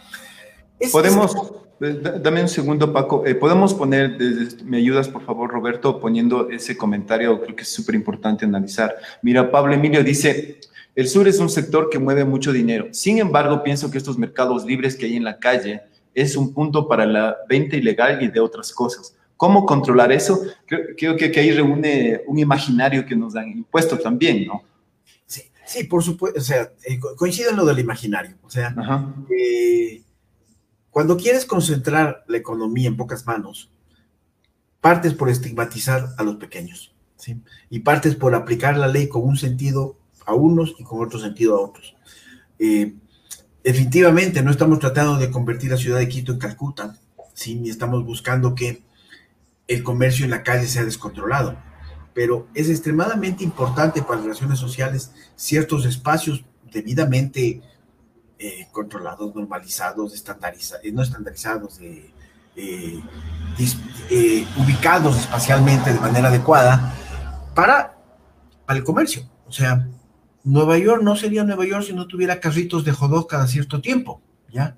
Podemos, 0.93 1.37
eh, 1.81 2.01
dame 2.23 2.43
un 2.43 2.49
segundo, 2.49 2.93
Paco. 2.93 3.27
Eh, 3.27 3.35
Podemos 3.35 3.75
poner, 3.75 4.16
me 4.64 4.79
ayudas, 4.79 5.09
por 5.09 5.23
favor, 5.25 5.51
Roberto, 5.51 6.01
poniendo 6.01 6.49
ese 6.49 6.77
comentario, 6.77 7.41
creo 7.43 7.57
que 7.57 7.62
es 7.62 7.73
súper 7.73 7.97
importante 7.97 8.45
analizar. 8.45 8.95
Mira, 9.20 9.51
Pablo 9.51 9.75
Emilio 9.75 10.05
dice, 10.05 10.61
el 10.95 11.09
sur 11.09 11.27
es 11.27 11.41
un 11.41 11.51
sector 11.51 11.91
que 11.91 11.99
mueve 11.99 12.25
mucho 12.25 12.53
dinero. 12.53 12.87
Sin 12.93 13.18
embargo, 13.18 13.64
pienso 13.64 13.91
que 13.91 13.99
estos 13.99 14.16
mercados 14.16 14.64
libres 14.64 14.95
que 14.95 15.07
hay 15.07 15.16
en 15.16 15.25
la 15.25 15.39
calle 15.39 15.83
es 16.14 16.37
un 16.37 16.55
punto 16.55 16.87
para 16.87 17.05
la 17.05 17.37
venta 17.49 17.77
ilegal 17.77 18.23
y 18.23 18.29
de 18.29 18.39
otras 18.39 18.73
cosas. 18.73 19.16
¿Cómo 19.43 19.66
controlar 19.66 20.12
eso? 20.12 20.40
Creo, 20.66 21.16
que, 21.16 21.32
ahí 21.40 21.51
reúne 21.51 22.20
un 22.28 22.38
imaginario 22.38 23.05
que 23.05 23.16
nos 23.16 23.34
han 23.34 23.49
impuesto 23.49 23.99
también, 23.99 24.47
¿no? 24.47 24.62
Sí, 25.26 25.43
sí, 25.66 25.82
por 25.82 26.05
supuesto. 26.05 26.38
O 26.38 26.40
sea, 26.40 26.70
eh, 26.84 27.01
coincide 27.16 27.51
en 27.51 27.57
lo 27.57 27.64
del 27.64 27.80
imaginario. 27.80 28.36
O 28.45 28.49
sea, 28.49 28.72
eh, 29.36 30.01
cuando 30.90 31.16
quieres 31.16 31.45
concentrar 31.45 32.22
la 32.28 32.36
economía 32.36 32.86
en 32.86 32.97
pocas 32.97 33.26
manos, 33.26 33.68
partes 34.80 35.12
por 35.12 35.28
estigmatizar 35.28 36.11
a 36.18 36.22
los 36.22 36.36
pequeños, 36.36 36.95
¿sí? 37.16 37.43
Y 37.68 37.80
partes 37.80 38.14
por 38.14 38.36
aplicar 38.36 38.76
la 38.76 38.86
ley 38.86 39.09
con 39.09 39.24
un 39.24 39.36
sentido 39.36 39.97
a 40.24 40.34
unos 40.34 40.76
y 40.78 40.84
con 40.84 41.05
otro 41.05 41.18
sentido 41.18 41.57
a 41.57 41.62
otros. 41.62 41.97
Eh, 42.61 42.95
definitivamente 43.64 44.40
no 44.40 44.53
estamos 44.53 44.78
tratando 44.78 45.16
de 45.16 45.32
convertir 45.32 45.72
la 45.72 45.78
ciudad 45.78 45.99
de 45.99 46.09
Quito 46.09 46.30
en 46.30 46.38
Calcuta, 46.38 46.97
¿sí? 47.34 47.57
ni 47.57 47.70
estamos 47.70 48.05
buscando 48.05 48.55
que 48.55 48.84
el 49.75 49.83
comercio 49.83 50.25
en 50.25 50.31
la 50.31 50.43
calle 50.43 50.66
sea 50.66 50.85
descontrolado, 50.85 51.57
pero 52.14 52.49
es 52.55 52.68
extremadamente 52.68 53.45
importante 53.45 54.03
para 54.03 54.16
las 54.16 54.25
relaciones 54.25 54.59
sociales 54.59 55.12
ciertos 55.37 55.87
espacios 55.87 56.45
debidamente 56.73 57.62
eh, 58.39 58.68
controlados, 58.73 59.35
normalizados, 59.35 60.14
estandarizados, 60.14 60.85
eh, 60.85 60.93
no 60.93 61.03
estandarizados, 61.03 61.81
ubicados 64.57 65.18
espacialmente 65.18 65.93
de 65.93 66.01
manera 66.01 66.29
adecuada 66.29 66.95
para, 67.55 67.99
el 68.68 68.85
comercio. 68.85 69.29
O 69.47 69.53
sea, 69.53 69.87
Nueva 70.45 70.79
York 70.79 71.03
no 71.03 71.14
sería 71.14 71.45
Nueva 71.45 71.66
York 71.66 71.85
si 71.85 71.93
no 71.93 72.07
tuviera 72.07 72.41
carritos 72.41 72.85
de 72.85 72.93
jodó 72.93 73.27
cada 73.27 73.47
cierto 73.47 73.83
tiempo, 73.83 74.23
¿ya? 74.51 74.77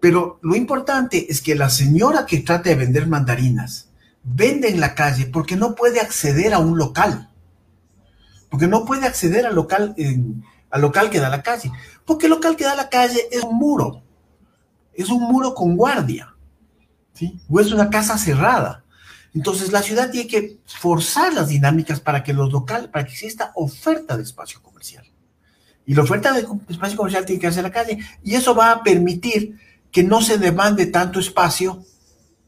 Pero 0.00 0.38
lo 0.42 0.56
importante 0.56 1.30
es 1.30 1.42
que 1.42 1.54
la 1.54 1.68
señora 1.70 2.24
que 2.24 2.38
trata 2.38 2.70
de 2.70 2.76
vender 2.76 3.06
mandarinas 3.06 3.87
vende 4.34 4.68
en 4.68 4.80
la 4.80 4.94
calle 4.94 5.26
porque 5.26 5.56
no 5.56 5.74
puede 5.74 6.00
acceder 6.00 6.54
a 6.54 6.58
un 6.58 6.78
local. 6.78 7.30
Porque 8.50 8.66
no 8.66 8.84
puede 8.84 9.06
acceder 9.06 9.46
al 9.46 9.54
local, 9.54 9.94
al 10.70 10.80
local 10.80 11.10
que 11.10 11.20
da 11.20 11.28
la 11.28 11.42
calle. 11.42 11.70
Porque 12.04 12.26
el 12.26 12.30
local 12.30 12.56
que 12.56 12.64
da 12.64 12.74
la 12.74 12.88
calle 12.88 13.28
es 13.30 13.42
un 13.42 13.56
muro. 13.56 14.02
Es 14.94 15.10
un 15.10 15.22
muro 15.22 15.54
con 15.54 15.76
guardia. 15.76 16.34
¿sí? 17.12 17.38
O 17.48 17.60
es 17.60 17.72
una 17.72 17.90
casa 17.90 18.16
cerrada. 18.18 18.84
Entonces 19.34 19.72
la 19.72 19.82
ciudad 19.82 20.10
tiene 20.10 20.28
que 20.28 20.58
forzar 20.66 21.34
las 21.34 21.48
dinámicas 21.48 22.00
para 22.00 22.24
que 22.24 22.32
los 22.32 22.50
locales, 22.50 22.88
para 22.88 23.04
que 23.04 23.12
exista 23.12 23.52
oferta 23.54 24.16
de 24.16 24.22
espacio 24.22 24.62
comercial. 24.62 25.04
Y 25.84 25.94
la 25.94 26.02
oferta 26.02 26.32
de 26.32 26.46
espacio 26.68 26.96
comercial 26.96 27.24
tiene 27.24 27.40
que 27.40 27.46
hacer 27.46 27.62
la 27.62 27.70
calle. 27.70 27.98
Y 28.22 28.34
eso 28.34 28.54
va 28.54 28.72
a 28.72 28.82
permitir 28.82 29.58
que 29.90 30.02
no 30.02 30.20
se 30.22 30.38
demande 30.38 30.86
tanto 30.86 31.20
espacio 31.20 31.84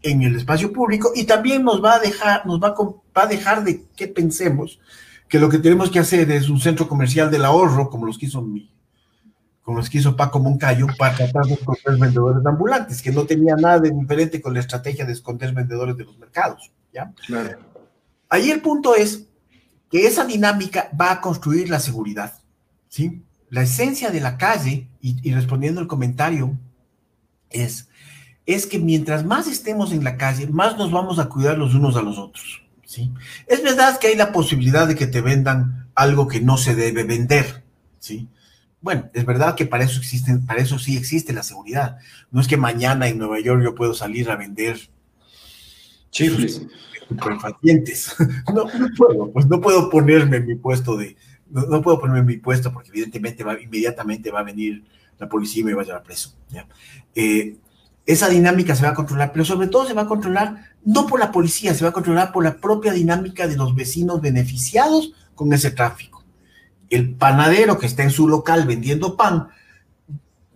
en 0.02 0.22
el 0.22 0.36
espacio 0.36 0.72
público 0.72 1.12
y 1.14 1.24
también 1.24 1.62
nos 1.62 1.82
va 1.82 1.94
a 1.94 1.98
dejar, 1.98 2.46
nos 2.46 2.60
va 2.60 2.68
a, 2.68 2.74
va 2.74 3.22
a 3.22 3.26
dejar 3.26 3.64
de 3.64 3.84
que 3.96 4.08
pensemos 4.08 4.80
que 5.28 5.38
lo 5.38 5.48
que 5.48 5.58
tenemos 5.58 5.90
que 5.90 6.00
hacer 6.00 6.30
es 6.30 6.48
un 6.48 6.60
centro 6.60 6.88
comercial 6.88 7.30
del 7.30 7.44
ahorro, 7.44 7.88
como 7.88 8.06
los 8.06 8.18
quiso 8.18 8.42
mi, 8.42 8.70
como 9.62 9.78
los 9.78 9.88
quiso 9.88 10.16
Paco 10.16 10.40
Moncayo, 10.40 10.88
para 10.98 11.14
tratar 11.14 11.44
de 11.44 11.54
esconder 11.54 11.98
vendedores 11.98 12.44
ambulantes, 12.44 13.00
que 13.00 13.12
no 13.12 13.24
tenía 13.24 13.54
nada 13.54 13.78
de 13.78 13.90
diferente 13.90 14.40
con 14.40 14.54
la 14.54 14.60
estrategia 14.60 15.04
de 15.04 15.12
esconder 15.12 15.52
vendedores 15.52 15.96
de 15.96 16.04
los 16.04 16.18
mercados. 16.18 16.72
¿ya? 16.92 17.12
Claro. 17.26 17.60
Ahí 18.28 18.50
el 18.50 18.60
punto 18.60 18.96
es 18.96 19.28
que 19.90 20.06
esa 20.06 20.24
dinámica 20.24 20.90
va 21.00 21.12
a 21.12 21.20
construir 21.20 21.70
la 21.70 21.78
seguridad. 21.78 22.34
¿sí? 22.88 23.22
La 23.50 23.62
esencia 23.62 24.10
de 24.10 24.20
la 24.20 24.36
calle, 24.36 24.88
y, 25.00 25.28
y 25.28 25.32
respondiendo 25.32 25.80
al 25.80 25.86
comentario, 25.86 26.58
es 27.50 27.89
es 28.46 28.66
que 28.66 28.78
mientras 28.78 29.24
más 29.24 29.46
estemos 29.46 29.92
en 29.92 30.04
la 30.04 30.16
calle, 30.16 30.46
más 30.46 30.76
nos 30.76 30.90
vamos 30.90 31.18
a 31.18 31.28
cuidar 31.28 31.58
los 31.58 31.74
unos 31.74 31.96
a 31.96 32.02
los 32.02 32.18
otros. 32.18 32.62
¿sí? 32.84 33.10
Es 33.46 33.62
verdad 33.62 33.98
que 33.98 34.08
hay 34.08 34.16
la 34.16 34.32
posibilidad 34.32 34.88
de 34.88 34.94
que 34.94 35.06
te 35.06 35.20
vendan 35.20 35.88
algo 35.94 36.28
que 36.28 36.40
no 36.40 36.56
se 36.56 36.74
debe 36.74 37.04
vender. 37.04 37.62
¿sí? 37.98 38.28
Bueno, 38.80 39.10
es 39.12 39.24
verdad 39.26 39.54
que 39.54 39.66
para 39.66 39.84
eso, 39.84 39.98
existen, 39.98 40.46
para 40.46 40.60
eso 40.60 40.78
sí 40.78 40.96
existe 40.96 41.32
la 41.32 41.42
seguridad. 41.42 41.98
No 42.30 42.40
es 42.40 42.48
que 42.48 42.56
mañana 42.56 43.08
en 43.08 43.18
Nueva 43.18 43.40
York 43.40 43.62
yo 43.62 43.74
puedo 43.74 43.94
salir 43.94 44.30
a 44.30 44.36
vender 44.36 44.78
chifles. 46.10 46.62
Superfacientes. 47.08 48.14
No, 48.54 48.64
no 48.64 48.88
puedo, 48.96 49.32
pues 49.32 49.46
no 49.46 49.60
puedo 49.60 49.90
ponerme 49.90 50.38
en 50.38 50.46
mi 50.46 50.54
puesto 50.56 50.96
de, 50.96 51.16
no, 51.50 51.82
puedo 51.82 52.00
ponerme 52.00 52.20
en 52.20 52.26
mi 52.26 52.36
puesto 52.36 52.72
porque 52.72 52.90
evidentemente 52.90 53.44
va, 53.44 53.60
inmediatamente 53.60 54.30
va 54.30 54.40
a 54.40 54.44
venir 54.44 54.84
la 55.18 55.28
policía 55.28 55.60
y 55.60 55.64
me 55.64 55.74
va 55.74 55.82
a 55.82 55.84
llevar 55.84 56.02
preso. 56.02 56.34
¿ya? 56.48 56.66
Eh, 57.14 57.56
esa 58.06 58.28
dinámica 58.28 58.74
se 58.74 58.82
va 58.82 58.90
a 58.90 58.94
controlar, 58.94 59.32
pero 59.32 59.44
sobre 59.44 59.68
todo 59.68 59.86
se 59.86 59.94
va 59.94 60.02
a 60.02 60.08
controlar 60.08 60.70
no 60.84 61.06
por 61.06 61.20
la 61.20 61.30
policía, 61.32 61.74
se 61.74 61.84
va 61.84 61.90
a 61.90 61.94
controlar 61.94 62.32
por 62.32 62.42
la 62.42 62.56
propia 62.56 62.92
dinámica 62.92 63.46
de 63.46 63.56
los 63.56 63.74
vecinos 63.74 64.20
beneficiados 64.20 65.12
con 65.34 65.52
ese 65.52 65.70
tráfico. 65.70 66.24
El 66.88 67.14
panadero 67.14 67.78
que 67.78 67.86
está 67.86 68.02
en 68.02 68.10
su 68.10 68.28
local 68.28 68.66
vendiendo 68.66 69.16
pan 69.16 69.48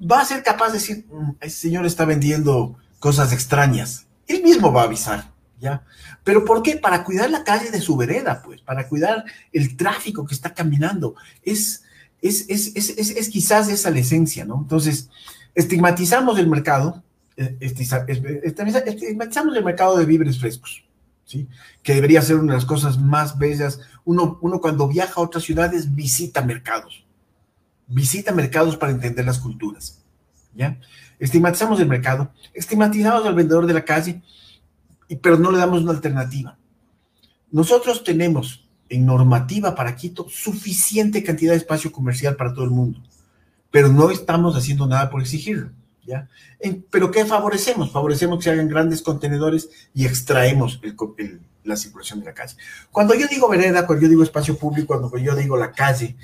va 0.01 0.21
a 0.21 0.25
ser 0.25 0.43
capaz 0.43 0.69
de 0.69 0.73
decir, 0.75 1.07
mm, 1.11 1.31
ese 1.41 1.57
señor 1.57 1.87
está 1.87 2.05
vendiendo 2.05 2.77
cosas 2.99 3.33
extrañas. 3.33 4.07
Él 4.27 4.43
mismo 4.43 4.73
va 4.73 4.83
a 4.83 4.85
avisar, 4.85 5.31
¿ya? 5.61 5.85
¿Pero 6.25 6.45
por 6.45 6.63
qué? 6.63 6.77
Para 6.77 7.05
cuidar 7.05 7.31
la 7.31 7.45
calle 7.45 7.71
de 7.71 7.81
su 7.81 7.97
vereda, 7.97 8.43
pues, 8.43 8.63
para 8.63 8.89
cuidar 8.89 9.25
el 9.53 9.77
tráfico 9.77 10.25
que 10.27 10.35
está 10.35 10.55
caminando. 10.55 11.15
Es, 11.43 11.85
es, 12.23 12.47
es, 12.49 12.75
es, 12.75 13.11
es 13.11 13.29
quizás 13.29 13.69
esa 13.69 13.91
la 13.91 13.99
esencia, 13.99 14.45
¿no? 14.45 14.59
Entonces, 14.63 15.11
estigmatizamos 15.55 16.39
el 16.39 16.49
mercado, 16.49 17.03
estigmatizamos 17.37 19.57
el 19.57 19.65
mercado 19.65 19.99
de 19.99 20.07
víveres 20.07 20.39
frescos, 20.39 20.85
¿sí? 21.25 21.49
que 21.83 21.95
debería 21.95 22.23
ser 22.23 22.37
una 22.37 22.53
de 22.53 22.59
las 22.59 22.67
cosas 22.67 22.99
más 22.99 23.39
bellas. 23.39 23.81
Uno, 24.05 24.39
uno 24.41 24.61
cuando 24.61 24.89
viaja 24.89 25.15
a 25.17 25.25
otras 25.25 25.45
ciudades 25.45 25.95
visita 25.95 26.43
mercados, 26.43 27.05
visita 27.87 28.33
mercados 28.33 28.77
para 28.77 28.93
entender 28.93 29.25
las 29.25 29.39
culturas. 29.39 30.03
¿ya? 30.55 30.79
Estigmatizamos 31.19 31.81
el 31.81 31.89
mercado, 31.89 32.33
estigmatizamos 32.53 33.27
al 33.27 33.35
vendedor 33.35 33.67
de 33.67 33.75
la 33.75 33.85
calle, 33.85 34.23
pero 35.21 35.39
no 35.39 35.51
le 35.51 35.59
damos 35.59 35.83
una 35.83 35.93
alternativa. 35.93 36.57
Nosotros 37.51 38.03
tenemos 38.03 38.69
en 38.89 39.07
normativa 39.07 39.75
para 39.75 39.97
Quito 39.97 40.29
suficiente 40.29 41.23
cantidad 41.23 41.53
de 41.53 41.59
espacio 41.59 41.91
comercial 41.91 42.37
para 42.37 42.53
todo 42.53 42.65
el 42.65 42.71
mundo, 42.71 43.01
pero 43.71 43.89
no 43.89 44.11
estamos 44.11 44.57
haciendo 44.57 44.87
nada 44.87 45.11
por 45.11 45.23
exigirlo. 45.23 45.71
¿Ya? 46.07 46.29
pero 46.91 47.11
¿qué 47.11 47.25
favorecemos? 47.25 47.91
Favorecemos 47.91 48.39
que 48.39 48.45
se 48.45 48.51
hagan 48.51 48.69
grandes 48.69 49.03
contenedores 49.03 49.69
y 49.95 50.07
extraemos 50.07 50.81
la 51.65 51.77
circulación 51.77 52.21
de 52.21 52.27
la 52.27 52.35
calle. 52.35 52.57
Cuando 52.91 53.15
yo 53.15 53.27
digo 53.27 53.49
vereda, 53.49 53.87
cuando 53.87 54.03
yo 54.03 54.09
digo 54.09 54.23
espacio 54.23 54.57
público, 54.57 54.99
cuando 54.99 55.17
yo 55.19 55.35
digo 55.35 55.57
la 55.57 55.73
calle, 55.73 56.17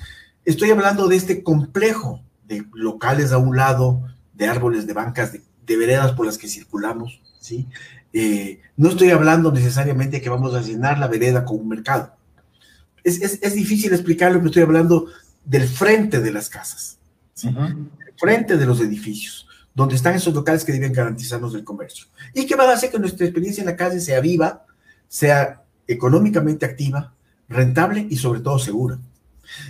estoy 0.45 0.70
hablando 0.70 1.09
de 1.09 1.16
este 1.16 1.43
complejo 1.43 2.22
de 2.47 2.64
locales 2.74 3.33
a 3.33 3.39
un 3.39 3.57
lado, 3.57 4.03
de 4.35 4.47
árboles, 4.47 4.87
de 4.87 4.93
bancas, 4.93 5.33
de, 5.33 5.43
veredas 5.76 6.11
por 6.12 6.26
las 6.26 6.37
que 6.37 6.49
circulamos, 6.49 7.22
¿sí? 7.39 7.68
Eh, 8.12 8.61
no 8.76 8.89
estoy 8.89 9.11
hablando 9.11 9.53
necesariamente 9.53 10.16
de 10.16 10.20
que 10.20 10.28
vamos 10.28 10.53
a 10.53 10.62
llenar 10.62 10.99
la 10.99 11.07
vereda 11.07 11.45
con 11.45 11.61
un 11.61 11.68
mercado. 11.68 12.12
Es, 13.05 13.20
es, 13.20 13.55
difícil 13.55 13.93
explicarlo, 13.93 14.39
pero 14.39 14.49
estoy 14.49 14.64
hablando 14.64 15.07
del 15.45 15.68
frente 15.68 16.20
de 16.20 16.33
las 16.33 16.49
casas, 16.49 16.99
frente 18.16 18.57
de 18.57 18.66
los 18.66 18.81
edificios 18.81 19.47
donde 19.81 19.97
están 19.97 20.14
esos 20.14 20.35
locales 20.35 20.62
que 20.62 20.72
deben 20.72 20.93
garantizarnos 20.93 21.55
el 21.55 21.64
comercio. 21.64 22.05
Y 22.35 22.45
que 22.45 22.55
van 22.55 22.68
a 22.68 22.74
hacer 22.74 22.91
que 22.91 22.99
nuestra 22.99 23.24
experiencia 23.24 23.62
en 23.62 23.66
la 23.66 23.76
calle 23.76 23.99
sea 23.99 24.20
viva, 24.20 24.66
sea 25.09 25.62
económicamente 25.87 26.66
activa, 26.66 27.14
rentable 27.49 28.07
y 28.11 28.16
sobre 28.16 28.41
todo 28.41 28.59
segura. 28.59 28.99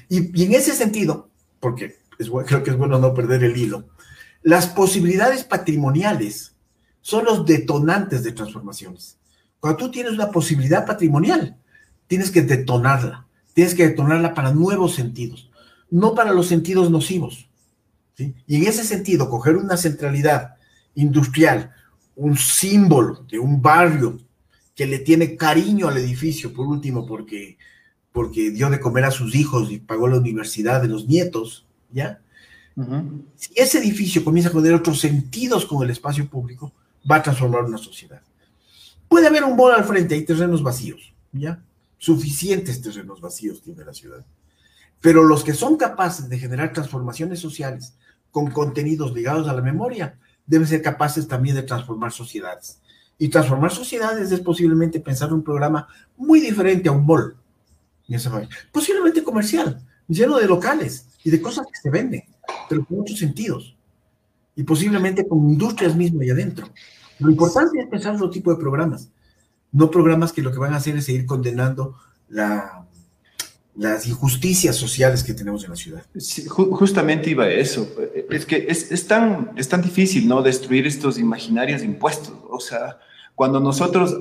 Y, 0.08 0.42
en 0.42 0.52
ese 0.52 0.74
sentido, 0.74 1.28
porque 1.60 1.98
creo 2.18 2.64
que 2.64 2.70
es 2.70 2.76
bueno 2.76 2.98
no 2.98 3.14
perder 3.14 3.44
el 3.44 3.56
hilo, 3.56 3.84
las 4.42 4.66
posibilidades 4.66 5.44
patrimoniales 5.44 6.56
son 7.02 7.24
los 7.24 7.46
detonantes 7.46 8.24
de 8.24 8.32
transformaciones. 8.32 9.16
Cuando 9.60 9.76
tú 9.76 9.92
tienes 9.92 10.14
una 10.14 10.32
posibilidad 10.32 10.84
patrimonial, 10.84 11.56
tienes 12.08 12.32
que 12.32 12.42
detonarla, 12.42 13.28
tienes 13.54 13.76
que 13.76 13.86
detonarla 13.86 14.34
para 14.34 14.52
nuevos 14.52 14.96
sentidos, 14.96 15.52
no 15.88 16.16
para 16.16 16.32
los 16.32 16.48
sentidos 16.48 16.90
nocivos. 16.90 17.48
Y 18.16 18.56
en 18.56 18.64
ese 18.64 18.84
sentido, 18.84 19.30
coger 19.30 19.56
una 19.56 19.76
centralidad 19.76 20.56
industrial, 20.94 21.72
un 22.16 22.36
símbolo 22.36 23.24
de 23.30 23.38
un 23.38 23.62
barrio 23.62 24.18
que 24.74 24.86
le 24.86 24.98
tiene 24.98 25.36
cariño 25.36 25.88
al 25.88 25.96
edificio, 25.96 26.52
por 26.52 26.66
último, 26.66 27.06
porque, 27.06 27.56
porque 28.12 28.50
dio 28.50 28.68
de 28.70 28.80
comer 28.80 29.04
a 29.04 29.10
sus 29.10 29.34
hijos 29.34 29.70
y 29.70 29.78
pagó 29.78 30.08
la 30.08 30.18
universidad 30.18 30.82
de 30.82 30.88
los 30.88 31.06
nietos, 31.06 31.66
¿ya? 31.90 32.20
Si 33.36 33.52
ese 33.56 33.78
edificio 33.78 34.24
comienza 34.24 34.48
a 34.48 34.52
tener 34.54 34.74
otros 34.74 35.00
sentidos 35.00 35.66
con 35.66 35.82
el 35.82 35.90
espacio 35.90 36.26
público, 36.28 36.72
va 37.10 37.16
a 37.16 37.22
transformar 37.22 37.64
una 37.64 37.76
sociedad. 37.78 38.22
Puede 39.08 39.26
haber 39.26 39.44
un 39.44 39.56
bol 39.56 39.72
al 39.72 39.84
frente, 39.84 40.14
hay 40.14 40.24
terrenos 40.24 40.62
vacíos, 40.62 41.12
¿ya? 41.32 41.62
Suficientes 41.98 42.80
terrenos 42.80 43.20
vacíos 43.20 43.60
tiene 43.60 43.84
la 43.84 43.92
ciudad. 43.92 44.24
Pero 45.00 45.24
los 45.24 45.44
que 45.44 45.54
son 45.54 45.76
capaces 45.76 46.28
de 46.28 46.38
generar 46.38 46.72
transformaciones 46.72 47.40
sociales 47.40 47.94
con 48.30 48.50
contenidos 48.50 49.12
ligados 49.12 49.48
a 49.48 49.52
la 49.52 49.62
memoria, 49.62 50.18
deben 50.46 50.66
ser 50.66 50.82
capaces 50.82 51.26
también 51.26 51.56
de 51.56 51.62
transformar 51.62 52.12
sociedades. 52.12 52.80
Y 53.18 53.28
transformar 53.28 53.70
sociedades 53.70 54.30
es 54.32 54.40
posiblemente 54.40 55.00
pensar 55.00 55.32
un 55.32 55.42
programa 55.42 55.88
muy 56.16 56.40
diferente 56.40 56.88
a 56.88 56.92
un 56.92 57.04
mall. 57.06 57.36
Posiblemente 58.72 59.22
comercial, 59.22 59.80
lleno 60.08 60.38
de 60.38 60.46
locales 60.46 61.06
y 61.22 61.30
de 61.30 61.40
cosas 61.40 61.66
que 61.72 61.80
se 61.80 61.90
venden, 61.90 62.24
pero 62.68 62.84
con 62.84 62.98
muchos 62.98 63.18
sentidos. 63.18 63.76
Y 64.56 64.64
posiblemente 64.64 65.26
con 65.26 65.38
industrias 65.38 65.94
mismas 65.94 66.22
ahí 66.22 66.30
adentro. 66.30 66.68
Lo 67.18 67.30
importante 67.30 67.80
es 67.80 67.88
pensar 67.88 68.14
otro 68.14 68.30
tipo 68.30 68.50
de 68.50 68.56
programas, 68.58 69.10
no 69.72 69.90
programas 69.90 70.32
que 70.32 70.42
lo 70.42 70.50
que 70.50 70.58
van 70.58 70.72
a 70.72 70.78
hacer 70.78 70.96
es 70.96 71.04
seguir 71.04 71.26
condenando 71.26 71.94
la, 72.28 72.86
las 73.76 74.06
injusticias 74.06 74.76
sociales 74.76 75.22
que 75.22 75.34
tenemos 75.34 75.64
en 75.64 75.70
la 75.70 75.76
ciudad. 75.76 76.02
justamente 76.48 77.30
iba 77.30 77.44
a 77.44 77.50
eso. 77.50 77.88
Es 78.28 78.44
que 78.44 78.66
es, 78.68 79.06
tan, 79.06 79.52
es 79.56 79.68
tan 79.68 79.82
difícil, 79.82 80.26
¿no? 80.28 80.42
Destruir 80.42 80.86
estos 80.86 81.18
imaginarios 81.18 81.82
impuestos. 81.82 82.34
O 82.48 82.60
sea, 82.60 82.98
cuando 83.34 83.60
nosotros... 83.60 84.18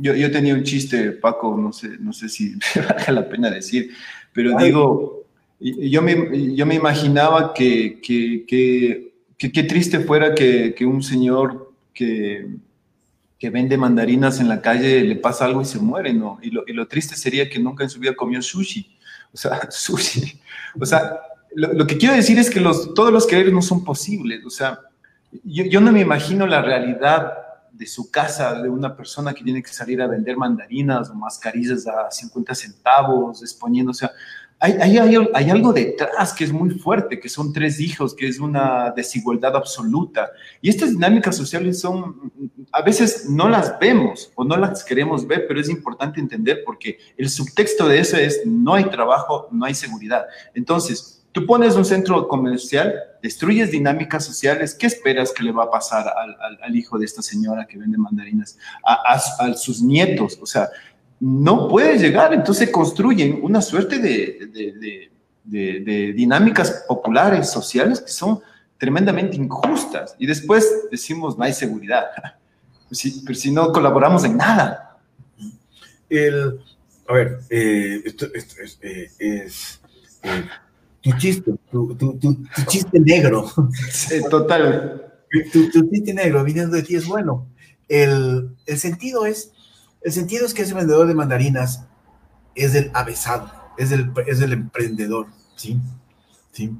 yo, 0.00 0.14
yo, 0.14 0.30
tenía 0.30 0.54
un 0.54 0.62
chiste, 0.62 1.12
Paco, 1.12 1.56
no 1.56 1.72
sé, 1.72 1.96
no 1.98 2.12
sé 2.12 2.28
si 2.28 2.54
vale 2.88 3.12
la 3.12 3.28
pena 3.28 3.50
decir, 3.50 3.90
pero 4.32 4.56
digo, 4.58 5.24
yo 5.58 6.02
me, 6.02 6.54
yo 6.54 6.66
me 6.66 6.74
imaginaba 6.74 7.54
que, 7.54 8.00
que, 8.02 8.44
que, 8.46 9.14
que, 9.38 9.62
triste 9.62 10.00
fuera 10.00 10.34
que, 10.34 10.74
que 10.74 10.84
un 10.84 11.02
señor 11.02 11.72
que 11.94 12.46
que 13.38 13.50
vende 13.50 13.76
mandarinas 13.76 14.40
en 14.40 14.48
la 14.48 14.62
calle 14.62 15.02
le 15.02 15.16
pasa 15.16 15.44
algo 15.44 15.60
y 15.60 15.66
se 15.66 15.78
muere, 15.78 16.14
¿no? 16.14 16.38
Y 16.42 16.50
lo, 16.50 16.64
y 16.66 16.72
lo 16.72 16.88
triste 16.88 17.16
sería 17.16 17.48
que 17.50 17.58
nunca 17.58 17.84
en 17.84 17.90
su 17.90 18.00
vida 18.00 18.14
comió 18.14 18.40
sushi. 18.40 18.96
O 19.32 19.36
sea, 19.36 19.60
sushi. 19.70 20.40
O 20.80 20.86
sea, 20.86 21.20
lo, 21.54 21.86
que 21.86 21.98
quiero 21.98 22.14
decir 22.14 22.38
es 22.38 22.50
que 22.50 22.60
los, 22.60 22.94
todos 22.94 23.12
los 23.12 23.26
quereres 23.26 23.52
no 23.52 23.62
son 23.62 23.84
posibles. 23.84 24.44
O 24.44 24.50
sea, 24.50 24.80
yo, 25.44 25.64
yo, 25.64 25.80
no 25.80 25.92
me 25.92 26.00
imagino 26.00 26.46
la 26.46 26.62
realidad 26.62 27.32
de 27.72 27.86
su 27.86 28.10
casa 28.10 28.60
de 28.62 28.70
una 28.70 28.96
persona 28.96 29.34
que 29.34 29.44
tiene 29.44 29.62
que 29.62 29.72
salir 29.72 30.00
a 30.00 30.06
vender 30.06 30.36
mandarinas 30.36 31.10
o 31.10 31.14
mascarillas 31.14 31.86
a 31.86 32.10
50 32.10 32.54
centavos, 32.54 33.42
exponiendo, 33.42 33.90
o 33.90 33.94
sea, 33.94 34.12
hay, 34.58 34.72
hay, 34.72 35.16
hay, 35.34 35.50
algo 35.50 35.72
detrás 35.72 36.32
que 36.32 36.44
es 36.44 36.52
muy 36.52 36.70
fuerte, 36.70 37.20
que 37.20 37.28
son 37.28 37.52
tres 37.52 37.78
hijos, 37.78 38.14
que 38.14 38.26
es 38.26 38.40
una 38.40 38.90
desigualdad 38.90 39.54
absoluta. 39.54 40.30
Y 40.62 40.70
estas 40.70 40.90
dinámicas 40.90 41.36
sociales 41.36 41.78
son 41.80 42.32
a 42.72 42.82
veces 42.82 43.28
no 43.28 43.48
las 43.48 43.78
vemos 43.78 44.30
o 44.34 44.44
no 44.44 44.56
las 44.56 44.84
queremos 44.84 45.26
ver, 45.26 45.46
pero 45.46 45.60
es 45.60 45.68
importante 45.68 46.20
entender 46.20 46.62
porque 46.64 46.98
el 47.16 47.28
subtexto 47.28 47.88
de 47.88 48.00
eso 48.00 48.16
es 48.16 48.42
no 48.46 48.74
hay 48.74 48.84
trabajo, 48.84 49.48
no 49.50 49.64
hay 49.64 49.74
seguridad. 49.74 50.26
Entonces, 50.54 51.24
tú 51.32 51.46
pones 51.46 51.74
un 51.76 51.84
centro 51.84 52.28
comercial, 52.28 52.94
destruyes 53.22 53.70
dinámicas 53.70 54.24
sociales, 54.24 54.74
¿qué 54.74 54.86
esperas 54.86 55.32
que 55.32 55.42
le 55.42 55.52
va 55.52 55.64
a 55.64 55.70
pasar 55.70 56.06
al, 56.62 56.76
hijo 56.76 56.98
de 56.98 57.04
esta 57.04 57.22
señora 57.22 57.66
que 57.66 57.78
vende 57.78 57.98
mandarinas? 57.98 58.58
A, 58.84 59.52
sus 59.54 59.82
nietos, 59.82 60.38
o 60.40 60.46
sea, 60.46 60.70
no 61.20 61.68
puede 61.68 61.98
llegar, 61.98 62.34
entonces 62.34 62.70
construyen 62.70 63.40
una 63.42 63.62
suerte 63.62 63.98
de, 63.98 65.10
de 65.44 66.12
dinámicas 66.12 66.84
populares, 66.88 67.50
sociales, 67.50 68.00
que 68.00 68.12
son 68.12 68.40
tremendamente 68.78 69.36
injustas. 69.36 70.14
Y 70.18 70.26
después 70.26 70.88
decimos, 70.90 71.38
no 71.38 71.44
hay 71.44 71.52
seguridad. 71.52 72.06
pero 73.24 73.38
si 73.38 73.50
no 73.50 73.72
colaboramos 73.72 74.24
en 74.24 74.36
nada. 74.36 74.98
El, 76.08 76.60
a 77.08 77.12
ver, 77.12 77.40
eh, 77.50 78.02
esto, 78.04 78.26
es, 78.32 78.78
eh, 78.80 79.10
eh, 79.18 79.48
tu 81.02 81.12
chiste, 81.18 81.52
tu, 81.70 81.96
chiste 82.68 83.00
negro. 83.00 83.50
total. 84.30 85.02
Tu, 85.52 85.70
chiste 85.90 86.14
negro 86.14 86.44
viniendo 86.44 86.76
de 86.76 86.82
ti 86.82 86.94
es 86.94 87.06
bueno. 87.06 87.48
El, 87.88 88.50
el, 88.66 88.78
sentido 88.78 89.26
es, 89.26 89.52
el 90.02 90.12
sentido 90.12 90.46
es 90.46 90.54
que 90.54 90.62
ese 90.62 90.74
vendedor 90.74 91.06
de 91.06 91.14
mandarinas 91.14 91.84
es 92.54 92.74
el 92.74 92.90
avesado, 92.94 93.52
es 93.76 93.92
el, 93.92 94.12
es 94.26 94.40
emprendedor, 94.40 95.26
¿sí? 95.56 95.80
¿Sí? 96.52 96.74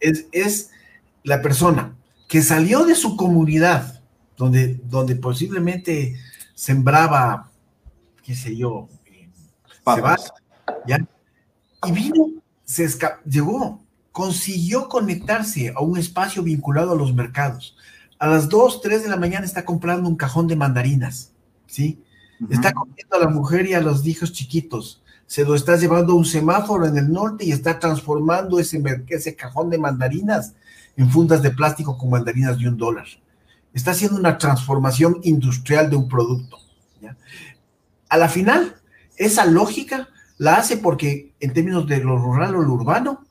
es, 0.00 0.26
es 0.32 0.70
la 1.22 1.40
persona 1.42 1.94
que 2.28 2.42
salió 2.42 2.84
de 2.84 2.94
su 2.94 3.16
comunidad, 3.16 4.02
donde, 4.36 4.80
donde 4.84 5.16
posiblemente 5.16 6.16
sembraba, 6.54 7.50
qué 8.22 8.34
sé 8.34 8.56
yo, 8.56 8.88
eh, 9.06 9.28
¿ya? 10.86 11.06
Y 11.86 11.92
vino, 11.92 12.26
se 12.64 12.88
llegó, 13.26 13.82
consiguió 14.12 14.88
conectarse 14.88 15.72
a 15.74 15.80
un 15.80 15.98
espacio 15.98 16.42
vinculado 16.42 16.92
a 16.92 16.96
los 16.96 17.14
mercados. 17.14 17.76
A 18.18 18.26
las 18.26 18.48
2, 18.48 18.82
3 18.82 19.02
de 19.02 19.08
la 19.08 19.16
mañana 19.16 19.46
está 19.46 19.64
comprando 19.64 20.08
un 20.08 20.16
cajón 20.16 20.46
de 20.46 20.56
mandarinas, 20.56 21.32
¿sí? 21.66 22.02
Está 22.48 22.72
comiendo 22.72 23.16
a 23.16 23.18
la 23.18 23.28
mujer 23.28 23.66
y 23.66 23.74
a 23.74 23.80
los 23.80 24.06
hijos 24.06 24.32
chiquitos. 24.32 25.02
Se 25.26 25.44
lo 25.44 25.54
está 25.54 25.76
llevando 25.76 26.14
a 26.14 26.16
un 26.16 26.24
semáforo 26.24 26.86
en 26.86 26.96
el 26.96 27.12
norte 27.12 27.44
y 27.44 27.52
está 27.52 27.78
transformando 27.78 28.58
ese, 28.58 29.36
cajón 29.36 29.70
de 29.70 29.78
mandarinas 29.78 30.54
en 30.96 31.10
fundas 31.10 31.42
de 31.42 31.50
plástico 31.50 31.98
con 31.98 32.10
mandarinas 32.10 32.58
de 32.58 32.68
un 32.68 32.76
dólar. 32.76 33.06
Está 33.74 33.92
haciendo 33.92 34.18
una 34.18 34.38
transformación 34.38 35.18
industrial 35.22 35.90
de 35.90 35.96
un 35.96 36.08
producto. 36.08 36.58
A 38.08 38.16
la 38.16 38.28
final, 38.28 38.74
esa 39.16 39.46
lógica 39.46 40.08
la 40.38 40.56
hace 40.56 40.78
porque 40.78 41.32
en 41.38 41.52
términos 41.52 41.86
de 41.86 42.02
lo 42.02 42.16
rural 42.16 42.56
o 42.56 42.62
lo 42.62 42.72
urbano, 42.72 43.24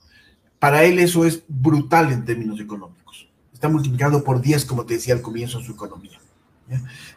para 0.59 0.83
él 0.83 0.99
eso 0.99 1.25
es 1.25 1.43
brutal 1.47 2.11
en 2.11 2.23
términos 2.23 2.59
económicos. 2.61 3.27
Está 3.53 3.67
multiplicando 3.67 4.23
por 4.23 4.39
10, 4.39 4.63
como 4.63 4.85
te 4.85 4.93
decía 4.93 5.15
al 5.15 5.21
comienzo, 5.21 5.59
su 5.59 5.73
economía. 5.73 6.19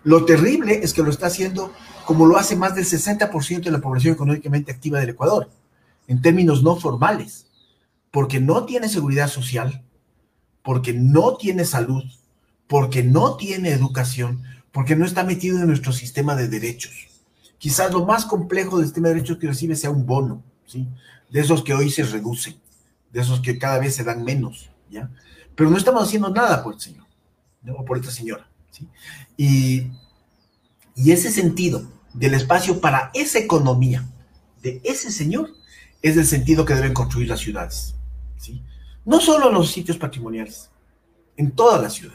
Lo 0.04 0.24
terrible 0.24 0.80
es 0.82 0.94
que 0.94 1.02
lo 1.02 1.10
está 1.10 1.26
haciendo 1.26 1.72
como 2.04 2.26
lo 2.26 2.36
hace 2.36 2.56
más 2.56 2.74
del 2.74 2.84
60% 2.84 3.62
de 3.62 3.70
la 3.70 3.80
población 3.80 4.14
económicamente 4.14 4.72
activa 4.72 4.98
del 4.98 5.10
Ecuador, 5.10 5.50
en 6.08 6.20
términos 6.20 6.62
no 6.62 6.76
formales, 6.76 7.46
porque 8.10 8.40
no 8.40 8.64
tiene 8.64 8.88
seguridad 8.88 9.28
social, 9.28 9.82
porque 10.62 10.92
no 10.92 11.36
tiene 11.36 11.64
salud, 11.64 12.04
porque 12.66 13.02
no 13.02 13.36
tiene 13.36 13.70
educación, 13.70 14.42
porque 14.72 14.96
no 14.96 15.04
está 15.04 15.24
metido 15.24 15.58
en 15.58 15.68
nuestro 15.68 15.92
sistema 15.92 16.34
de 16.34 16.48
derechos. 16.48 17.08
Quizás 17.58 17.92
lo 17.92 18.04
más 18.04 18.24
complejo 18.24 18.78
del 18.78 18.86
sistema 18.86 19.08
de 19.08 19.14
derechos 19.14 19.38
que 19.38 19.46
recibe 19.46 19.76
sea 19.76 19.90
un 19.90 20.06
bono, 20.06 20.42
¿sí? 20.66 20.88
De 21.30 21.40
esos 21.40 21.62
que 21.62 21.74
hoy 21.74 21.90
se 21.90 22.02
reducen, 22.02 22.56
de 23.12 23.20
esos 23.20 23.40
que 23.40 23.58
cada 23.58 23.78
vez 23.78 23.94
se 23.94 24.04
dan 24.04 24.24
menos, 24.24 24.70
¿ya? 24.90 25.10
Pero 25.54 25.70
no 25.70 25.76
estamos 25.76 26.02
haciendo 26.02 26.30
nada 26.30 26.62
por 26.62 26.74
el 26.74 26.80
señor, 26.80 27.06
o 27.76 27.84
por 27.84 27.98
esta 27.98 28.10
señora, 28.10 28.48
Y, 29.36 29.86
y 30.94 31.12
ese 31.12 31.30
sentido 31.30 31.86
del 32.14 32.34
espacio 32.34 32.80
para 32.80 33.10
esa 33.14 33.38
economía 33.38 34.06
de 34.62 34.80
ese 34.84 35.10
señor 35.10 35.50
es 36.02 36.16
el 36.16 36.26
sentido 36.26 36.64
que 36.64 36.74
deben 36.74 36.94
construir 36.94 37.28
las 37.28 37.40
ciudades, 37.40 37.94
¿sí? 38.38 38.62
no 39.04 39.20
solo 39.20 39.48
en 39.48 39.54
los 39.54 39.70
sitios 39.70 39.96
patrimoniales, 39.96 40.70
en 41.36 41.52
toda 41.52 41.80
la 41.80 41.90
ciudad. 41.90 42.14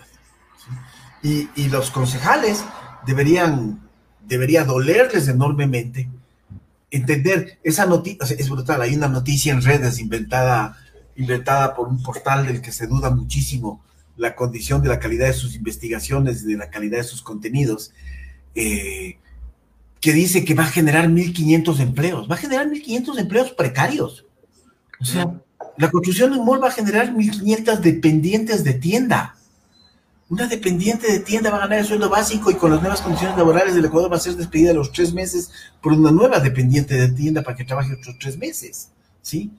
Y, 1.24 1.68
los 1.70 1.92
concejales 1.92 2.64
deberían, 3.06 3.82
debería 4.26 4.64
dolerles 4.64 5.28
enormemente 5.28 6.10
entender 6.90 7.60
esa 7.64 7.86
noticia, 7.86 8.36
es 8.38 8.50
brutal, 8.50 8.82
hay 8.82 8.96
una 8.96 9.10
noticia 9.10 9.52
en 9.52 9.62
redes 9.62 10.00
inventada, 10.00 10.78
inventada 11.18 11.76
por 11.76 11.90
un 11.90 12.02
portal 12.02 12.46
del 12.46 12.62
que 12.62 12.72
se 12.72 12.88
duda 12.88 13.10
muchísimo 13.10 13.84
la 14.18 14.36
condición 14.36 14.82
de 14.82 14.90
la 14.90 15.00
calidad 15.00 15.28
de 15.28 15.34
sus 15.34 15.56
investigaciones 15.56 16.46
de 16.46 16.58
la 16.58 16.70
calidad 16.70 16.98
de 16.98 17.04
sus 17.04 17.22
contenidos, 17.22 17.94
eh, 18.56 19.18
que 20.02 20.14
dice 20.14 20.44
que 20.44 20.54
va 20.54 20.64
a 20.64 20.68
generar 20.68 21.08
1.500 21.08 21.80
empleos, 21.80 22.30
va 22.30 22.36
a 22.36 22.40
generar 22.40 22.68
1.500 22.68 23.20
empleos 23.20 23.52
precarios. 23.52 24.26
O 25.00 25.06
sea, 25.06 25.40
la 25.78 25.92
construcción 25.92 26.32
de 26.32 26.40
un 26.40 26.46
mall 26.46 26.64
va 26.64 26.70
a 26.70 26.72
generar 26.72 27.14
1.500 27.14 27.80
dependientes 27.80 28.64
de 28.64 28.74
tienda. 28.74 29.36
Una 30.30 30.48
dependiente 30.48 31.10
de 31.12 31.20
tienda 31.20 31.52
va 31.52 31.58
a 31.58 31.62
ganar 31.62 31.80
el 31.80 31.86
sueldo 31.86 32.10
básico 32.10 32.52
y 32.52 32.56
con 32.56 32.72
las 32.72 32.82
nuevas 32.82 33.02
condiciones 33.02 33.38
laborales 33.38 33.76
del 33.76 33.86
Ecuador 33.86 34.12
va 34.12 34.18
a 34.18 34.20
ser 34.20 34.36
despedida 34.36 34.72
a 34.72 34.74
los 34.74 34.92
tres 34.92 35.14
meses 35.14 35.52
por 35.82 35.94
una 35.94 36.12
nueva 36.12 36.40
dependiente 36.40 36.96
de 36.96 37.10
tienda 37.10 37.44
para 37.44 37.56
que 37.56 37.64
trabaje 37.64 37.94
otros 37.94 38.18
tres 38.20 38.38
meses, 38.38 38.90
¿sí? 39.22 39.52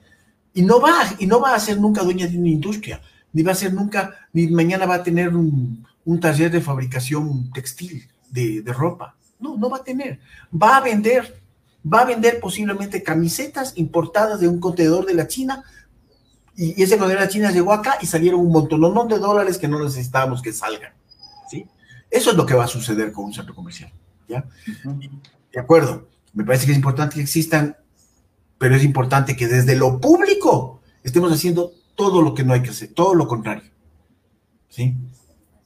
Y 0.53 0.61
no 0.61 0.79
va, 0.79 1.15
y 1.17 1.25
no 1.25 1.39
va 1.39 1.55
a 1.55 1.59
ser 1.59 1.79
nunca 1.79 2.03
dueña 2.03 2.27
de 2.27 2.37
una 2.37 2.49
industria, 2.49 3.01
ni 3.33 3.43
va 3.43 3.51
a 3.51 3.55
ser 3.55 3.73
nunca, 3.73 4.27
ni 4.33 4.47
mañana 4.47 4.85
va 4.85 4.95
a 4.95 5.03
tener 5.03 5.35
un, 5.35 5.85
taller 6.19 6.49
de 6.49 6.61
fabricación 6.61 7.51
textil 7.51 8.09
de, 8.31 8.63
de 8.63 8.73
ropa. 8.73 9.15
No, 9.39 9.55
no 9.57 9.69
va 9.69 9.77
a 9.77 9.83
tener. 9.83 10.19
Va 10.51 10.77
a 10.77 10.81
vender, 10.81 11.39
va 11.85 12.01
a 12.01 12.05
vender 12.05 12.39
posiblemente 12.39 13.03
camisetas 13.03 13.73
importadas 13.75 14.39
de 14.39 14.47
un 14.47 14.59
contenedor 14.59 15.05
de 15.05 15.13
la 15.13 15.27
China 15.27 15.63
y, 16.59 16.83
ese 16.83 16.97
contenedor 16.97 17.27
de 17.27 17.33
China 17.33 17.51
llegó 17.51 17.71
acá 17.71 17.97
y 18.01 18.05
salieron 18.05 18.41
un 18.41 18.51
montón 18.51 19.07
de 19.07 19.17
dólares 19.17 19.57
que 19.57 19.69
no 19.69 19.81
necesitábamos 19.81 20.41
que 20.41 20.51
salgan. 20.51 20.91
¿sí? 21.49 21.65
Eso 22.11 22.31
es 22.31 22.35
lo 22.35 22.45
que 22.45 22.53
va 22.53 22.65
a 22.65 22.67
suceder 22.67 23.13
con 23.13 23.25
un 23.25 23.33
centro 23.33 23.55
comercial. 23.55 23.89
¿ya? 24.27 24.45
De 25.53 25.59
acuerdo, 25.59 26.09
me 26.33 26.43
parece 26.43 26.65
que 26.65 26.73
es 26.73 26.77
importante 26.77 27.15
que 27.15 27.21
existan, 27.21 27.77
pero 28.57 28.75
es 28.75 28.83
importante 28.83 29.37
que 29.37 29.47
desde 29.47 29.77
lo 29.77 30.01
público 30.01 30.81
estemos 31.01 31.31
haciendo 31.31 31.71
todo 31.99 32.21
lo 32.21 32.33
que 32.33 32.45
no 32.45 32.53
hay 32.53 32.61
que 32.61 32.69
hacer, 32.69 32.93
todo 32.93 33.13
lo 33.13 33.27
contrario. 33.27 33.69
¿sí? 34.69 34.95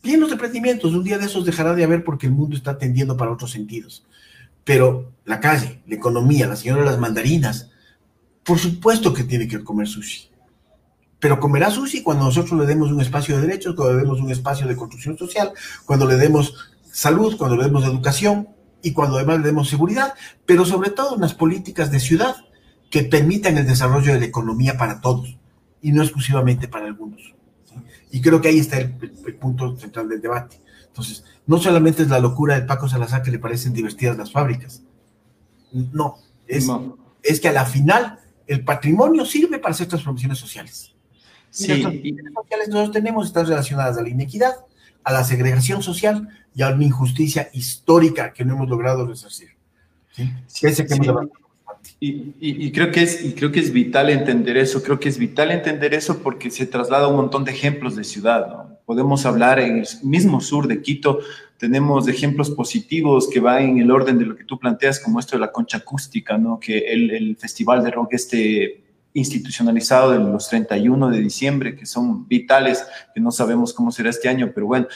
Bien 0.01 0.19
los 0.19 0.31
emprendimientos, 0.31 0.93
un 0.93 1.03
día 1.03 1.19
de 1.19 1.27
esos 1.27 1.45
dejará 1.45 1.75
de 1.75 1.83
haber 1.83 2.03
porque 2.03 2.25
el 2.25 2.33
mundo 2.33 2.57
está 2.57 2.79
tendiendo 2.79 3.15
para 3.15 3.31
otros 3.31 3.51
sentidos. 3.51 4.03
Pero 4.63 5.11
la 5.25 5.39
calle, 5.39 5.83
la 5.85 5.95
economía, 5.95 6.47
la 6.47 6.55
señora 6.55 6.81
de 6.81 6.87
las 6.87 6.99
mandarinas, 6.99 7.69
por 8.43 8.57
supuesto 8.57 9.13
que 9.13 9.23
tiene 9.23 9.47
que 9.47 9.63
comer 9.63 9.87
sushi 9.87 10.33
pero 11.19 11.39
comerá 11.39 11.71
sushi 11.71 12.03
cuando 12.03 12.25
nosotros 12.25 12.59
le 12.59 12.65
demos 12.65 12.91
un 12.91 12.99
espacio 12.99 13.37
de 13.37 13.47
derechos, 13.47 13.75
cuando 13.75 13.93
le 13.93 14.01
demos 14.01 14.19
un 14.19 14.29
espacio 14.29 14.67
de 14.67 14.75
construcción 14.75 15.17
social, 15.17 15.53
cuando 15.85 16.05
le 16.05 16.17
demos 16.17 16.53
salud, 16.91 17.37
cuando 17.37 17.55
le 17.55 17.63
demos 17.63 17.85
educación 17.85 18.49
y 18.81 18.91
cuando 18.91 19.15
además 19.15 19.37
le 19.37 19.45
demos 19.45 19.69
seguridad, 19.69 20.15
pero 20.45 20.65
sobre 20.65 20.89
todo 20.89 21.15
unas 21.15 21.33
políticas 21.33 21.91
de 21.91 22.01
ciudad 22.01 22.35
que 22.89 23.03
permitan 23.03 23.57
el 23.57 23.65
desarrollo 23.65 24.11
de 24.11 24.19
la 24.19 24.25
economía 24.25 24.75
para 24.75 24.99
todos 24.99 25.37
y 25.83 25.91
no 25.91 26.01
exclusivamente 26.01 26.67
para 26.67 26.87
algunos. 26.87 27.35
Y 28.09 28.21
creo 28.21 28.41
que 28.41 28.47
ahí 28.47 28.57
está 28.57 28.77
el, 28.79 28.93
punto 29.39 29.77
central 29.77 30.09
del 30.09 30.21
debate. 30.21 30.59
Entonces, 30.87 31.23
no 31.45 31.57
solamente 31.57 32.03
es 32.03 32.09
la 32.09 32.19
locura 32.19 32.59
de 32.59 32.65
Paco 32.65 32.87
Salazar 32.87 33.21
que 33.21 33.31
le 33.31 33.39
parecen 33.39 33.73
divertidas 33.73 34.17
las 34.17 34.31
fábricas. 34.31 34.81
No, 35.71 36.17
es, 36.47 36.67
es 37.21 37.39
que 37.39 37.49
a 37.49 37.51
la 37.51 37.65
final 37.65 38.19
el 38.47 38.63
patrimonio 38.63 39.25
sirve 39.25 39.59
para 39.59 39.73
hacer 39.73 39.87
transformaciones 39.87 40.37
sociales. 40.37 40.95
Sí. 41.49 41.67
las 41.67 41.81
sociales 41.81 42.69
nosotros 42.69 42.91
tenemos 42.91 43.27
están 43.27 43.45
relacionadas 43.45 43.97
a 43.97 44.01
la 44.01 44.09
inequidad, 44.09 44.53
a 45.03 45.13
la 45.13 45.23
segregación 45.23 45.83
social 45.83 46.29
y 46.55 46.61
a 46.61 46.69
una 46.69 46.85
injusticia 46.85 47.49
histórica 47.53 48.31
que 48.31 48.45
no 48.45 48.53
hemos 48.53 48.69
logrado 48.69 49.05
resarcir. 49.05 49.49
¿sí? 50.11 50.31
Y, 52.05 52.71
creo 52.73 52.91
que 52.91 53.01
es, 53.01 53.23
y 53.23 53.31
creo 53.31 53.53
que 53.53 53.61
es 53.61 53.71
vital 53.71 54.09
entender 54.09 54.57
eso, 54.57 54.83
creo 54.83 54.99
que 54.99 55.07
es 55.07 55.17
vital 55.17 55.51
entender 55.51 55.93
eso 55.93 56.21
porque 56.21 56.51
se 56.51 56.65
traslada 56.65 57.07
un 57.07 57.15
montón 57.15 57.45
de 57.45 57.51
ejemplos 57.51 57.95
de 57.95 58.03
ciudad. 58.03 58.45
¿no? 58.47 58.77
Podemos 58.85 59.25
hablar 59.25 59.57
en 59.57 59.77
el 59.77 59.87
mismo 60.03 60.41
sur 60.41 60.67
de 60.67 60.81
Quito, 60.81 61.19
tenemos 61.57 62.09
ejemplos 62.09 62.49
positivos 62.49 63.29
que 63.29 63.39
van 63.39 63.63
en 63.63 63.77
el 63.77 63.89
orden 63.89 64.17
de 64.17 64.25
lo 64.25 64.35
que 64.35 64.43
tú 64.43 64.59
planteas, 64.59 64.99
como 64.99 65.17
esto 65.17 65.37
de 65.37 65.39
la 65.39 65.53
concha 65.53 65.77
acústica, 65.77 66.37
¿no? 66.37 66.59
que 66.59 66.79
el, 66.79 67.09
el 67.11 67.37
festival 67.37 67.81
de 67.81 67.91
rock 67.91 68.15
este 68.15 68.83
institucionalizado 69.13 70.11
de 70.11 70.19
los 70.19 70.49
31 70.49 71.09
de 71.09 71.21
diciembre, 71.21 71.75
que 71.75 71.85
son 71.85 72.27
vitales, 72.27 72.85
que 73.13 73.21
no 73.21 73.31
sabemos 73.31 73.71
cómo 73.71 73.91
será 73.91 74.09
este 74.09 74.27
año, 74.27 74.51
pero 74.53 74.65
bueno, 74.65 74.87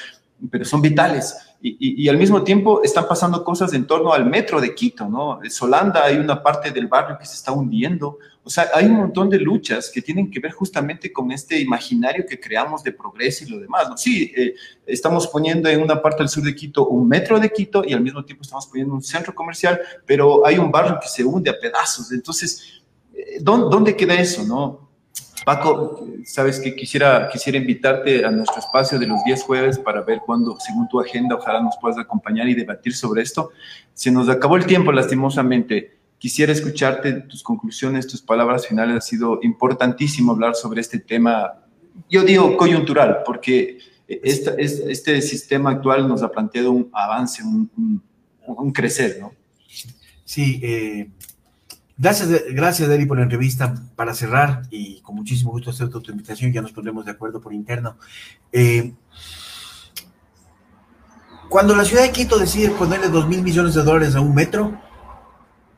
pero 0.50 0.66
son 0.66 0.82
vitales. 0.82 1.36
Y, 1.60 2.08
al 2.08 2.18
mismo 2.18 2.44
tiempo 2.44 2.84
están 2.84 3.08
pasando 3.08 3.44
cosas 3.44 3.74
en 3.74 3.88
torno 3.88 4.14
al 4.14 4.26
metro 4.26 4.62
de 4.62 4.76
Quito, 4.76 5.10
¿no? 5.10 5.44
En 5.44 5.50
Solanda 5.50 6.06
hay 6.06 6.18
una 6.18 6.42
parte 6.42 6.70
del 6.70 6.88
barrio 6.88 7.18
que 7.18 7.26
se 7.26 7.34
está 7.34 7.52
hundiendo. 7.52 8.20
O 8.44 8.50
sea, 8.50 8.70
hay 8.76 8.86
un 8.86 8.94
montón 8.94 9.28
de 9.30 9.40
luchas 9.40 9.90
que 9.92 10.02
tienen 10.02 10.30
que 10.30 10.40
ver 10.40 10.52
justamente 10.52 11.12
con 11.12 11.32
este 11.32 11.60
imaginario 11.60 12.26
que 12.30 12.40
creamos 12.40 12.84
de 12.84 12.92
progreso 12.92 13.44
y 13.44 13.50
lo 13.50 13.60
demás, 13.60 13.90
¿no? 13.90 13.98
Sí, 13.98 14.32
eh, 14.38 14.54
estamos 14.86 15.28
poniendo 15.28 15.68
en 15.68 15.82
una 15.82 16.00
parte 16.00 16.20
del 16.20 16.30
sur 16.30 16.44
de 16.44 16.56
Quito 16.56 16.88
un 16.88 17.08
metro 17.08 17.40
de 17.40 17.52
Quito 17.52 17.84
y 17.84 17.94
al 17.94 18.02
mismo 18.02 18.24
tiempo 18.24 18.44
estamos 18.44 18.68
poniendo 18.68 18.94
un 18.94 19.02
centro 19.02 19.34
comercial, 19.34 19.80
pero 20.06 20.46
hay 20.46 20.60
un 20.60 20.72
barrio 20.72 21.00
que 21.02 21.08
se 21.08 21.26
hunde 21.26 21.50
a 21.50 21.60
pedazos. 21.60 22.12
Entonces, 22.12 22.84
eh, 23.14 23.40
¿dónde, 23.42 23.68
dónde 23.70 23.96
queda 23.96 24.14
eso, 24.14 24.44
no? 24.46 24.87
Paco, 25.48 26.06
sabes 26.26 26.60
que 26.60 26.76
quisiera, 26.76 27.30
quisiera 27.30 27.58
invitarte 27.58 28.26
a 28.26 28.32
nuestro 28.32 28.60
espacio 28.60 29.00
de 29.00 29.08
los 29.08 29.24
10 29.24 29.44
jueves 29.44 29.80
para 29.80 30.02
ver 30.02 30.20
cuándo, 30.26 30.58
según 30.60 30.90
tu 30.90 31.00
agenda, 31.00 31.36
ojalá 31.36 31.62
nos 31.62 31.78
puedas 31.80 31.98
acompañar 31.98 32.50
y 32.50 32.54
debatir 32.54 32.94
sobre 32.94 33.22
esto. 33.22 33.52
Se 33.94 34.12
nos 34.12 34.28
acabó 34.28 34.58
el 34.58 34.66
tiempo, 34.66 34.92
lastimosamente. 34.92 36.00
Quisiera 36.18 36.52
escucharte 36.52 37.14
tus 37.14 37.44
conclusiones, 37.44 38.08
tus 38.08 38.22
palabras 38.22 38.68
finales. 38.68 38.98
Ha 38.98 39.00
sido 39.00 39.40
importantísimo 39.42 40.34
hablar 40.34 40.54
sobre 40.54 40.82
este 40.82 41.00
tema, 41.00 41.54
yo 42.10 42.24
digo 42.24 42.58
coyuntural, 42.58 43.20
porque 43.26 43.78
este, 44.06 45.22
sistema 45.22 45.72
actual 45.72 46.10
nos 46.10 46.24
ha 46.24 46.30
planteado 46.30 46.74
un 46.74 46.90
avance, 46.92 47.42
un, 47.42 48.02
un 48.46 48.72
crecer, 48.74 49.20
¿no? 49.22 49.32
Sí, 50.26 50.60
eh, 50.62 51.10
Gracias, 52.00 52.30
gracias, 52.52 52.88
Deli, 52.90 53.06
por 53.06 53.18
la 53.18 53.24
entrevista. 53.24 53.74
Para 53.96 54.14
cerrar, 54.14 54.64
y 54.70 55.02
con 55.02 55.16
muchísimo 55.16 55.52
gusto 55.52 55.72
acepto 55.72 56.00
tu 56.00 56.12
invitación, 56.12 56.54
ya 56.54 56.62
nos 56.62 56.72
pondremos 56.72 57.06
de 57.06 57.12
acuerdo 57.12 57.42
por 57.42 57.54
interno. 57.54 57.98
Eh, 58.52 58.94
cuando 61.50 61.76
la 61.76 61.86
ciudad 61.86 62.04
de 62.04 62.12
Quito 62.12 62.38
decide 62.38 62.70
ponerle 62.70 63.10
dos 63.10 63.28
mil 63.28 63.42
millones 63.42 63.74
de 63.74 63.82
dólares 63.82 64.16
a 64.16 64.22
un 64.22 64.36
metro, 64.36 64.80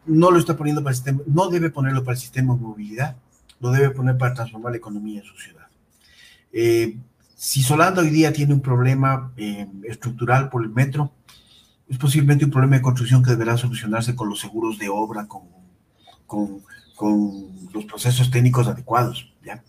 no 0.05 0.31
lo 0.31 0.39
está 0.39 0.57
poniendo 0.57 0.83
para 0.83 0.91
el 0.91 0.95
sistema, 0.95 1.21
no 1.27 1.49
debe 1.49 1.69
ponerlo 1.69 2.03
para 2.03 2.15
el 2.15 2.19
sistema 2.19 2.53
de 2.53 2.59
movilidad, 2.59 3.15
lo 3.59 3.71
debe 3.71 3.91
poner 3.91 4.17
para 4.17 4.33
transformar 4.33 4.71
la 4.71 4.77
economía 4.77 5.19
en 5.21 5.25
su 5.25 5.35
ciudad. 5.37 5.67
Eh, 6.51 6.97
si 7.35 7.61
Solanda 7.61 8.01
hoy 8.01 8.09
día 8.09 8.33
tiene 8.33 8.53
un 8.53 8.61
problema 8.61 9.31
eh, 9.37 9.67
estructural 9.83 10.49
por 10.49 10.63
el 10.63 10.69
metro, 10.69 11.13
es 11.87 11.97
posiblemente 11.97 12.43
un 12.43 12.51
problema 12.51 12.75
de 12.75 12.81
construcción 12.81 13.23
que 13.23 13.31
deberá 13.31 13.55
solucionarse 13.55 14.15
con 14.15 14.27
los 14.27 14.39
seguros 14.39 14.77
de 14.77 14.89
obra, 14.89 15.27
con 15.27 15.58
con, 16.29 16.63
los 17.73 17.85
procesos 17.85 18.31
técnicos 18.31 18.67
adecuados. 18.67 19.33
¿ya? 19.43 19.63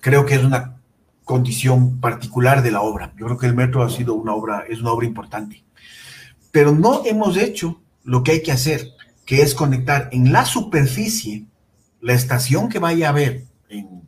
Creo 0.00 0.24
que 0.24 0.34
es 0.34 0.44
una 0.44 0.76
condición 1.24 2.00
particular 2.00 2.62
de 2.62 2.70
la 2.70 2.80
obra. 2.80 3.12
Yo 3.18 3.26
creo 3.26 3.38
que 3.38 3.46
el 3.46 3.54
metro 3.54 3.82
ha 3.82 3.90
sido 3.90 4.14
una 4.14 4.34
obra, 4.34 4.64
es 4.68 4.80
una 4.80 4.92
obra 4.92 5.06
importante. 5.06 5.64
Pero 6.50 6.72
no 6.72 7.02
hemos 7.04 7.36
hecho 7.36 7.80
lo 8.04 8.22
que 8.22 8.32
hay 8.32 8.42
que 8.42 8.52
hacer, 8.52 8.88
que 9.24 9.42
es 9.42 9.54
conectar 9.54 10.08
en 10.12 10.32
la 10.32 10.44
superficie 10.44 11.46
la 12.00 12.12
estación 12.12 12.68
que 12.68 12.78
vaya 12.78 13.06
a 13.06 13.10
haber 13.10 13.44
en, 13.68 14.02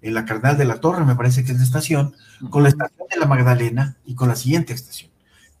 en 0.00 0.14
la 0.14 0.24
Carnal 0.24 0.56
de 0.56 0.64
la 0.64 0.80
Torre, 0.80 1.04
me 1.04 1.16
parece 1.16 1.44
que 1.44 1.52
es 1.52 1.58
la 1.58 1.64
estación, 1.64 2.14
con 2.50 2.62
la 2.62 2.70
estación 2.70 3.06
de 3.10 3.20
la 3.20 3.26
Magdalena 3.26 3.96
y 4.06 4.14
con 4.14 4.28
la 4.28 4.36
siguiente 4.36 4.72
estación. 4.72 5.10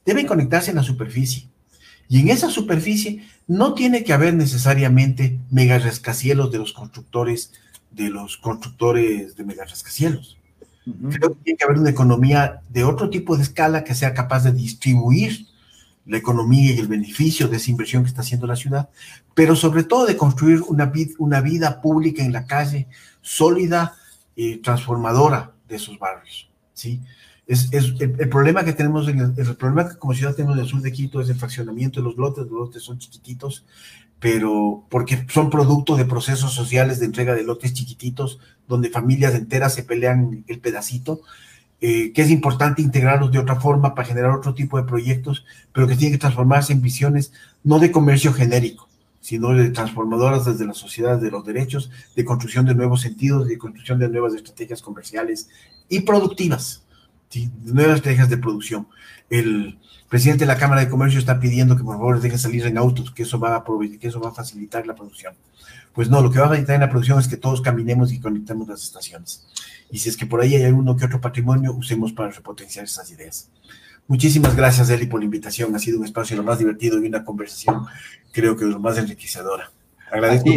Deben 0.06 0.26
conectarse 0.26 0.70
en 0.70 0.76
la 0.76 0.82
superficie. 0.82 1.48
Y 2.08 2.20
en 2.20 2.28
esa 2.28 2.50
superficie 2.50 3.26
no 3.46 3.74
tiene 3.74 4.04
que 4.04 4.12
haber 4.12 4.34
necesariamente 4.34 5.38
mega 5.50 5.78
rascacielos 5.78 6.50
de 6.50 6.58
los 6.58 6.72
constructores, 6.72 7.52
de 7.90 8.10
los 8.10 8.36
constructores 8.36 9.36
de 9.36 9.44
mega 9.44 9.64
rascacielos. 9.64 10.38
Creo 11.10 11.34
que 11.34 11.44
tiene 11.44 11.58
que 11.58 11.64
haber 11.64 11.78
una 11.78 11.90
economía 11.90 12.62
de 12.70 12.84
otro 12.84 13.10
tipo 13.10 13.36
de 13.36 13.42
escala 13.42 13.84
que 13.84 13.94
sea 13.94 14.14
capaz 14.14 14.44
de 14.44 14.52
distribuir 14.52 15.46
la 16.06 16.16
economía 16.16 16.72
y 16.72 16.78
el 16.78 16.88
beneficio 16.88 17.48
de 17.48 17.58
esa 17.58 17.70
inversión 17.70 18.02
que 18.02 18.08
está 18.08 18.22
haciendo 18.22 18.46
la 18.46 18.56
ciudad, 18.56 18.88
pero 19.34 19.54
sobre 19.54 19.84
todo 19.84 20.06
de 20.06 20.16
construir 20.16 20.62
una, 20.62 20.90
una 21.18 21.42
vida 21.42 21.82
pública 21.82 22.24
en 22.24 22.32
la 22.32 22.46
calle 22.46 22.88
sólida 23.20 23.94
y 24.34 24.56
transformadora 24.56 25.52
de 25.68 25.76
esos 25.76 25.98
barrios. 25.98 26.48
¿sí? 26.72 27.02
Es, 27.48 27.70
el, 27.72 28.28
problema 28.28 28.62
que 28.62 28.74
tenemos, 28.74 29.08
en 29.08 29.20
el, 29.20 29.56
problema 29.56 29.88
que 29.88 29.96
como 29.96 30.12
ciudad 30.12 30.34
tenemos 30.34 30.58
en 30.58 30.64
el 30.64 30.68
sur 30.68 30.82
de 30.82 30.92
Quito 30.92 31.18
es 31.22 31.30
el 31.30 31.36
fraccionamiento 31.36 31.98
de 31.98 32.04
los 32.04 32.18
lotes, 32.18 32.44
los 32.44 32.52
lotes 32.52 32.82
son 32.82 32.98
chiquititos, 32.98 33.64
pero 34.20 34.84
porque 34.90 35.24
son 35.30 35.48
producto 35.48 35.96
de 35.96 36.04
procesos 36.04 36.52
sociales 36.52 37.00
de 37.00 37.06
entrega 37.06 37.34
de 37.34 37.44
lotes 37.44 37.72
chiquititos, 37.72 38.38
donde 38.68 38.90
familias 38.90 39.34
enteras 39.34 39.72
se 39.72 39.82
pelean 39.82 40.44
el 40.46 40.60
pedacito, 40.60 41.22
eh, 41.80 42.12
que 42.12 42.20
es 42.20 42.30
importante 42.30 42.82
integrarlos 42.82 43.32
de 43.32 43.38
otra 43.38 43.58
forma 43.58 43.94
para 43.94 44.06
generar 44.06 44.32
otro 44.32 44.52
tipo 44.52 44.76
de 44.76 44.86
proyectos, 44.86 45.46
pero 45.72 45.86
que 45.86 45.96
tienen 45.96 46.18
que 46.18 46.20
transformarse 46.20 46.74
en 46.74 46.82
visiones 46.82 47.32
no 47.64 47.78
de 47.78 47.90
comercio 47.90 48.34
genérico, 48.34 48.90
sino 49.22 49.54
de 49.54 49.70
transformadoras 49.70 50.44
desde 50.44 50.66
la 50.66 50.74
sociedad 50.74 51.18
de 51.18 51.30
los 51.30 51.46
derechos, 51.46 51.90
de 52.14 52.26
construcción 52.26 52.66
de 52.66 52.74
nuevos 52.74 53.00
sentidos, 53.00 53.48
de 53.48 53.56
construcción 53.56 53.98
de 53.98 54.10
nuevas 54.10 54.34
estrategias 54.34 54.82
comerciales 54.82 55.48
y 55.88 56.00
productivas 56.00 56.82
nuevas 57.64 57.96
estrategias 57.96 58.28
de 58.28 58.38
producción. 58.38 58.88
El 59.30 59.78
presidente 60.08 60.44
de 60.44 60.48
la 60.48 60.58
Cámara 60.58 60.80
de 60.80 60.88
Comercio 60.88 61.18
está 61.18 61.38
pidiendo 61.38 61.76
que 61.76 61.84
por 61.84 61.96
favor 61.96 62.20
dejen 62.20 62.38
salir 62.38 62.66
en 62.66 62.78
autos, 62.78 63.10
que 63.10 63.22
eso 63.22 63.38
va 63.38 63.56
a 63.56 63.64
que 64.00 64.08
eso 64.08 64.20
va 64.20 64.30
a 64.30 64.34
facilitar 64.34 64.86
la 64.86 64.94
producción. 64.94 65.34
Pues 65.92 66.08
no, 66.08 66.22
lo 66.22 66.30
que 66.30 66.38
va 66.38 66.46
a 66.46 66.48
facilitar 66.48 66.76
en 66.76 66.82
la 66.82 66.90
producción 66.90 67.18
es 67.18 67.28
que 67.28 67.36
todos 67.36 67.60
caminemos 67.60 68.12
y 68.12 68.20
conectemos 68.20 68.68
las 68.68 68.82
estaciones. 68.82 69.46
Y 69.90 69.98
si 69.98 70.08
es 70.08 70.16
que 70.16 70.26
por 70.26 70.40
ahí 70.40 70.54
hay 70.54 70.64
alguno 70.64 70.96
que 70.96 71.04
otro 71.04 71.20
patrimonio, 71.20 71.72
usemos 71.72 72.12
para 72.12 72.30
repotenciar 72.30 72.84
esas 72.84 73.10
ideas. 73.10 73.50
Muchísimas 74.06 74.56
gracias, 74.56 74.88
Eli, 74.88 75.06
por 75.06 75.20
la 75.20 75.26
invitación. 75.26 75.74
Ha 75.74 75.78
sido 75.78 75.98
un 75.98 76.04
espacio 76.04 76.36
lo 76.36 76.42
más 76.42 76.58
divertido 76.58 77.02
y 77.02 77.06
una 77.06 77.24
conversación, 77.24 77.86
creo 78.32 78.56
que 78.56 78.64
lo 78.64 78.78
más 78.78 78.96
enriquecedora. 78.96 79.70
Agradezco. 80.10 80.50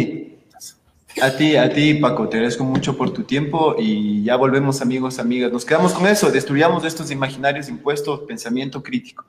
A 1.20 1.30
ti, 1.36 1.56
a 1.56 1.72
ti, 1.72 1.94
Paco, 1.94 2.28
te 2.28 2.38
agradezco 2.38 2.64
mucho 2.64 2.96
por 2.96 3.12
tu 3.12 3.24
tiempo 3.24 3.76
y 3.78 4.22
ya 4.24 4.36
volvemos 4.36 4.80
amigos, 4.80 5.18
amigas. 5.18 5.52
Nos 5.52 5.64
quedamos 5.64 5.92
con 5.92 6.06
eso, 6.06 6.30
destruyamos 6.30 6.84
estos 6.84 7.10
imaginarios 7.10 7.68
impuestos, 7.68 8.20
pensamiento 8.20 8.82
crítico. 8.82 9.24